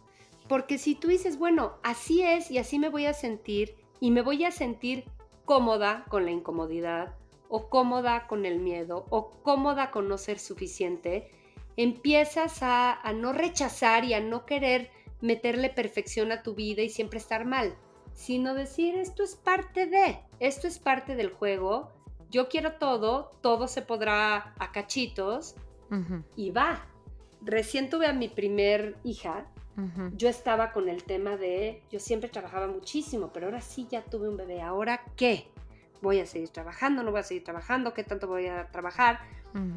Porque 0.48 0.78
si 0.78 0.94
tú 0.94 1.08
dices, 1.08 1.38
bueno, 1.38 1.78
así 1.82 2.22
es 2.22 2.50
y 2.50 2.58
así 2.58 2.78
me 2.78 2.90
voy 2.90 3.06
a 3.06 3.14
sentir, 3.14 3.74
y 4.04 4.10
me 4.10 4.20
voy 4.20 4.44
a 4.44 4.50
sentir 4.50 5.06
cómoda 5.46 6.04
con 6.10 6.26
la 6.26 6.30
incomodidad 6.30 7.14
o 7.48 7.70
cómoda 7.70 8.26
con 8.26 8.44
el 8.44 8.60
miedo 8.60 9.06
o 9.08 9.30
cómoda 9.30 9.90
con 9.90 10.08
no 10.08 10.18
ser 10.18 10.38
suficiente, 10.38 11.30
empiezas 11.78 12.58
a, 12.60 13.00
no 13.14 13.32
rechazar 13.32 14.04
y 14.04 14.12
a 14.12 14.20
no 14.20 14.44
querer 14.44 14.90
meterle 15.22 15.70
perfección 15.70 16.32
a 16.32 16.42
tu 16.42 16.54
vida 16.54 16.82
y 16.82 16.90
siempre 16.90 17.18
estar 17.18 17.46
mal, 17.46 17.76
sino 18.12 18.52
decir 18.52 18.94
esto 18.94 19.22
es 19.22 19.36
parte 19.36 19.86
de, 19.86 20.18
esto 20.38 20.68
es 20.68 20.78
parte 20.78 21.16
del 21.16 21.30
juego, 21.30 21.90
yo 22.28 22.50
quiero 22.50 22.72
todo, 22.72 23.30
todo 23.40 23.68
se 23.68 23.80
podrá 23.80 24.52
a 24.58 24.70
cachitos 24.70 25.54
y 26.36 26.50
va. 26.50 26.86
Recién 27.40 27.88
tuve 27.88 28.06
a 28.06 28.12
mi 28.12 28.28
primer 28.28 28.98
hija 29.02 29.46
yo 30.16 30.28
estaba 30.28 30.72
con 30.72 30.88
el 30.88 31.02
tema 31.02 31.36
de, 31.36 31.82
yo 31.90 31.98
siempre 31.98 32.28
trabajaba 32.28 32.68
muchísimo, 32.68 33.30
pero 33.32 33.46
ahora 33.46 33.60
sí 33.60 33.86
ya 33.90 34.02
tuve 34.02 34.28
un 34.28 34.36
bebé. 34.36 34.62
¿Ahora 34.62 35.02
qué? 35.16 35.48
¿Voy 36.00 36.20
a 36.20 36.26
seguir 36.26 36.50
trabajando? 36.50 37.02
¿No 37.02 37.10
voy 37.10 37.20
a 37.20 37.24
seguir 37.24 37.44
trabajando? 37.44 37.92
¿Qué 37.94 38.04
tanto 38.04 38.28
voy 38.28 38.46
a 38.46 38.70
trabajar? 38.70 39.20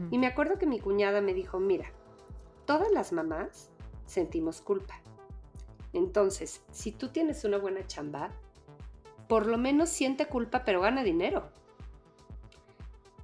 Y 0.10 0.18
me 0.18 0.28
acuerdo 0.28 0.58
que 0.58 0.66
mi 0.66 0.80
cuñada 0.80 1.22
me 1.22 1.36
dijo, 1.36 1.60
mira, 1.60 1.92
todas 2.66 2.92
las 2.92 3.12
mamás 3.12 3.70
sentimos 4.08 4.62
culpa. 4.62 5.00
Entonces, 5.94 6.62
si 6.72 6.92
tú 6.92 7.10
tienes 7.10 7.44
una 7.44 7.58
buena 7.58 7.86
chamba, 7.86 8.32
por 9.28 9.46
lo 9.46 9.58
menos 9.58 9.90
siente 9.90 10.26
culpa, 10.26 10.64
pero 10.66 10.82
gana 10.82 11.04
dinero. 11.04 11.50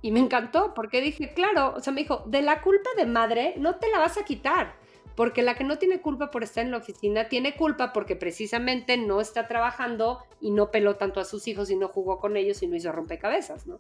Y 0.02 0.12
me 0.12 0.20
encantó 0.20 0.74
porque 0.74 1.02
dije, 1.02 1.34
claro, 1.34 1.74
o 1.76 1.80
sea, 1.80 1.94
me 1.94 2.02
dijo, 2.02 2.24
de 2.28 2.42
la 2.42 2.62
culpa 2.62 2.90
de 2.98 3.06
madre 3.06 3.56
no 3.58 3.76
te 3.78 3.90
la 3.90 4.00
vas 4.00 4.18
a 4.18 4.26
quitar. 4.26 4.76
Porque 5.16 5.44
la 5.44 5.56
que 5.56 5.64
no 5.64 5.78
tiene 5.78 6.02
culpa 6.02 6.32
por 6.32 6.44
estar 6.44 6.66
en 6.66 6.72
la 6.72 6.78
oficina 6.78 7.30
tiene 7.30 7.56
culpa 7.56 7.94
porque 7.94 8.16
precisamente 8.16 8.98
no 8.98 9.22
está 9.22 9.48
trabajando 9.48 10.20
y 10.42 10.52
no 10.52 10.72
peló 10.72 10.96
tanto 10.96 11.20
a 11.20 11.26
sus 11.26 11.48
hijos 11.48 11.70
y 11.70 11.76
no 11.76 11.88
jugó 11.88 12.20
con 12.20 12.36
ellos 12.36 12.64
y 12.64 12.68
no 12.68 12.76
hizo 12.76 12.92
rompecabezas, 12.92 13.68
¿no? 13.68 13.80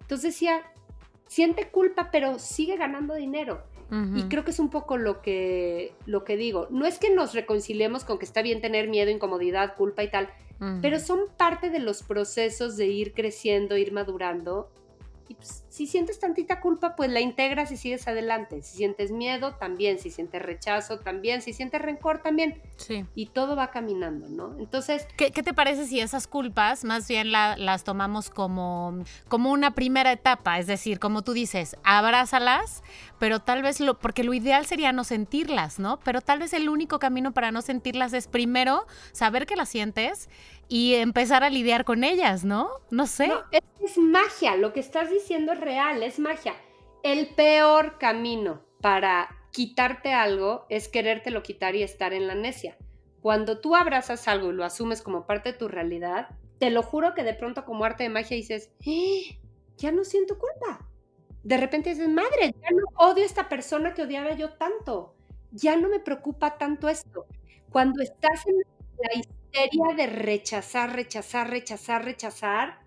Entonces 0.00 0.32
decía, 0.32 0.62
siente 1.26 1.68
culpa, 1.68 2.10
pero 2.10 2.38
sigue 2.38 2.76
ganando 2.76 3.14
dinero. 3.14 3.62
Y 4.14 4.24
creo 4.24 4.44
que 4.44 4.50
es 4.50 4.58
un 4.58 4.68
poco 4.68 4.98
lo 4.98 5.22
que, 5.22 5.94
lo 6.04 6.22
que 6.22 6.36
digo. 6.36 6.66
No 6.68 6.84
es 6.84 6.98
que 6.98 7.08
nos 7.08 7.32
reconciliemos 7.32 8.04
con 8.04 8.18
que 8.18 8.26
está 8.26 8.42
bien 8.42 8.60
tener 8.60 8.86
miedo, 8.86 9.10
incomodidad, 9.10 9.76
culpa 9.76 10.02
y 10.02 10.10
tal, 10.10 10.28
pero 10.82 10.98
son 10.98 11.20
parte 11.38 11.70
de 11.70 11.78
los 11.78 12.02
procesos 12.02 12.76
de 12.76 12.86
ir 12.86 13.14
creciendo, 13.14 13.78
ir 13.78 13.92
madurando 13.92 14.70
y 15.28 15.34
pues, 15.34 15.64
si 15.68 15.86
sientes 15.86 16.18
tantita 16.18 16.60
culpa, 16.60 16.96
pues 16.96 17.10
la 17.10 17.20
integras 17.20 17.70
y 17.70 17.76
sigues 17.76 18.08
adelante. 18.08 18.62
Si 18.62 18.78
sientes 18.78 19.10
miedo, 19.10 19.54
también. 19.56 19.98
Si 19.98 20.10
sientes 20.10 20.40
rechazo, 20.40 21.00
también. 21.00 21.42
Si 21.42 21.52
sientes 21.52 21.82
rencor, 21.82 22.22
también. 22.22 22.62
Sí. 22.76 23.04
Y 23.14 23.26
todo 23.26 23.54
va 23.54 23.70
caminando, 23.70 24.28
¿no? 24.28 24.58
Entonces... 24.58 25.06
¿Qué, 25.16 25.30
te 25.30 25.52
parece 25.52 25.86
si 25.86 26.00
esas 26.00 26.26
culpas 26.26 26.82
más 26.84 27.06
bien 27.06 27.30
las 27.30 27.84
tomamos 27.84 28.30
como, 28.30 29.04
como 29.28 29.52
una 29.52 29.74
primera 29.74 30.12
etapa? 30.12 30.58
Es 30.58 30.66
decir, 30.66 30.98
como 30.98 31.22
tú 31.22 31.34
dices, 31.34 31.76
abrázalas, 31.84 32.82
pero 33.18 33.40
tal 33.40 33.62
vez 33.62 33.80
lo... 33.80 33.98
Porque 33.98 34.24
lo 34.24 34.32
ideal 34.32 34.64
sería 34.64 34.92
no 34.92 35.04
sentirlas, 35.04 35.78
¿no? 35.78 36.00
Pero 36.04 36.22
tal 36.22 36.38
vez 36.38 36.54
el 36.54 36.70
único 36.70 36.98
camino 36.98 37.32
para 37.32 37.52
no 37.52 37.60
sentirlas 37.60 38.14
es 38.14 38.28
primero 38.28 38.86
saber 39.12 39.44
que 39.44 39.56
las 39.56 39.68
sientes 39.68 40.30
y 40.68 40.94
empezar 40.94 41.42
a 41.42 41.50
lidiar 41.50 41.84
con 41.84 42.04
ellas, 42.04 42.44
¿no? 42.44 42.70
No 42.90 43.06
sé. 43.06 43.30
es, 43.50 43.98
magia, 43.98 44.56
lo 44.56 44.72
que 44.72 44.80
estás 44.80 45.10
diciendo 45.10 45.52
es 45.52 45.60
real, 45.60 46.02
es 46.02 46.18
magia. 46.18 46.54
El 47.02 47.28
peor 47.34 47.98
camino 47.98 48.60
para 48.80 49.28
quitarte 49.50 50.12
algo 50.12 50.66
es 50.68 50.88
querértelo 50.88 51.42
quitar 51.42 51.74
y 51.74 51.82
estar 51.82 52.12
en 52.12 52.26
la 52.26 52.34
necia. 52.34 52.76
Cuando 53.22 53.60
tú 53.60 53.74
abrazas 53.74 54.28
algo 54.28 54.50
y 54.50 54.52
lo 54.52 54.64
asumes 54.64 55.02
como 55.02 55.26
parte 55.26 55.52
de 55.52 55.58
tu 55.58 55.68
realidad, 55.68 56.28
te 56.58 56.70
lo 56.70 56.82
juro 56.82 57.14
que 57.14 57.24
de 57.24 57.34
pronto 57.34 57.64
como 57.64 57.84
arte 57.84 58.04
de 58.04 58.10
magia 58.10 58.36
dices, 58.36 58.70
¡Eh! 58.86 59.38
ya 59.76 59.90
no 59.90 60.04
siento 60.04 60.38
culpa. 60.38 60.86
De 61.42 61.56
repente 61.56 61.90
dices, 61.90 62.08
madre, 62.08 62.54
ya 62.60 62.70
no 62.70 62.84
odio 62.96 63.22
a 63.22 63.26
esta 63.26 63.48
persona 63.48 63.94
que 63.94 64.02
odiaba 64.02 64.32
yo 64.32 64.50
tanto. 64.50 65.14
ya 65.50 65.76
no 65.76 65.88
me 65.88 65.98
preocupa 66.00 66.58
tanto 66.58 66.88
esto. 66.88 67.26
Cuando 67.70 68.02
estás 68.02 68.46
en 68.46 68.56
la 68.58 69.22
histeria 69.64 69.94
de 69.96 70.06
rechazar, 70.06 70.94
rechazar, 70.94 71.50
rechazar, 71.50 72.04
rechazar, 72.04 72.78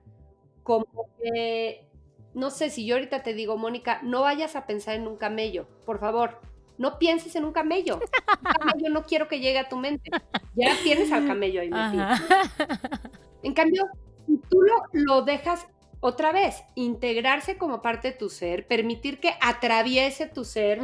como 0.63 1.09
que, 1.21 1.87
no 2.33 2.49
sé, 2.49 2.69
si 2.69 2.85
yo 2.85 2.95
ahorita 2.95 3.23
te 3.23 3.33
digo, 3.33 3.57
Mónica, 3.57 3.99
no 4.03 4.21
vayas 4.21 4.55
a 4.55 4.65
pensar 4.65 4.95
en 4.95 5.07
un 5.07 5.17
camello, 5.17 5.67
por 5.85 5.99
favor, 5.99 6.41
no 6.77 6.97
pienses 6.97 7.35
en 7.35 7.45
un 7.45 7.51
camello. 7.51 7.95
Un 7.97 8.53
camello 8.53 8.89
no 8.89 9.03
quiero 9.03 9.27
que 9.27 9.39
llegue 9.39 9.59
a 9.59 9.69
tu 9.69 9.77
mente. 9.77 10.09
Ya 10.55 10.75
tienes 10.81 11.11
al 11.11 11.27
camello 11.27 11.61
ahí 11.61 11.69
metido. 11.69 12.05
En 13.43 13.55
cambio, 13.55 13.85
si 14.27 14.37
tú 14.49 14.61
lo, 14.61 14.83
lo 14.93 15.23
dejas 15.23 15.65
otra 15.99 16.31
vez, 16.31 16.63
integrarse 16.75 17.57
como 17.57 17.81
parte 17.81 18.11
de 18.11 18.17
tu 18.17 18.29
ser, 18.29 18.67
permitir 18.67 19.19
que 19.19 19.33
atraviese 19.41 20.27
tu 20.27 20.43
ser 20.43 20.79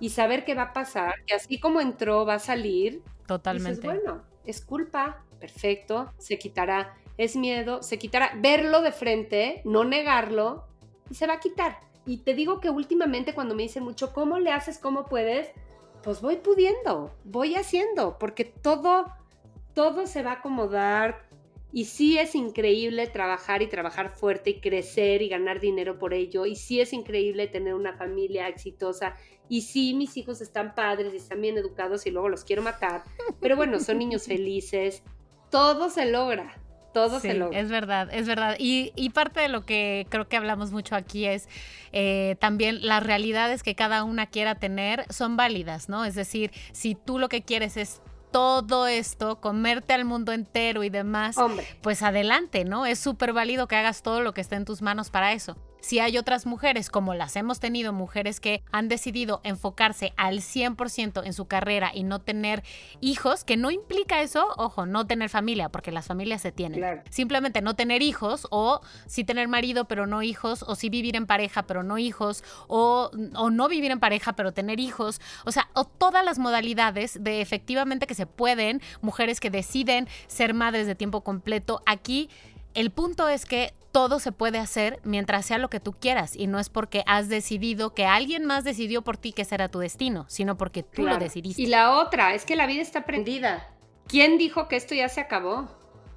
y 0.00 0.10
saber 0.10 0.44
qué 0.44 0.54
va 0.54 0.62
a 0.62 0.72
pasar, 0.74 1.14
que 1.26 1.34
así 1.34 1.58
como 1.58 1.80
entró 1.80 2.26
va 2.26 2.34
a 2.34 2.38
salir. 2.38 3.02
Totalmente. 3.26 3.86
bueno, 3.86 4.22
es 4.46 4.64
culpa, 4.64 5.24
perfecto, 5.40 6.12
se 6.18 6.38
quitará, 6.38 6.96
es 7.16 7.36
miedo, 7.36 7.82
se 7.82 7.98
quitará, 7.98 8.32
verlo 8.36 8.82
de 8.82 8.92
frente, 8.92 9.62
no 9.64 9.84
negarlo 9.84 10.66
y 11.10 11.14
se 11.14 11.26
va 11.26 11.34
a 11.34 11.40
quitar. 11.40 11.80
Y 12.06 12.18
te 12.18 12.34
digo 12.34 12.60
que 12.60 12.70
últimamente 12.70 13.34
cuando 13.34 13.54
me 13.54 13.62
dicen 13.62 13.82
mucho, 13.82 14.12
¿cómo 14.12 14.38
le 14.38 14.52
haces? 14.52 14.78
¿Cómo 14.78 15.06
puedes? 15.06 15.50
Pues 16.02 16.20
voy 16.20 16.36
pudiendo, 16.36 17.14
voy 17.24 17.54
haciendo, 17.54 18.18
porque 18.18 18.44
todo, 18.44 19.06
todo 19.72 20.06
se 20.06 20.22
va 20.22 20.32
a 20.32 20.34
acomodar, 20.34 21.23
y 21.74 21.86
sí 21.86 22.18
es 22.18 22.36
increíble 22.36 23.08
trabajar 23.08 23.60
y 23.60 23.66
trabajar 23.66 24.08
fuerte 24.08 24.50
y 24.50 24.60
crecer 24.60 25.22
y 25.22 25.28
ganar 25.28 25.58
dinero 25.58 25.98
por 25.98 26.14
ello. 26.14 26.46
Y 26.46 26.54
sí 26.54 26.80
es 26.80 26.92
increíble 26.92 27.48
tener 27.48 27.74
una 27.74 27.94
familia 27.94 28.46
exitosa. 28.46 29.16
Y 29.48 29.62
sí, 29.62 29.92
mis 29.92 30.16
hijos 30.16 30.40
están 30.40 30.76
padres 30.76 31.12
y 31.12 31.16
están 31.16 31.40
bien 31.40 31.58
educados 31.58 32.06
y 32.06 32.12
luego 32.12 32.28
los 32.28 32.44
quiero 32.44 32.62
matar. 32.62 33.02
Pero 33.40 33.56
bueno, 33.56 33.80
son 33.80 33.98
niños 33.98 34.22
felices. 34.28 35.02
Todo 35.50 35.90
se 35.90 36.06
logra. 36.06 36.56
Todo 36.92 37.18
se 37.18 37.34
logra. 37.34 37.58
Es 37.58 37.68
verdad, 37.70 38.08
es 38.12 38.28
verdad. 38.28 38.54
Y, 38.56 38.92
parte 39.10 39.40
de 39.40 39.48
lo 39.48 39.66
que 39.66 40.06
creo 40.10 40.28
que 40.28 40.36
hablamos 40.36 40.70
mucho 40.70 40.94
aquí 40.94 41.26
es 41.26 41.48
eh, 41.90 42.36
también 42.38 42.86
las 42.86 43.02
realidades 43.02 43.64
que 43.64 43.74
cada 43.74 44.04
una 44.04 44.26
quiera 44.26 44.60
tener 44.60 45.12
son 45.12 45.36
válidas, 45.36 45.88
¿no? 45.88 46.04
Es 46.04 46.14
decir, 46.14 46.52
si 46.70 46.94
tú 46.94 47.18
lo 47.18 47.28
que 47.28 47.42
quieres 47.42 47.76
es 47.76 48.00
todo 48.34 48.88
esto, 48.88 49.40
comerte 49.40 49.92
al 49.92 50.04
mundo 50.04 50.32
entero 50.32 50.82
y 50.82 50.90
demás, 50.90 51.36
pues 51.82 52.02
adelante, 52.02 52.64
¿no? 52.64 52.84
Es 52.84 52.98
súper 52.98 53.32
válido 53.32 53.68
que 53.68 53.76
hagas 53.76 54.02
todo 54.02 54.22
lo 54.22 54.34
que 54.34 54.40
esté 54.40 54.56
en 54.56 54.64
tus 54.64 54.82
manos 54.82 55.08
para 55.08 55.32
eso 55.34 55.56
si 55.84 55.98
hay 55.98 56.16
otras 56.16 56.46
mujeres, 56.46 56.88
como 56.88 57.12
las 57.12 57.36
hemos 57.36 57.60
tenido, 57.60 57.92
mujeres 57.92 58.40
que 58.40 58.62
han 58.72 58.88
decidido 58.88 59.42
enfocarse 59.44 60.14
al 60.16 60.38
100% 60.38 61.22
en 61.26 61.34
su 61.34 61.44
carrera 61.44 61.90
y 61.92 62.04
no 62.04 62.22
tener 62.22 62.62
hijos, 63.02 63.44
que 63.44 63.58
no 63.58 63.70
implica 63.70 64.22
eso, 64.22 64.48
ojo, 64.56 64.86
no 64.86 65.06
tener 65.06 65.28
familia, 65.28 65.68
porque 65.68 65.92
las 65.92 66.06
familias 66.06 66.40
se 66.40 66.52
tienen. 66.52 67.02
Simplemente 67.10 67.60
no 67.60 67.76
tener 67.76 68.00
hijos 68.00 68.46
o 68.50 68.80
sí 69.04 69.24
tener 69.24 69.46
marido 69.46 69.84
pero 69.84 70.06
no 70.06 70.22
hijos, 70.22 70.64
o 70.66 70.74
sí 70.74 70.88
vivir 70.88 71.16
en 71.16 71.26
pareja 71.26 71.64
pero 71.64 71.82
no 71.82 71.98
hijos, 71.98 72.44
o, 72.66 73.10
o 73.36 73.50
no 73.50 73.68
vivir 73.68 73.90
en 73.90 74.00
pareja 74.00 74.32
pero 74.32 74.52
tener 74.52 74.80
hijos, 74.80 75.20
o 75.44 75.52
sea, 75.52 75.68
o 75.74 75.84
todas 75.84 76.24
las 76.24 76.38
modalidades 76.38 77.22
de 77.22 77.42
efectivamente 77.42 78.06
que 78.06 78.14
se 78.14 78.24
pueden, 78.24 78.80
mujeres 79.02 79.38
que 79.38 79.50
deciden 79.50 80.08
ser 80.28 80.54
madres 80.54 80.86
de 80.86 80.94
tiempo 80.94 81.20
completo, 81.20 81.82
aquí 81.84 82.30
el 82.72 82.90
punto 82.90 83.28
es 83.28 83.44
que 83.44 83.74
todo 83.94 84.18
se 84.18 84.32
puede 84.32 84.58
hacer 84.58 84.98
mientras 85.04 85.46
sea 85.46 85.58
lo 85.58 85.70
que 85.70 85.78
tú 85.78 85.92
quieras 85.92 86.34
y 86.34 86.48
no 86.48 86.58
es 86.58 86.68
porque 86.68 87.04
has 87.06 87.28
decidido 87.28 87.94
que 87.94 88.06
alguien 88.06 88.44
más 88.44 88.64
decidió 88.64 89.02
por 89.02 89.16
ti 89.16 89.32
que 89.32 89.42
ese 89.42 89.54
era 89.54 89.68
tu 89.68 89.78
destino, 89.78 90.26
sino 90.28 90.56
porque 90.56 90.82
tú 90.82 91.04
lo 91.04 91.16
decidiste. 91.16 91.62
Y 91.62 91.66
la 91.66 91.92
otra 91.92 92.34
es 92.34 92.44
que 92.44 92.56
la 92.56 92.66
vida 92.66 92.82
está 92.82 93.04
prendida. 93.04 93.70
¿Quién 94.08 94.36
dijo 94.36 94.66
que 94.66 94.74
esto 94.74 94.96
ya 94.96 95.08
se 95.08 95.20
acabó? 95.20 95.68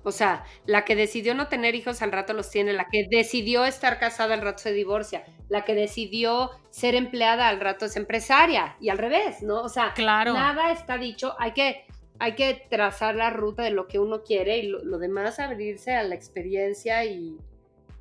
O 0.01 0.11
sea, 0.11 0.43
la 0.65 0.85
que 0.85 0.95
decidió 0.95 1.35
no 1.35 1.49
tener 1.49 1.75
hijos 1.75 2.01
al 2.01 2.11
rato 2.11 2.33
los 2.33 2.49
tiene, 2.49 2.73
la 2.73 2.87
que 2.91 3.05
decidió 3.11 3.63
estar 3.63 3.99
casada 3.99 4.33
al 4.33 4.41
rato 4.41 4.63
se 4.63 4.71
divorcia, 4.71 5.23
la 5.47 5.63
que 5.63 5.75
decidió 5.75 6.49
ser 6.71 6.95
empleada 6.95 7.47
al 7.47 7.59
rato 7.59 7.85
es 7.85 7.95
empresaria 7.95 8.75
y 8.81 8.89
al 8.89 8.97
revés, 8.97 9.43
¿no? 9.43 9.61
O 9.61 9.69
sea, 9.69 9.93
claro. 9.93 10.33
nada 10.33 10.71
está 10.71 10.97
dicho, 10.97 11.35
hay 11.37 11.51
que 11.51 11.85
hay 12.19 12.33
que 12.33 12.65
trazar 12.71 13.13
la 13.13 13.29
ruta 13.29 13.61
de 13.61 13.69
lo 13.69 13.87
que 13.87 13.99
uno 13.99 14.23
quiere 14.23 14.57
y 14.57 14.67
lo, 14.67 14.97
demás 14.97 15.37
abrirse 15.37 15.93
a 15.93 16.01
la 16.01 16.15
experiencia 16.15 17.05
y, 17.05 17.37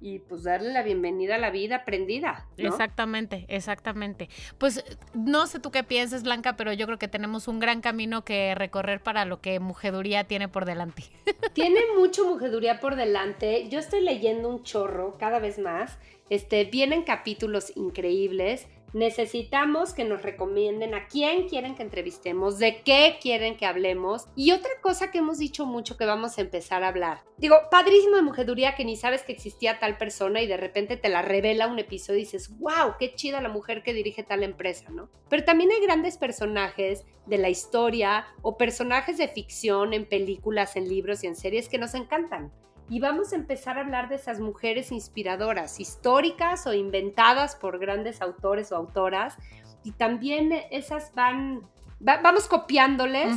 y 0.01 0.18
pues 0.20 0.42
darle 0.42 0.72
la 0.72 0.82
bienvenida 0.82 1.36
a 1.36 1.38
la 1.38 1.51
vida 1.51 1.76
aprendida. 1.76 2.47
Exactamente, 2.57 3.47
exactamente. 3.49 4.28
Pues 4.59 4.84
no 5.14 5.47
sé 5.47 5.59
tú 5.61 5.70
qué 5.70 5.82
piensas, 5.84 6.22
Blanca, 6.22 6.57
pero 6.57 6.72
yo 6.72 6.86
creo 6.86 6.99
que 6.99 7.09
tenemos 7.09 7.49
un 7.49 7.59
gran 7.59 7.80
camino 7.80 8.24
que 8.24 8.55
recorrer 8.55 9.03
para 9.03 9.24
lo 9.24 9.40
que 9.40 9.61
Mujeduría 9.61 10.24
tiene 10.24 10.49
por 10.49 10.64
delante. 10.64 11.05
Tiene 11.55 11.80
mucho 11.99 12.26
Mujeduría 12.26 12.80
por 12.80 12.97
delante. 12.97 13.68
Yo 13.70 13.78
estoy 13.78 14.03
leyendo 14.03 14.49
un 14.49 14.62
chorro 14.62 15.16
cada 15.18 15.38
vez 15.38 15.59
más. 15.59 15.99
Este, 16.28 16.64
vienen 16.64 17.03
capítulos 17.03 17.72
increíbles 17.76 18.66
necesitamos 18.93 19.93
que 19.93 20.05
nos 20.05 20.22
recomienden 20.22 20.95
a 20.95 21.07
quién 21.07 21.49
quieren 21.49 21.74
que 21.74 21.82
entrevistemos, 21.82 22.59
de 22.59 22.82
qué 22.82 23.18
quieren 23.20 23.57
que 23.57 23.66
hablemos. 23.66 24.26
Y 24.37 24.53
otra 24.53 24.70
cosa 24.80 25.11
que 25.11 25.18
hemos 25.18 25.39
dicho 25.39 25.66
mucho 25.66 25.97
que 25.97 26.07
vamos 26.07 26.39
a 26.39 26.41
empezar 26.41 26.82
a 26.82 26.89
hablar. 26.89 27.22
Digo, 27.39 27.57
padrísimo 27.70 28.16
de 28.16 28.22
mujeduría 28.22 28.74
que 28.74 28.84
ni 28.84 28.97
sabes 28.97 29.22
que 29.22 29.32
existía 29.32 29.78
tal 29.78 29.99
persona 29.99 30.41
y 30.41 30.47
de 30.47 30.57
repente 30.57 30.97
te 30.97 31.09
la 31.09 31.22
revela 31.22 31.66
un 31.66 31.78
episodio 31.78 32.20
y 32.20 32.24
dices, 32.24 32.57
wow, 32.59 32.95
qué 32.99 33.14
chida 33.14 33.41
la 33.41 33.49
mujer 33.49 33.82
que 33.82 33.93
dirige 33.93 34.22
tal 34.22 34.43
empresa, 34.43 34.91
¿no? 34.91 35.11
Pero 35.28 35.45
también 35.45 35.70
hay 35.70 35.80
grandes 35.82 36.16
personajes 36.16 37.05
de 37.26 37.39
la 37.39 37.51
historia 37.51 38.26
o 38.43 38.57
personajes 38.57 39.18
de 39.18 39.28
ficción 39.28 39.93
en 39.93 40.07
películas, 40.07 40.76
en 40.76 40.89
libros 40.89 41.24
y 41.24 41.26
en 41.26 41.37
series 41.37 41.68
que 41.68 41.78
nos 41.78 41.95
encantan 41.95 42.53
y 42.89 43.01
vamos 43.01 43.32
a 43.32 43.37
empezar 43.37 43.78
a 43.78 43.80
hablar 43.80 44.09
de 44.09 44.14
esas 44.14 44.39
mujeres 44.39 44.93
inspiradoras, 44.93 45.80
históricas 45.80 46.66
o 46.66 46.72
inventadas 46.72 47.57
por 47.57 47.78
grandes 47.78 48.22
autores 48.22 48.70
o 48.70 48.76
autoras. 48.76 49.37
Y 49.82 49.93
también 49.93 50.53
esas 50.70 51.12
van 51.14 51.62
vamos 51.99 52.47
copiándoles 52.47 53.34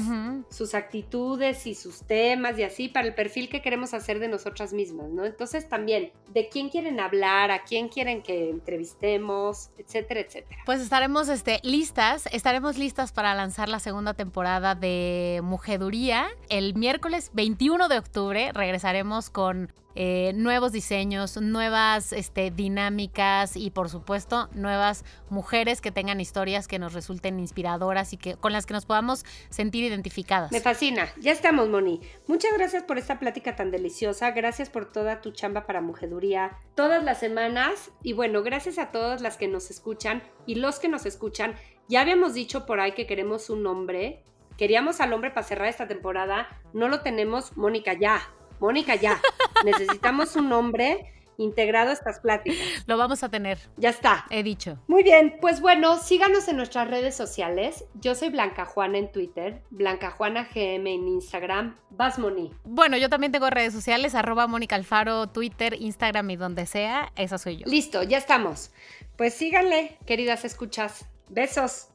sus 0.50 0.76
actitudes 0.76 1.66
y 1.66 1.76
sus 1.76 2.04
temas 2.04 2.58
y 2.58 2.64
así 2.64 2.90
para 2.90 3.08
el 3.08 3.14
perfil 3.16 3.50
que 3.50 3.62
queremos 3.62 3.94
hacer 3.94 4.20
de 4.20 4.28
nosotras 4.28 4.74
mismas, 4.74 5.10
¿no? 5.10 5.26
Entonces 5.26 5.70
también, 5.70 6.12
de 6.34 6.50
quién 6.50 6.70
quieren 6.70 7.00
hablar, 7.00 7.52
a 7.52 7.64
quién 7.64 7.88
quieren 7.88 8.22
que 8.22 8.50
entrevistemos, 8.50 9.70
etcétera, 9.78 10.20
etcétera. 10.22 10.62
Pues 10.66 10.82
estaremos 10.82 11.30
este, 11.30 11.60
listas, 11.64 12.28
estaremos 12.32 12.78
listas 12.78 13.12
para 13.12 13.34
lanzar 13.34 13.70
la 13.70 13.80
segunda 13.80 14.14
temporada 14.14 14.76
de 14.76 15.42
Mujeduría. 15.44 16.28
El 16.50 16.76
miércoles 16.76 17.32
21 17.34 17.88
de 17.88 17.98
octubre 17.98 18.52
regresaremos 18.54 19.30
con 19.30 19.74
eh, 20.02 20.34
nuevos 20.36 20.72
diseños, 20.72 21.36
nuevas 21.42 22.14
este, 22.14 22.52
dinámicas 22.52 23.58
y 23.58 23.72
por 23.72 23.90
supuesto 23.90 24.48
nuevas 24.54 25.04
mujeres 25.30 25.82
que 25.82 25.92
tengan 25.92 26.22
historias 26.22 26.68
que 26.68 26.78
nos 26.78 26.94
resulten 26.94 27.40
inspiradoras 27.40 28.14
y 28.14 28.18
que 28.18 28.36
con 28.36 28.49
las 28.52 28.66
que 28.66 28.74
nos 28.74 28.86
podamos 28.86 29.26
sentir 29.50 29.84
identificadas. 29.84 30.52
Me 30.52 30.62
fascina. 30.62 31.10
Ya 31.20 31.32
estamos, 31.32 31.70
Moni. 31.70 32.02
Muchas 32.28 32.54
gracias 32.54 32.84
por 32.84 32.98
esta 32.98 33.20
plática 33.20 33.56
tan 33.56 33.72
deliciosa. 33.72 34.32
Gracias 34.32 34.70
por 34.70 34.92
toda 34.92 35.22
tu 35.22 35.32
chamba 35.32 35.66
para 35.66 35.82
mujeduría 35.82 36.58
todas 36.76 37.04
las 37.04 37.20
semanas. 37.20 37.92
Y 38.04 38.14
bueno, 38.14 38.44
gracias 38.44 38.78
a 38.78 38.92
todas 38.92 39.22
las 39.22 39.38
que 39.38 39.48
nos 39.48 39.70
escuchan 39.70 40.24
y 40.46 40.56
los 40.56 40.80
que 40.80 40.88
nos 40.88 41.06
escuchan. 41.06 41.56
Ya 41.88 42.02
habíamos 42.02 42.34
dicho 42.34 42.66
por 42.66 42.80
ahí 42.80 42.94
que 42.94 43.08
queremos 43.08 43.50
un 43.50 43.66
hombre. 43.68 44.24
Queríamos 44.58 45.00
al 45.02 45.14
hombre 45.14 45.32
para 45.32 45.46
cerrar 45.46 45.68
esta 45.68 45.88
temporada. 45.88 46.48
No 46.74 46.88
lo 46.88 47.02
tenemos. 47.02 47.58
Mónica, 47.58 47.94
ya. 47.94 48.22
Mónica, 48.60 48.96
ya. 48.96 49.22
Necesitamos 49.66 50.36
un 50.36 50.50
nombre 50.50 51.14
integrado 51.40 51.90
a 51.90 51.94
estas 51.94 52.20
pláticas. 52.20 52.60
Lo 52.86 52.98
vamos 52.98 53.24
a 53.24 53.30
tener. 53.30 53.58
Ya 53.78 53.90
está. 53.90 54.26
He 54.30 54.44
dicho. 54.44 54.78
Muy 54.88 55.04
bien, 55.04 55.38
pues 55.42 55.62
bueno, 55.62 55.98
síganos 55.98 56.48
en 56.48 56.58
nuestras 56.58 56.90
redes 56.90 57.16
sociales. 57.16 57.86
Yo 57.96 58.14
soy 58.14 58.30
Blanca 58.30 58.66
Juana 58.66 58.98
en 58.98 59.12
Twitter, 59.12 59.64
Blanca 59.70 60.12
Juana 60.12 60.48
GM 60.54 60.88
en 60.94 61.08
Instagram, 61.08 61.78
Basmoni. 61.90 62.54
Bueno, 62.64 62.98
yo 62.98 63.10
también 63.10 63.32
tengo 63.32 63.50
redes 63.50 63.74
sociales, 63.74 64.16
arroba 64.16 64.48
Mónica 64.48 64.76
Alfaro, 64.76 65.28
Twitter, 65.28 65.76
Instagram 65.80 66.30
y 66.30 66.36
donde 66.36 66.66
sea, 66.66 67.12
esa 67.16 67.38
soy 67.38 67.58
yo. 67.58 67.66
Listo, 67.66 68.04
ya 68.04 68.18
estamos. 68.18 68.72
Pues 69.18 69.34
síganle, 69.34 69.98
queridas 70.06 70.46
escuchas. 70.46 71.06
Besos. 71.30 71.90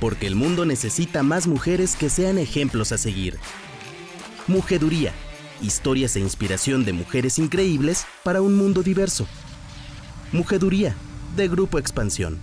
porque 0.00 0.26
el 0.26 0.36
mundo 0.36 0.64
necesita 0.64 1.22
más 1.22 1.46
mujeres 1.46 1.96
que 1.96 2.10
sean 2.10 2.38
ejemplos 2.38 2.92
a 2.92 2.98
seguir. 2.98 3.38
Mujeduría, 4.46 5.12
historias 5.60 6.16
e 6.16 6.20
inspiración 6.20 6.84
de 6.84 6.92
mujeres 6.92 7.38
increíbles 7.38 8.06
para 8.22 8.40
un 8.42 8.56
mundo 8.56 8.82
diverso. 8.82 9.26
Mujeduría, 10.32 10.96
de 11.36 11.48
Grupo 11.48 11.78
Expansión. 11.78 12.38